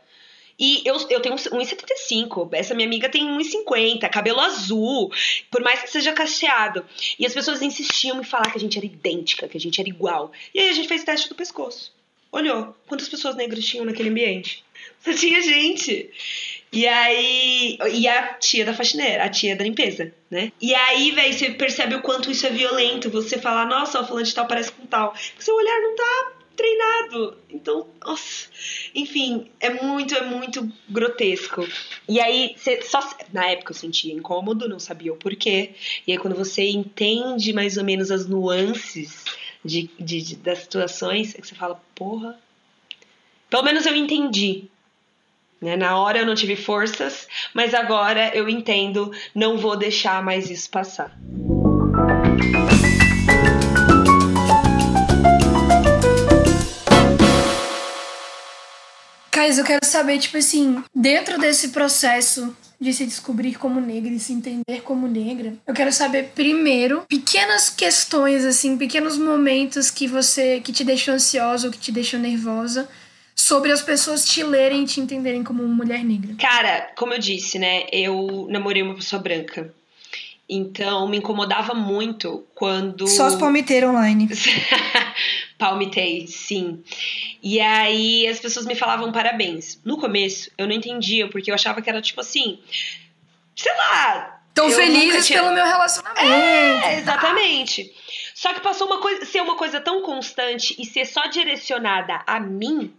E 0.61 0.83
eu, 0.85 0.95
eu 1.09 1.19
tenho 1.19 1.33
1,75. 1.35 2.49
Essa 2.53 2.75
minha 2.75 2.87
amiga 2.87 3.09
tem 3.09 3.27
1,50. 3.27 4.07
Cabelo 4.11 4.39
azul. 4.39 5.11
Por 5.49 5.63
mais 5.63 5.81
que 5.81 5.89
seja 5.89 6.13
cacheado. 6.13 6.85
E 7.17 7.25
as 7.25 7.33
pessoas 7.33 7.63
insistiam 7.63 8.21
em 8.21 8.23
falar 8.23 8.51
que 8.51 8.59
a 8.59 8.61
gente 8.61 8.77
era 8.77 8.85
idêntica, 8.85 9.47
que 9.47 9.57
a 9.57 9.59
gente 9.59 9.81
era 9.81 9.89
igual. 9.89 10.31
E 10.53 10.59
aí 10.59 10.69
a 10.69 10.73
gente 10.73 10.87
fez 10.87 11.03
teste 11.03 11.27
do 11.27 11.33
pescoço. 11.33 11.91
Olhou. 12.31 12.75
Quantas 12.85 13.09
pessoas 13.09 13.35
negras 13.35 13.65
tinham 13.65 13.85
naquele 13.85 14.09
ambiente? 14.09 14.63
Só 15.03 15.11
tinha 15.11 15.41
gente. 15.41 16.11
E 16.71 16.87
aí. 16.87 17.79
E 17.91 18.07
a 18.07 18.35
tia 18.35 18.63
da 18.63 18.73
faxineira, 18.73 19.23
a 19.23 19.29
tia 19.29 19.55
da 19.55 19.63
limpeza, 19.63 20.13
né? 20.29 20.51
E 20.61 20.75
aí, 20.75 21.09
velho, 21.09 21.33
você 21.33 21.49
percebe 21.49 21.95
o 21.95 22.03
quanto 22.03 22.29
isso 22.29 22.45
é 22.45 22.51
violento. 22.51 23.09
Você 23.09 23.39
falar, 23.39 23.65
nossa, 23.65 23.99
o 23.99 24.05
fulano 24.05 24.27
de 24.27 24.33
tal 24.35 24.45
parece 24.47 24.71
com 24.71 24.85
tal. 24.85 25.15
Seu 25.39 25.55
olhar 25.55 25.81
não 25.81 25.95
tá 25.95 26.40
treinado. 26.55 27.37
Então, 27.49 27.87
nossa. 28.05 28.47
Enfim, 28.93 29.49
é 29.59 29.69
muito, 29.69 30.13
é 30.15 30.23
muito 30.23 30.71
grotesco. 30.89 31.67
E 32.07 32.19
aí, 32.19 32.55
só. 32.83 32.99
Na 33.33 33.45
época 33.47 33.71
eu 33.71 33.75
sentia 33.77 34.13
incômodo, 34.13 34.67
não 34.69 34.79
sabia 34.79 35.13
o 35.13 35.17
porquê. 35.17 35.71
E 36.05 36.11
aí, 36.11 36.17
quando 36.17 36.35
você 36.35 36.67
entende 36.69 37.53
mais 37.53 37.77
ou 37.77 37.83
menos 37.83 38.11
as 38.11 38.25
nuances 38.27 39.25
de, 39.63 39.89
de, 39.99 40.21
de- 40.21 40.35
das 40.37 40.59
situações, 40.59 41.35
é 41.35 41.41
que 41.41 41.47
você 41.47 41.55
fala, 41.55 41.81
porra. 41.95 42.39
Pelo 43.49 43.63
menos 43.63 43.85
eu 43.85 43.95
entendi. 43.95 44.65
Né? 45.61 45.75
Na 45.75 45.97
hora 45.97 46.19
eu 46.19 46.25
não 46.25 46.33
tive 46.35 46.55
forças, 46.55 47.27
mas 47.53 47.73
agora 47.73 48.35
eu 48.35 48.49
entendo, 48.49 49.11
não 49.35 49.57
vou 49.57 49.77
deixar 49.77 50.23
mais 50.23 50.49
isso 50.49 50.69
passar. 50.69 51.15
Cais, 59.41 59.57
eu 59.57 59.65
quero 59.65 59.83
saber, 59.83 60.19
tipo 60.19 60.37
assim, 60.37 60.83
dentro 60.93 61.39
desse 61.39 61.69
processo 61.69 62.55
de 62.79 62.93
se 62.93 63.07
descobrir 63.07 63.55
como 63.55 63.81
negra 63.81 64.11
e 64.13 64.19
se 64.19 64.33
entender 64.33 64.81
como 64.83 65.07
negra, 65.07 65.55
eu 65.65 65.73
quero 65.73 65.91
saber 65.91 66.31
primeiro 66.35 67.01
pequenas 67.09 67.67
questões 67.67 68.45
assim, 68.45 68.77
pequenos 68.77 69.17
momentos 69.17 69.89
que 69.89 70.07
você 70.07 70.59
que 70.59 70.71
te 70.71 70.83
deixam 70.83 71.15
ansiosa 71.15 71.65
ou 71.65 71.73
que 71.73 71.79
te 71.79 71.91
deixam 71.91 72.19
nervosa 72.19 72.87
sobre 73.35 73.71
as 73.71 73.81
pessoas 73.81 74.25
te 74.25 74.43
lerem 74.43 74.83
e 74.83 74.85
te 74.85 74.99
entenderem 74.99 75.43
como 75.43 75.63
uma 75.63 75.73
mulher 75.73 76.03
negra? 76.03 76.35
Cara, 76.39 76.91
como 76.95 77.15
eu 77.15 77.19
disse, 77.19 77.57
né? 77.57 77.85
Eu 77.91 78.45
namorei 78.47 78.83
uma 78.83 78.93
pessoa 78.93 79.19
branca. 79.19 79.73
Então, 80.47 81.07
me 81.07 81.17
incomodava 81.17 81.73
muito 81.73 82.43
quando. 82.53 83.07
Só 83.07 83.25
as 83.25 83.35
palmiteiras 83.35 83.89
online. 83.89 84.29
Palmitei, 85.61 86.25
sim. 86.25 86.83
E 87.43 87.59
aí 87.59 88.25
as 88.25 88.39
pessoas 88.39 88.65
me 88.65 88.73
falavam 88.73 89.11
parabéns. 89.11 89.79
No 89.85 89.95
começo, 89.95 90.49
eu 90.57 90.65
não 90.65 90.73
entendia, 90.73 91.29
porque 91.29 91.51
eu 91.51 91.55
achava 91.55 91.83
que 91.83 91.87
era 91.87 92.01
tipo 92.01 92.19
assim. 92.19 92.59
Sei 93.55 93.71
lá. 93.71 94.41
Tão 94.55 94.71
felizes 94.71 95.27
tinha... 95.27 95.39
pelo 95.39 95.53
meu 95.53 95.63
relacionamento. 95.63 96.25
É, 96.25 96.97
exatamente. 96.97 97.93
Só 98.33 98.55
que 98.55 98.59
passou 98.61 98.87
uma 98.87 98.97
coisa, 98.99 99.23
ser 99.23 99.39
uma 99.39 99.55
coisa 99.55 99.79
tão 99.79 100.01
constante 100.01 100.75
e 100.81 100.83
ser 100.83 101.05
só 101.05 101.27
direcionada 101.27 102.23
a 102.25 102.39
mim, 102.39 102.91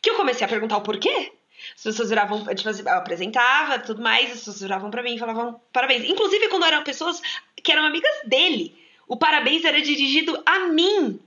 que 0.00 0.08
eu 0.08 0.14
comecei 0.14 0.46
a 0.46 0.48
perguntar 0.48 0.78
o 0.78 0.82
porquê. 0.82 1.32
As 1.76 1.82
pessoas 1.82 2.08
viravam, 2.08 2.42
tipo 2.54 2.70
eu 2.70 2.88
apresentava 2.94 3.80
tudo 3.80 4.00
mais, 4.00 4.30
as 4.30 4.38
pessoas 4.38 4.62
viravam 4.62 4.90
pra 4.90 5.02
mim 5.02 5.16
e 5.16 5.18
falavam 5.18 5.60
parabéns. 5.74 6.08
Inclusive, 6.08 6.48
quando 6.48 6.64
eram 6.64 6.82
pessoas 6.82 7.20
que 7.62 7.70
eram 7.70 7.84
amigas 7.84 8.14
dele, 8.24 8.74
o 9.06 9.14
parabéns 9.14 9.62
era 9.62 9.82
dirigido 9.82 10.42
a 10.46 10.60
mim. 10.60 11.20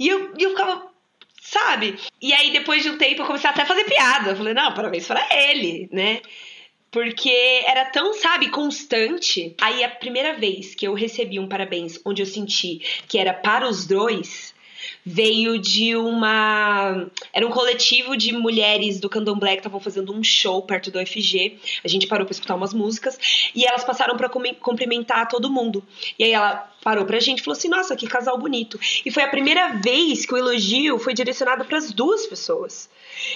E 0.00 0.08
eu, 0.08 0.32
eu 0.38 0.50
ficava, 0.50 0.90
sabe? 1.42 1.98
E 2.22 2.32
aí, 2.32 2.50
depois 2.52 2.82
de 2.82 2.88
um 2.88 2.96
tempo, 2.96 3.20
eu 3.20 3.26
comecei 3.26 3.50
até 3.50 3.60
a 3.60 3.66
fazer 3.66 3.84
piada. 3.84 4.30
Eu 4.30 4.36
falei, 4.36 4.54
não, 4.54 4.72
parabéns 4.72 5.06
para 5.06 5.22
ele, 5.30 5.90
né? 5.92 6.22
Porque 6.90 7.30
era 7.66 7.84
tão, 7.84 8.14
sabe, 8.14 8.48
constante. 8.48 9.54
Aí, 9.60 9.84
a 9.84 9.90
primeira 9.90 10.32
vez 10.32 10.74
que 10.74 10.88
eu 10.88 10.94
recebi 10.94 11.38
um 11.38 11.46
parabéns 11.46 12.00
onde 12.02 12.22
eu 12.22 12.26
senti 12.26 12.78
que 13.06 13.18
era 13.18 13.34
para 13.34 13.68
os 13.68 13.86
dois, 13.86 14.49
veio 15.04 15.58
de 15.58 15.96
uma. 15.96 17.06
Era 17.32 17.46
um 17.46 17.50
coletivo 17.50 18.16
de 18.16 18.32
mulheres 18.32 19.00
do 19.00 19.08
candomblé 19.08 19.52
que 19.52 19.60
estavam 19.60 19.80
fazendo 19.80 20.12
um 20.12 20.22
show 20.22 20.62
perto 20.62 20.90
do 20.90 21.00
UFG. 21.00 21.58
A 21.84 21.88
gente 21.88 22.06
parou 22.06 22.26
para 22.26 22.32
escutar 22.32 22.54
umas 22.54 22.74
músicas 22.74 23.18
e 23.54 23.64
elas 23.64 23.84
passaram 23.84 24.16
para 24.16 24.28
cumprimentar 24.28 25.28
todo 25.28 25.50
mundo. 25.50 25.82
E 26.18 26.24
aí 26.24 26.32
ela 26.32 26.70
parou 26.82 27.04
pra 27.04 27.20
gente 27.20 27.40
e 27.40 27.42
falou 27.42 27.56
assim: 27.56 27.68
Nossa, 27.68 27.96
que 27.96 28.06
casal 28.06 28.38
bonito. 28.38 28.78
E 29.04 29.10
foi 29.10 29.22
a 29.22 29.28
primeira 29.28 29.74
vez 29.78 30.26
que 30.26 30.34
o 30.34 30.36
elogio 30.36 30.98
foi 30.98 31.14
direcionado 31.14 31.64
para 31.64 31.78
as 31.78 31.92
duas 31.92 32.26
pessoas. 32.26 32.88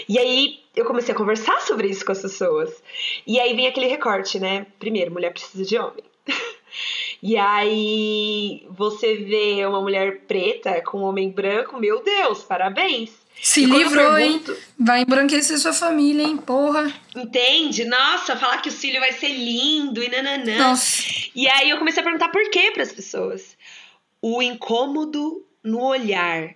E 0.08 0.18
aí 0.18 0.60
eu 0.74 0.84
comecei 0.84 1.14
a 1.14 1.16
conversar 1.16 1.60
sobre 1.62 1.88
isso 1.88 2.04
com 2.04 2.12
as 2.12 2.20
pessoas. 2.20 2.82
E 3.26 3.38
aí 3.38 3.54
vem 3.54 3.66
aquele 3.66 3.86
recorte, 3.86 4.38
né? 4.38 4.66
Primeiro, 4.78 5.12
mulher 5.12 5.32
precisa 5.32 5.64
de 5.64 5.78
homem. 5.78 6.04
E 7.22 7.36
aí 7.36 8.66
você 8.70 9.16
vê 9.16 9.64
uma 9.66 9.80
mulher 9.80 10.22
preta 10.26 10.80
com 10.82 10.98
um 10.98 11.04
homem 11.04 11.30
branco, 11.30 11.78
meu 11.78 12.02
Deus, 12.02 12.42
parabéns. 12.42 13.10
Se 13.42 13.66
livrou, 13.66 14.14
pergunto, 14.14 14.52
hein? 14.52 14.58
Vai 14.78 15.02
embranquecer 15.02 15.58
sua 15.58 15.72
família, 15.72 16.22
hein? 16.22 16.36
Porra. 16.36 16.92
Entende? 17.14 17.84
Nossa, 17.84 18.36
falar 18.36 18.58
que 18.62 18.68
o 18.68 18.72
cílio 18.72 19.00
vai 19.00 19.12
ser 19.12 19.28
lindo 19.28 20.02
e 20.02 20.08
nananã. 20.08 20.56
Nossa. 20.56 21.02
E 21.34 21.46
aí 21.48 21.68
eu 21.68 21.78
comecei 21.78 22.00
a 22.00 22.04
perguntar 22.04 22.28
por 22.28 22.48
quê 22.50 22.70
para 22.72 22.82
as 22.82 22.92
pessoas. 22.92 23.56
O 24.22 24.40
incômodo 24.40 25.44
no 25.62 25.82
olhar 25.82 26.54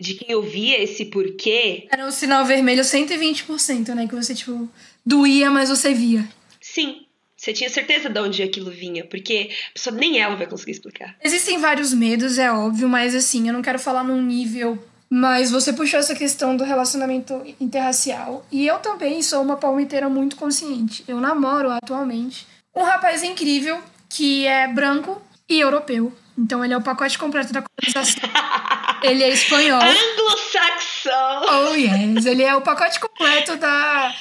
de 0.00 0.14
quem 0.14 0.34
ouvia 0.34 0.82
esse 0.82 1.06
porquê. 1.06 1.86
Era 1.90 2.06
o 2.06 2.12
sinal 2.12 2.44
vermelho 2.44 2.82
120%, 2.82 3.88
né? 3.94 4.06
Que 4.06 4.14
você, 4.14 4.34
tipo, 4.34 4.68
doía, 5.04 5.50
mas 5.50 5.68
você 5.68 5.92
via. 5.92 6.26
Sim. 6.60 7.01
Você 7.42 7.52
tinha 7.52 7.68
certeza 7.68 8.08
de 8.08 8.20
onde 8.20 8.40
aquilo 8.40 8.70
vinha, 8.70 9.04
porque 9.04 9.50
a 9.70 9.72
pessoa 9.74 9.96
nem 9.96 10.20
ela 10.20 10.36
vai 10.36 10.46
conseguir 10.46 10.70
explicar. 10.70 11.16
Existem 11.20 11.58
vários 11.58 11.92
medos, 11.92 12.38
é 12.38 12.52
óbvio, 12.52 12.88
mas 12.88 13.16
assim, 13.16 13.48
eu 13.48 13.52
não 13.52 13.60
quero 13.60 13.80
falar 13.80 14.04
num 14.04 14.22
nível. 14.22 14.78
Mas 15.10 15.50
você 15.50 15.72
puxou 15.72 15.98
essa 15.98 16.14
questão 16.14 16.56
do 16.56 16.62
relacionamento 16.62 17.42
interracial. 17.60 18.46
E 18.52 18.64
eu 18.64 18.78
também 18.78 19.20
sou 19.22 19.42
uma 19.42 19.56
palmiteira 19.56 20.08
muito 20.08 20.36
consciente. 20.36 21.02
Eu 21.08 21.20
namoro 21.20 21.68
atualmente 21.68 22.46
um 22.76 22.84
rapaz 22.84 23.24
incrível 23.24 23.82
que 24.08 24.46
é 24.46 24.68
branco 24.68 25.20
e 25.48 25.58
europeu. 25.58 26.12
Então 26.38 26.64
ele 26.64 26.74
é 26.74 26.76
o 26.76 26.82
pacote 26.82 27.18
completo 27.18 27.52
da 27.52 27.60
colonização. 27.60 28.22
ele 29.02 29.24
é 29.24 29.30
espanhol. 29.30 29.82
Anglo-saxão. 29.82 31.42
Oh, 31.50 31.74
yes. 31.74 32.24
Ele 32.24 32.44
é 32.44 32.54
o 32.54 32.60
pacote 32.60 33.00
completo 33.00 33.56
da 33.56 34.14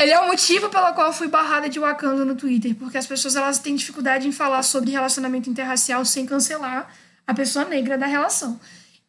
ele 0.00 0.12
é 0.12 0.18
o 0.18 0.26
motivo 0.26 0.70
pelo 0.70 0.94
qual 0.94 1.08
eu 1.08 1.12
fui 1.12 1.28
barrada 1.28 1.68
de 1.68 1.78
Wakanda 1.78 2.24
no 2.24 2.34
Twitter, 2.34 2.74
porque 2.74 2.96
as 2.96 3.06
pessoas 3.06 3.36
elas 3.36 3.58
têm 3.58 3.76
dificuldade 3.76 4.26
em 4.26 4.32
falar 4.32 4.62
sobre 4.62 4.90
relacionamento 4.90 5.50
interracial 5.50 6.04
sem 6.06 6.24
cancelar 6.24 6.90
a 7.26 7.34
pessoa 7.34 7.66
negra 7.66 7.98
da 7.98 8.06
relação. 8.06 8.58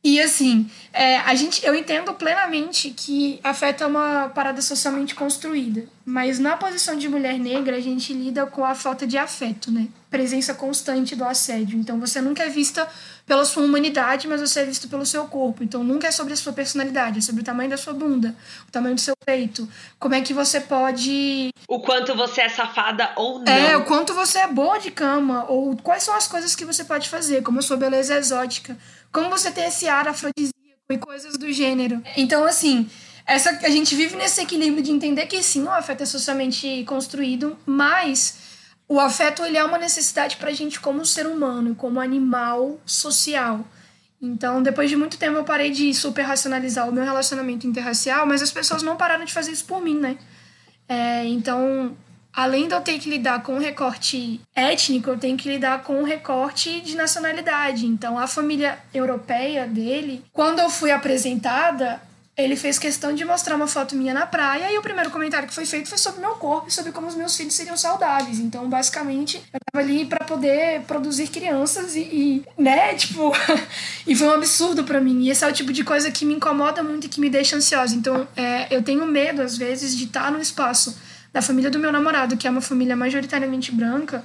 E 0.03 0.19
assim, 0.19 0.69
é, 0.91 1.17
a 1.17 1.35
gente, 1.35 1.63
eu 1.63 1.75
entendo 1.75 2.11
plenamente 2.15 2.89
que 2.89 3.39
afeta 3.43 3.85
uma 3.85 4.29
parada 4.29 4.59
socialmente 4.59 5.13
construída, 5.13 5.85
mas 6.03 6.39
na 6.39 6.57
posição 6.57 6.95
de 6.95 7.07
mulher 7.07 7.37
negra 7.37 7.77
a 7.77 7.79
gente 7.79 8.11
lida 8.11 8.47
com 8.47 8.65
a 8.65 8.73
falta 8.73 9.05
de 9.05 9.15
afeto, 9.15 9.71
né? 9.71 9.87
Presença 10.09 10.55
constante 10.55 11.15
do 11.15 11.23
assédio. 11.23 11.79
Então 11.79 11.99
você 11.99 12.19
nunca 12.19 12.43
é 12.43 12.49
vista 12.49 12.87
pela 13.27 13.45
sua 13.45 13.63
humanidade, 13.63 14.27
mas 14.27 14.41
você 14.41 14.61
é 14.61 14.65
visto 14.65 14.89
pelo 14.89 15.05
seu 15.05 15.25
corpo. 15.25 15.63
Então 15.63 15.83
nunca 15.83 16.07
é 16.07 16.11
sobre 16.11 16.33
a 16.33 16.35
sua 16.35 16.51
personalidade, 16.51 17.19
é 17.19 17.21
sobre 17.21 17.41
o 17.41 17.45
tamanho 17.45 17.69
da 17.69 17.77
sua 17.77 17.93
bunda, 17.93 18.35
o 18.67 18.71
tamanho 18.71 18.95
do 18.95 19.01
seu 19.01 19.13
peito. 19.23 19.69
Como 19.99 20.15
é 20.15 20.21
que 20.21 20.33
você 20.33 20.59
pode. 20.59 21.53
O 21.67 21.79
quanto 21.79 22.15
você 22.15 22.41
é 22.41 22.49
safada 22.49 23.11
ou 23.15 23.39
não. 23.39 23.53
É, 23.53 23.77
o 23.77 23.85
quanto 23.85 24.15
você 24.15 24.39
é 24.39 24.47
boa 24.47 24.79
de 24.79 24.89
cama, 24.89 25.45
ou 25.47 25.77
quais 25.77 26.03
são 26.03 26.15
as 26.15 26.27
coisas 26.27 26.55
que 26.55 26.65
você 26.65 26.83
pode 26.83 27.07
fazer, 27.07 27.43
como 27.43 27.59
a 27.59 27.61
sua 27.61 27.77
beleza 27.77 28.17
exótica, 28.17 28.75
como 29.11 29.29
você 29.29 29.51
tem 29.51 29.65
esse 29.65 29.87
ar 29.87 30.07
afrodisíaco 30.07 30.57
e 30.89 30.97
coisas 30.97 31.37
do 31.37 31.51
gênero. 31.51 32.01
Então, 32.15 32.43
assim. 32.43 32.89
Essa, 33.23 33.51
a 33.51 33.69
gente 33.69 33.95
vive 33.95 34.15
nesse 34.15 34.41
equilíbrio 34.41 34.83
de 34.83 34.91
entender 34.91 35.27
que 35.27 35.41
sim, 35.43 35.63
o 35.63 35.69
afeto 35.69 36.01
é 36.01 36.05
socialmente 36.05 36.83
construído, 36.85 37.55
mas 37.65 38.35
o 38.91 38.99
afeto 38.99 39.45
ele 39.45 39.57
é 39.57 39.63
uma 39.63 39.77
necessidade 39.77 40.35
para 40.35 40.49
a 40.49 40.53
gente 40.53 40.79
como 40.81 41.05
ser 41.05 41.25
humano, 41.25 41.73
como 41.75 42.01
animal 42.01 42.77
social. 42.85 43.65
Então, 44.21 44.61
depois 44.61 44.89
de 44.89 44.97
muito 44.97 45.17
tempo, 45.17 45.37
eu 45.37 45.45
parei 45.45 45.71
de 45.71 45.93
super 45.93 46.23
racionalizar 46.23 46.89
o 46.89 46.91
meu 46.91 47.05
relacionamento 47.05 47.65
interracial, 47.65 48.25
mas 48.27 48.41
as 48.41 48.51
pessoas 48.51 48.83
não 48.83 48.97
pararam 48.97 49.23
de 49.23 49.31
fazer 49.31 49.51
isso 49.51 49.63
por 49.63 49.81
mim, 49.81 49.97
né? 49.97 50.17
É, 50.89 51.25
então, 51.25 51.95
além 52.33 52.67
de 52.67 52.73
eu 52.73 52.81
ter 52.81 52.99
que 52.99 53.09
lidar 53.09 53.43
com 53.43 53.55
o 53.55 53.59
recorte 53.59 54.39
étnico, 54.55 55.09
eu 55.09 55.17
tenho 55.17 55.37
que 55.37 55.49
lidar 55.49 55.83
com 55.83 56.01
o 56.01 56.05
recorte 56.05 56.81
de 56.81 56.95
nacionalidade. 56.95 57.85
Então, 57.85 58.17
a 58.17 58.27
família 58.27 58.79
europeia 58.93 59.67
dele, 59.67 60.23
quando 60.31 60.59
eu 60.59 60.69
fui 60.69 60.91
apresentada, 60.91 62.01
ele 62.37 62.55
fez 62.55 62.79
questão 62.79 63.13
de 63.13 63.25
mostrar 63.25 63.55
uma 63.55 63.67
foto 63.67 63.95
minha 63.95 64.13
na 64.13 64.25
praia 64.25 64.71
e 64.71 64.77
o 64.77 64.81
primeiro 64.81 65.11
comentário 65.11 65.47
que 65.47 65.53
foi 65.53 65.65
feito 65.65 65.89
foi 65.89 65.97
sobre 65.97 66.21
meu 66.21 66.31
corpo 66.35 66.69
e 66.69 66.71
sobre 66.71 66.91
como 66.91 67.07
os 67.07 67.15
meus 67.15 67.35
filhos 67.35 67.53
seriam 67.53 67.75
saudáveis. 67.75 68.39
Então, 68.39 68.69
basicamente, 68.69 69.37
eu 69.53 69.59
tava 69.71 69.85
ali 69.85 70.05
para 70.05 70.25
poder 70.25 70.81
produzir 70.81 71.27
crianças 71.27 71.95
e, 71.95 71.99
e 71.99 72.45
né, 72.57 72.93
tipo, 72.95 73.33
e 74.07 74.15
foi 74.15 74.27
um 74.27 74.33
absurdo 74.33 74.83
para 74.85 75.01
mim. 75.01 75.23
E 75.23 75.29
esse 75.29 75.43
é 75.43 75.47
o 75.47 75.53
tipo 75.53 75.73
de 75.73 75.83
coisa 75.83 76.09
que 76.09 76.25
me 76.25 76.33
incomoda 76.33 76.81
muito 76.81 77.05
e 77.05 77.09
que 77.09 77.19
me 77.19 77.29
deixa 77.29 77.57
ansiosa. 77.57 77.93
Então, 77.95 78.27
é, 78.35 78.67
eu 78.73 78.81
tenho 78.81 79.05
medo 79.05 79.41
às 79.41 79.57
vezes 79.57 79.95
de 79.95 80.05
estar 80.05 80.31
no 80.31 80.39
espaço 80.39 80.97
da 81.33 81.41
família 81.41 81.69
do 81.69 81.79
meu 81.79 81.91
namorado, 81.91 82.37
que 82.37 82.47
é 82.47 82.49
uma 82.49 82.61
família 82.61 82.95
majoritariamente 82.95 83.71
branca, 83.71 84.23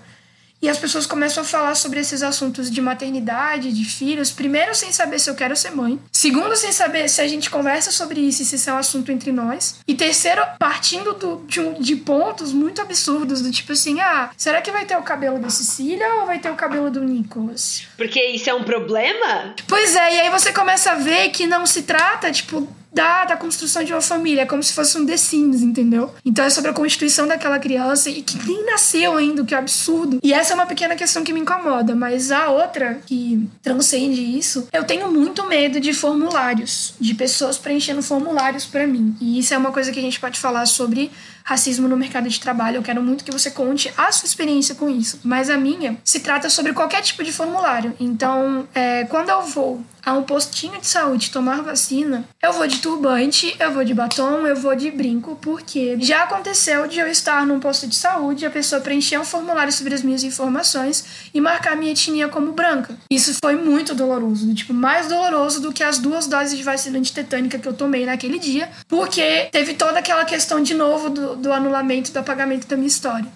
e 0.61 0.69
as 0.69 0.79
pessoas 0.79 1.07
começam 1.07 1.43
a 1.43 1.47
falar 1.47 1.75
sobre 1.75 2.01
esses 2.01 2.23
assuntos 2.23 2.71
de 2.71 2.81
maternidade, 2.81 3.73
de 3.73 3.85
filhos, 3.85 4.31
primeiro 4.31 4.75
sem 4.75 4.91
saber 4.91 5.19
se 5.19 5.29
eu 5.29 5.35
quero 5.35 5.55
ser 5.55 5.71
mãe, 5.71 6.01
segundo 6.11 6.57
sem 6.57 6.73
saber 6.73 7.09
se 7.09 7.21
a 7.21 7.29
gente 7.29 7.51
conversa 7.51 7.93
sobre 7.93 8.21
isso 8.21 8.43
e 8.43 8.45
se 8.45 8.57
isso 8.57 8.71
é 8.71 8.73
um 8.73 8.79
assunto 8.79 9.13
entre 9.13 9.33
nós, 9.33 9.81
e 9.87 9.95
terceiro 9.95 10.43
partindo 10.59 11.13
do, 11.13 11.45
de, 11.47 11.61
um, 11.61 11.75
de 11.75 11.97
pontos 11.97 12.53
muito 12.53 12.81
absurdos, 12.81 13.43
do 13.43 13.51
tipo 13.51 13.73
assim, 13.73 14.01
ah, 14.01 14.31
será 14.37 14.63
que 14.63 14.71
vai 14.71 14.87
ter 14.87 14.97
o 14.97 15.03
cabelo 15.03 15.39
da 15.39 15.51
Cecília 15.51 16.07
ou 16.21 16.27
vai 16.27 16.39
ter 16.39 16.51
o 16.51 16.57
cabelo 16.57 16.91
do 16.91 17.05
Nicholas? 17.05 17.87
Porque 17.97 18.21
isso 18.21 18.49
é 18.49 18.55
um 18.55 18.65
problema? 18.65 19.55
Pois 19.69 19.95
é, 19.95 20.17
e 20.17 20.21
aí 20.23 20.31
você 20.31 20.53
começa 20.53 20.93
a 20.93 20.95
ver 20.95 21.29
que 21.31 21.47
não 21.47 21.67
se 21.67 21.83
trata, 21.83 22.33
tipo, 22.33 22.67
da, 22.97 23.27
da 23.27 23.37
construção 23.37 23.85
de 23.85 23.93
uma 23.93 24.01
família. 24.01 24.43
É 24.43 24.47
como 24.47 24.63
se 24.63 24.73
fosse 24.73 24.97
um 24.97 25.05
The 25.05 25.19
Sims, 25.19 25.61
entendeu? 25.61 26.15
Então 26.25 26.47
é 26.47 26.49
sobre 26.49 26.71
a 26.71 26.75
constituição 26.75 27.29
daquela 27.29 27.59
criança 27.59 28.09
e 28.09 28.23
que 28.23 28.39
nem 28.47 28.65
nasceu 28.65 29.19
ainda, 29.19 29.45
que 29.45 29.55
é 29.55 29.59
absurdo. 29.59 30.19
E 30.23 30.33
essa 30.33 30.55
é 30.55 30.55
uma 30.55 30.65
pequena 30.65 30.97
questão 30.97 31.23
que 31.23 31.33
me 31.33 31.41
incomoda, 31.41 31.95
mas 31.95 32.33
a 32.33 32.49
outra 32.49 32.99
que 33.05 33.47
transcende 33.63 34.23
isso, 34.23 34.67
eu 34.73 34.85
tenho 34.85 35.13
muito 35.13 35.47
medo 35.47 35.79
de 35.79 35.93
formulários, 35.93 36.95
de 36.99 37.15
pessoas 37.15 37.59
preenchendo 37.59 38.03
formulários 38.03 38.65
para 38.65 38.87
mim. 38.87 39.15
E 39.21 39.39
isso 39.39 39.53
é 39.53 39.59
uma 39.59 39.73
coisa 39.73 39.93
que 39.93 39.99
a 39.99 40.03
gente 40.03 40.19
pode 40.19 40.41
falar 40.41 40.65
sobre 40.65 41.11
racismo 41.47 41.87
no 41.87 41.97
mercado 41.97 42.29
de 42.29 42.41
trabalho. 42.41 42.77
Eu 42.77 42.83
quero 42.83 43.01
muito 43.01 43.25
que 43.25 43.31
você 43.31 43.53
conte 43.53 43.93
a 43.97 44.11
sua 44.11 44.27
experiência 44.27 44.75
com 44.75 44.91
isso. 44.91 45.21
Mas 45.23 45.49
a 45.49 45.57
minha 45.57 45.97
se 46.05 46.19
trata 46.21 46.51
sobre 46.51 46.73
qualquer 46.73 47.01
tipo 47.03 47.23
de 47.23 47.33
formulário. 47.33 47.95
Então, 48.01 48.67
é, 48.75 49.05
quando 49.05 49.31
eu 49.31 49.43
vou 49.43 49.85
a 50.07 50.13
um 50.13 50.23
postinho 50.23 50.81
de 50.81 50.87
saúde 50.87 51.33
tomar 51.33 51.63
vacina, 51.63 52.25
eu 52.41 52.53
vou 52.53 52.65
de 52.69 52.79
turbante, 52.79 53.57
eu 53.59 53.73
vou 53.73 53.85
de 53.85 53.93
batom, 53.93 54.47
eu 54.47 54.55
vou 54.55 54.77
de 54.77 54.89
brinco, 54.89 55.37
porque 55.43 55.97
já 55.99 56.23
aconteceu 56.23 56.87
de 56.87 57.01
eu 57.01 57.09
estar 57.09 57.45
num 57.45 57.59
posto 57.59 57.89
de 57.89 57.97
saúde, 57.97 58.47
a 58.47 58.51
pessoa 58.51 58.81
preencher 58.81 59.19
um 59.19 59.25
formulário 59.25 59.73
sobre 59.73 59.95
as 59.95 60.03
minhas 60.03 60.23
informações 60.23 61.29
e 61.35 61.41
marcar 61.41 61.77
minha 61.77 61.91
etnia 61.91 62.29
como 62.29 62.53
branca. 62.53 62.97
Isso 63.11 63.35
foi 63.43 63.57
muito 63.57 63.97
doloroso, 63.97 64.55
tipo, 64.55 64.73
mais 64.73 65.09
doloroso 65.09 65.61
do 65.61 65.73
que 65.73 65.83
as 65.83 65.99
duas 65.99 66.29
doses 66.29 66.57
de 66.57 66.63
vacina 66.63 66.99
antitetânica 66.99 67.59
que 67.59 67.67
eu 67.67 67.75
tomei 67.75 68.07
naquele 68.07 68.39
dia, 68.39 68.71
porque 68.87 69.49
teve 69.51 69.75
toda 69.75 69.99
aquela 69.99 70.25
questão 70.25 70.63
de 70.63 70.75
novo 70.75 71.11
do, 71.11 71.36
do 71.37 71.53
anulamento 71.53 72.13
do 72.13 72.19
apagamento 72.19 72.67
da 72.67 72.77
minha 72.77 72.89
história. 72.89 73.29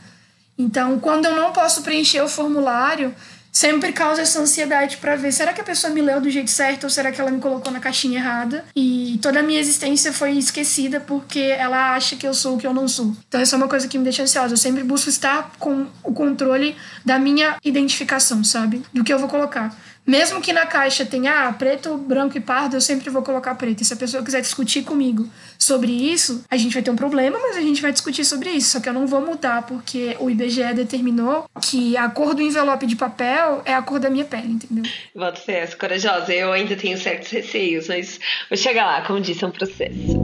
Então, 0.59 0.98
quando 0.98 1.26
eu 1.26 1.36
não 1.36 1.53
posso 1.53 1.82
preencher 1.82 2.20
o 2.20 2.28
formulário, 2.28 3.14
sempre 3.53 3.92
causa 3.92 4.22
essa 4.22 4.40
ansiedade 4.40 4.96
para 4.98 5.16
ver 5.16 5.32
será 5.32 5.53
que 5.53 5.61
a 5.61 5.64
pessoa 5.64 5.92
me 5.92 6.01
leu 6.01 6.20
do 6.20 6.30
jeito 6.30 6.51
certo 6.51 6.84
ou 6.84 6.90
será 6.90 7.11
que 7.11 7.20
ela 7.20 7.30
me 7.30 7.40
colocou 7.40 7.72
na 7.72 7.80
caixinha 7.80 8.18
errada 8.18 8.64
e 8.74 9.18
toda 9.20 9.40
a 9.40 9.42
minha 9.42 9.61
existência 9.61 10.12
foi 10.12 10.32
esquecida 10.32 11.01
porque 11.01 11.40
ela 11.40 11.94
acha 11.94 12.16
que 12.16 12.26
eu 12.26 12.34
sou 12.34 12.57
o 12.57 12.59
que 12.59 12.66
eu 12.66 12.74
não 12.74 12.86
sou. 12.86 13.14
Então 13.28 13.40
essa 13.40 13.57
é 13.57 13.59
uma 13.59 13.68
coisa 13.68 13.88
que 13.88 13.98
me 13.98 14.05
deixa 14.05 14.22
ansiosa. 14.22 14.55
Eu 14.55 14.59
sempre 14.59 14.82
busco 14.82 15.09
estar 15.09 15.53
com 15.59 15.86
o 16.03 16.12
controle 16.12 16.76
da 17.05 17.18
minha 17.18 17.57
identificação, 17.64 18.42
sabe? 18.44 18.82
Do 18.92 19.03
que 19.03 19.12
eu 19.12 19.18
vou 19.18 19.28
colocar. 19.28 19.74
Mesmo 20.07 20.40
que 20.40 20.53
na 20.53 20.66
caixa 20.66 21.07
tenha 21.07 21.46
ah, 21.46 21.53
preto, 21.53 21.96
branco 21.96 22.36
e 22.36 22.40
pardo, 22.40 22.74
eu 22.76 22.80
sempre 22.80 23.09
vou 23.11 23.22
colocar 23.22 23.55
preto. 23.55 23.82
E 23.82 23.84
se 23.84 23.92
a 23.92 23.96
pessoa 23.96 24.22
quiser 24.24 24.40
discutir 24.40 24.82
comigo 24.82 25.28
sobre 25.59 25.92
isso, 25.92 26.42
a 26.51 26.57
gente 26.57 26.72
vai 26.72 26.82
ter 26.82 26.90
um 26.90 26.96
problema, 26.96 27.38
mas 27.40 27.57
a 27.57 27.61
gente 27.61 27.80
vai 27.80 27.92
discutir 27.92 28.24
sobre 28.24 28.51
isso. 28.51 28.70
Só 28.70 28.80
que 28.80 28.88
eu 28.88 28.92
não 28.92 29.07
vou 29.07 29.20
mudar, 29.20 29.62
porque 29.62 30.16
o 30.18 30.28
IBGE 30.28 30.74
determinou 30.74 31.48
que 31.61 31.96
a 31.96 32.09
cor 32.09 32.34
do 32.34 32.42
envelope 32.42 32.86
de 32.86 32.96
papel 32.96 33.39
é 33.64 33.74
a 33.74 33.82
cor 33.82 33.99
da 33.99 34.11
minha 34.11 34.24
pele, 34.24 34.53
entendeu? 34.53 34.84
Volto 35.14 35.38
ser 35.38 35.53
essa 35.53 35.76
corajosa. 35.76 36.32
Eu 36.32 36.53
ainda 36.53 36.76
tenho 36.76 36.99
certos 36.99 37.30
receios, 37.30 37.88
mas 37.88 38.20
vou 38.49 38.57
chegar 38.57 38.86
lá, 38.86 39.03
como 39.03 39.20
disse, 39.20 39.45
é 39.45 39.47
um 39.47 39.51
processo. 39.51 40.20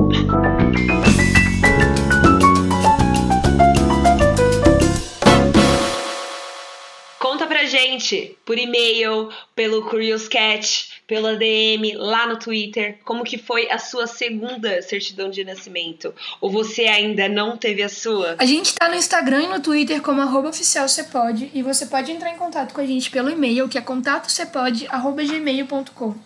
Conta 7.19 7.47
pra 7.47 7.65
gente 7.65 8.37
por 8.45 8.59
e-mail, 8.59 9.31
pelo 9.55 9.83
Curious 9.89 10.29
pela 11.07 11.37
DM, 11.37 11.95
lá 11.95 12.27
no 12.27 12.37
Twitter, 12.37 12.99
como 13.05 13.23
que 13.23 13.39
foi 13.39 13.71
a 13.71 13.79
sua 13.79 14.09
segunda 14.09 14.83
certidão 14.83 15.31
de 15.31 15.45
nascimento? 15.45 16.13
Ou 16.41 16.51
você 16.51 16.87
ainda 16.87 17.29
não 17.29 17.57
teve 17.57 17.81
a 17.83 17.89
sua? 17.89 18.35
A 18.39 18.45
gente 18.45 18.75
tá 18.75 18.89
no 18.89 18.97
Instagram 18.97 19.45
e 19.45 19.49
no 19.49 19.61
Twitter 19.61 20.03
como 20.03 20.21
arroba 20.21 20.49
oficial 20.49 20.89
Cepode, 20.89 21.49
e 21.55 21.63
você 21.63 21.87
pode 21.87 22.11
entrar 22.11 22.33
em 22.33 22.37
contato 22.37 22.75
com 22.75 22.81
a 22.81 22.87
gente 22.87 23.09
pelo 23.11 23.31
e-mail, 23.31 23.69
que 23.69 23.79
é 23.79 23.81
contatocepode.gmail.com. 23.81 26.17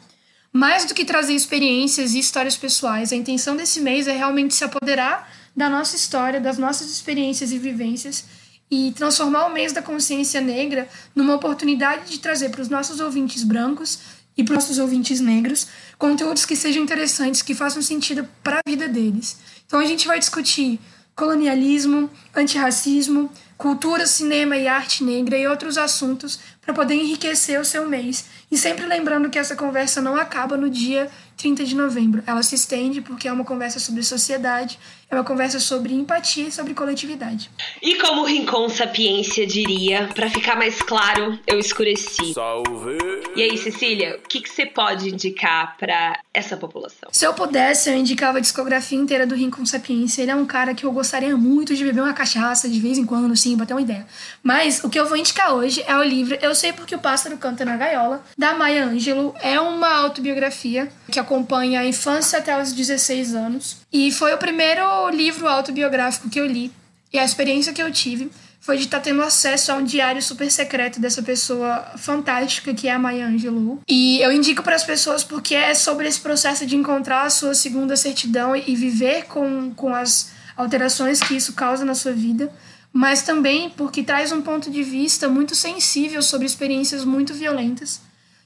Mais 0.53 0.87
do 0.87 0.95
que 0.95 1.05
trazer 1.05 1.35
experiências 1.35 2.15
e 2.15 2.19
histórias 2.19 2.57
pessoais, 2.57 3.13
a 3.13 3.17
intenção 3.17 3.55
desse 3.57 3.81
mês 3.81 4.09
é 4.09 4.13
realmente 4.13 4.55
se 4.55 4.65
apoderar 4.65 5.31
da 5.55 5.69
nossa 5.69 5.95
história, 5.95 6.41
das 6.41 6.57
nossas 6.59 6.91
experiências 6.91 7.53
e 7.53 7.59
vivências 7.59 8.25
e 8.71 8.93
transformar 8.93 9.47
o 9.47 9.53
mês 9.53 9.73
da 9.73 9.83
consciência 9.83 10.41
negra 10.41 10.89
numa 11.15 11.35
oportunidade 11.35 12.11
de 12.11 12.21
trazer 12.21 12.51
para 12.51 12.63
os 12.63 12.69
nossos 12.69 13.01
ouvintes 13.01 13.43
brancos 13.43 14.20
e 14.37 14.45
para 14.45 14.53
os 14.53 14.65
nossos 14.65 14.79
ouvintes 14.79 15.21
negros 15.21 15.67
conteúdos 15.99 16.45
que 16.45 16.57
sejam 16.57 16.83
interessantes, 16.83 17.43
que 17.43 17.55
façam 17.55 17.83
sentido 17.83 18.27
para 18.43 18.59
a 18.59 18.71
vida 18.71 18.89
deles. 18.89 19.39
Então 19.67 19.79
a 19.79 19.85
gente 19.85 20.07
vai 20.07 20.19
discutir 20.19 20.81
colonialismo, 21.15 22.09
antirracismo, 22.35 23.31
cultura, 23.59 24.07
cinema 24.07 24.57
e 24.57 24.67
arte 24.67 25.05
negra 25.05 25.37
e 25.37 25.47
outros 25.47 25.77
assuntos 25.77 26.41
para 26.63 26.73
poder 26.73 26.95
enriquecer 26.95 27.61
o 27.61 27.65
seu 27.65 27.87
mês. 27.87 28.25
E 28.51 28.57
sempre 28.57 28.87
lembrando 28.87 29.29
que 29.29 29.39
essa 29.39 29.55
conversa 29.55 30.01
não 30.01 30.17
acaba 30.17 30.57
no 30.57 30.71
dia 30.71 31.11
30 31.37 31.65
de 31.65 31.77
novembro. 31.77 32.23
Ela 32.27 32.43
se 32.43 32.55
estende 32.55 33.03
porque 33.03 33.29
é 33.29 33.33
uma 33.33 33.45
conversa 33.45 33.79
sobre 33.79 34.03
sociedade, 34.03 34.79
é 35.11 35.15
uma 35.15 35.25
conversa 35.25 35.59
sobre 35.59 35.93
empatia 35.93 36.47
e 36.49 36.53
sobre 36.53 36.73
coletividade. 36.73 37.51
E 37.83 37.97
como 37.97 38.23
o 38.23 38.25
Rincon 38.25 38.69
Sapiência 38.69 39.45
diria, 39.45 40.09
para 40.15 40.31
ficar 40.31 40.57
mais 40.57 40.81
claro, 40.81 41.39
eu 41.47 41.59
escureci. 41.59 42.33
Salve! 42.33 42.99
E 43.35 43.43
aí, 43.43 43.59
Cecília, 43.59 44.21
o 44.25 44.29
que, 44.29 44.41
que 44.41 44.49
você 44.49 44.67
pode 44.67 45.09
indicar 45.09 45.77
para 45.77 46.19
essa 46.33 46.57
população? 46.57 47.09
Se 47.11 47.25
eu 47.25 47.35
pudesse, 47.35 47.91
eu 47.91 47.97
indicava 47.97 48.39
a 48.39 48.41
discografia 48.41 48.99
inteira 48.99 49.27
do 49.27 49.35
Rincon 49.35 49.67
Sapiência. 49.67 50.23
Ele 50.23 50.31
é 50.31 50.37
um 50.37 50.47
cara 50.47 50.75
que 50.75 50.85
eu 50.85 50.93
gostaria 50.93 51.37
muito 51.37 51.75
de 51.75 51.85
beber 51.85 52.03
uma 52.03 52.13
cachaça 52.13 52.69
de 52.69 52.79
vez 52.79 52.97
em 52.97 53.05
quando, 53.05 53.37
sim, 53.37 53.57
pra 53.57 53.67
ter 53.67 53.75
uma 53.75 53.83
ideia. 53.83 54.07
Mas 54.43 54.85
o 54.85 54.89
que 54.89 54.99
eu 54.99 55.07
vou 55.07 55.17
indicar 55.17 55.55
hoje 55.55 55.83
é 55.87 55.97
o 55.97 56.03
livro 56.03 56.39
Eu 56.41 56.55
Sei 56.55 56.73
Porque 56.73 56.95
o 56.95 56.99
Pássaro 56.99 57.37
Canta 57.37 57.65
na 57.65 57.77
Gaiola, 57.77 58.23
da 58.39 58.55
Maya 58.55 58.87
Angelou. 58.87 59.35
É 59.41 59.59
uma 59.61 59.93
autobiografia 59.93 60.89
que 61.11 61.19
acompanha 61.19 61.81
a 61.81 61.87
infância 61.87 62.39
até 62.39 62.61
os 62.61 62.73
16 62.73 63.35
anos. 63.35 63.77
E 63.93 64.13
foi 64.13 64.33
o 64.33 64.39
primeiro 64.39 65.11
livro 65.11 65.49
autobiográfico 65.49 66.31
que 66.31 66.41
eu 66.41 66.47
li. 66.47 66.73
E 67.13 67.19
a 67.19 67.25
experiência 67.25 67.73
que 67.73 67.83
eu 67.83 67.91
tive 67.91 68.31
foi 68.61 68.77
de 68.77 68.85
estar 68.85 68.99
tá 68.99 69.05
tendo 69.05 69.23
acesso 69.23 69.73
a 69.73 69.77
um 69.77 69.85
diário 69.85 70.21
super 70.23 70.51
secreto 70.51 71.01
dessa 71.01 71.23
pessoa 71.23 71.93
fantástica 71.97 72.75
que 72.75 72.87
é 72.87 72.93
a 72.93 72.99
Maya 72.99 73.27
Angelou. 73.27 73.81
E 73.89 74.21
eu 74.21 74.31
indico 74.31 74.63
para 74.63 74.77
as 74.77 74.85
pessoas 74.85 75.25
porque 75.25 75.55
é 75.55 75.75
sobre 75.75 76.07
esse 76.07 76.21
processo 76.21 76.67
de 76.67 76.77
encontrar 76.77 77.23
a 77.23 77.31
sua 77.31 77.55
segunda 77.55 77.97
certidão 77.97 78.55
e 78.55 78.77
viver 78.77 79.25
com, 79.25 79.73
com 79.75 79.95
as 79.95 80.31
alterações 80.57 81.21
que 81.21 81.35
isso 81.35 81.55
causa 81.55 81.85
na 81.85 81.95
sua 81.95 82.13
vida, 82.13 82.53
mas 82.93 83.23
também 83.23 83.71
porque 83.71 84.03
traz 84.03 84.31
um 84.31 84.43
ponto 84.43 84.71
de 84.71 84.83
vista 84.83 85.29
muito 85.29 85.55
sensível 85.55 86.21
sobre 86.21 86.47
experiências 86.47 87.05
muito 87.05 87.33
violentas. 87.33 88.01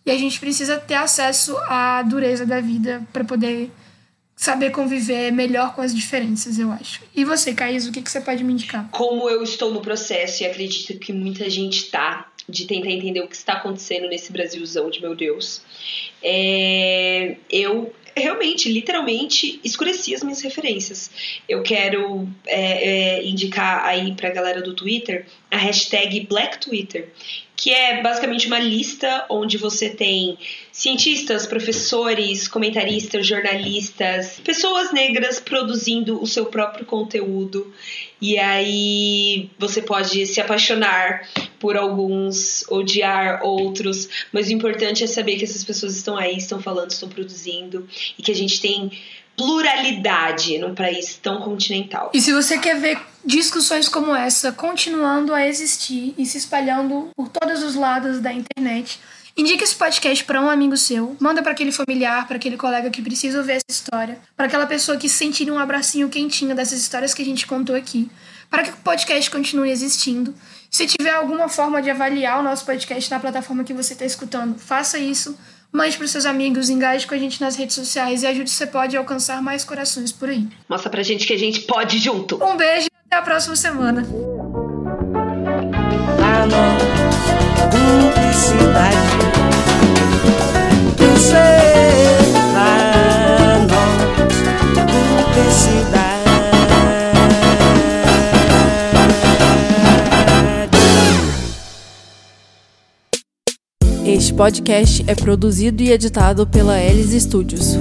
E 0.07 0.11
a 0.11 0.19
gente 0.19 0.39
precisa 0.39 0.77
ter 0.79 0.95
acesso 0.95 1.57
à 1.67 2.03
dureza 2.03 2.47
da 2.47 2.61
vida 2.61 3.03
para 3.13 3.25
poder 3.25 3.73
saber 4.37 4.71
conviver 4.71 5.31
melhor 5.31 5.75
com 5.75 5.83
as 5.83 5.95
diferenças, 5.95 6.59
eu 6.59 6.71
acho. 6.71 7.03
E 7.15 7.25
você, 7.25 7.55
Caís, 7.55 7.87
o 7.87 7.93
que, 7.93 8.03
que 8.03 8.11
você 8.11 8.21
pode 8.21 8.43
me 8.43 8.53
indicar? 8.53 8.89
Como 8.91 9.29
eu 9.29 9.43
estou 9.43 9.73
no 9.73 9.81
processo 9.81 10.43
e 10.43 10.47
acredito 10.47 10.99
que 10.99 11.13
muita 11.13 11.49
gente 11.49 11.85
está 11.85 12.31
de 12.49 12.67
tentar 12.67 12.91
entender 12.91 13.21
o 13.21 13.29
que 13.29 13.37
está 13.37 13.55
acontecendo 13.55 14.09
nesse 14.09 14.31
Brasilzão 14.31 14.91
de 14.91 15.01
meu 15.01 15.15
Deus, 15.15 15.63
é, 16.23 17.37
eu 17.51 17.95
realmente, 18.17 18.71
literalmente, 18.71 19.61
escureci 19.65 20.15
as 20.15 20.23
minhas 20.23 20.41
referências. 20.41 21.11
Eu 21.49 21.63
quero 21.63 22.29
é, 22.47 23.19
é, 23.19 23.27
indicar 23.27 23.85
aí 23.85 24.15
pra 24.15 24.31
galera 24.31 24.63
do 24.63 24.75
Twitter 24.75 25.27
a 25.51 25.57
hashtag 25.57 26.21
Black 26.21 26.59
Twitter, 26.61 27.09
que 27.57 27.71
é 27.71 28.03
basicamente 28.03 28.47
uma 28.47 28.59
lista 28.59 29.25
onde 29.29 29.57
você 29.57 29.89
tem 29.89 30.37
cientistas, 30.73 31.47
professores, 31.47 32.49
comentaristas, 32.49 33.27
jornalistas, 33.27 34.41
pessoas 34.45 34.93
negras 34.93 35.39
produzindo 35.39 36.21
o 36.21 36.27
seu 36.27 36.47
próprio 36.47 36.85
conteúdo. 36.85 37.73
E 38.21 38.39
aí 38.39 39.51
você 39.59 39.81
pode 39.81 40.27
se 40.27 40.41
apaixonar 40.41 41.29
por 41.61 41.77
alguns, 41.77 42.65
odiar 42.69 43.41
outros, 43.45 44.09
mas 44.33 44.49
o 44.49 44.53
importante 44.53 45.05
é 45.05 45.07
saber 45.07 45.37
que 45.37 45.45
essas 45.45 45.63
pessoas 45.63 45.97
estão 45.97 46.17
aí, 46.17 46.37
estão 46.37 46.61
falando, 46.61 46.91
estão 46.91 47.09
produzindo 47.09 47.87
e 48.19 48.23
que 48.23 48.33
a 48.33 48.35
gente 48.35 48.61
tem 48.61 48.91
pluralidade 49.37 50.59
num 50.59 50.75
país 50.75 51.19
tão 51.21 51.41
continental. 51.41 52.11
E 52.15 52.21
se 52.21 52.33
você 52.33 52.59
quer 52.59 52.79
ver 52.79 52.99
discussões 53.25 53.89
como 53.89 54.15
essa 54.15 54.53
continuando 54.53 55.33
a 55.33 55.47
existir 55.47 56.15
e 56.19 56.27
se 56.27 56.39
espalhando 56.39 57.11
por 57.17 57.29
todos 57.29 57.63
os 57.63 57.75
lados 57.75 58.21
da 58.21 58.33
internet, 58.33 59.01
indique 59.37 59.65
esse 59.65 59.75
podcast 59.75 60.25
para 60.25 60.41
um 60.41 60.49
amigo 60.49 60.77
seu, 60.77 61.17
manda 61.19 61.43
para 61.43 61.53
aquele 61.53 61.73
familiar, 61.73 62.27
para 62.27 62.37
aquele 62.37 62.57
colega 62.57 62.91
que 62.91 63.03
precisa 63.03 63.39
ouvir 63.39 63.53
essa 63.53 63.65
história, 63.69 64.19
para 64.37 64.47
aquela 64.47 64.67
pessoa 64.67 64.97
que 64.97 65.09
sentir 65.09 65.51
um 65.51 65.59
abracinho 65.59 66.09
quentinho 66.09 66.55
dessas 66.55 66.81
histórias 66.81 67.15
que 67.15 67.23
a 67.23 67.25
gente 67.25 67.47
contou 67.47 67.75
aqui, 67.75 68.11
para 68.51 68.63
que 68.63 68.71
o 68.71 68.77
podcast 68.77 69.31
continue 69.31 69.71
existindo. 69.71 70.35
Se 70.71 70.87
tiver 70.87 71.11
alguma 71.11 71.49
forma 71.49 71.81
de 71.81 71.91
avaliar 71.91 72.41
o 72.41 72.43
nosso 72.43 72.65
podcast 72.65 73.11
na 73.11 73.19
plataforma 73.19 73.65
que 73.65 73.73
você 73.73 73.95
está 73.95 74.05
escutando, 74.05 74.59
faça 74.59 74.99
isso 74.99 75.37
Mande 75.75 75.99
para 75.99 76.07
seus 76.07 76.25
amigos, 76.25 76.71
engaje 76.71 77.05
com 77.05 77.17
a 77.17 77.19
gente 77.19 77.41
nas 77.41 77.57
redes 77.57 77.75
sociais 77.75 78.23
e 78.23 78.29
ajude 78.29 78.49
você 78.49 78.65
pode 78.65 78.97
alcançar 78.97 79.43
mais 79.43 79.65
corações 79.65 80.13
por 80.13 80.29
aí. 80.29 80.47
Mostra 80.69 80.89
pra 80.89 81.03
gente 81.03 81.27
que 81.27 81.33
a 81.33 81.37
gente 81.37 81.63
pode 81.63 81.99
junto. 81.99 82.37
Um 82.45 82.57
beijo 82.57 82.87
até 83.15 83.19
a 83.19 83.23
próxima 83.23 83.55
semana. 83.55 84.05
Este 104.07 104.35
podcast 104.35 105.05
é 105.07 105.15
produzido 105.15 105.83
e 105.83 105.91
editado 105.91 106.47
pela 106.47 106.79
Elis 106.81 107.23
Studios. 107.23 107.77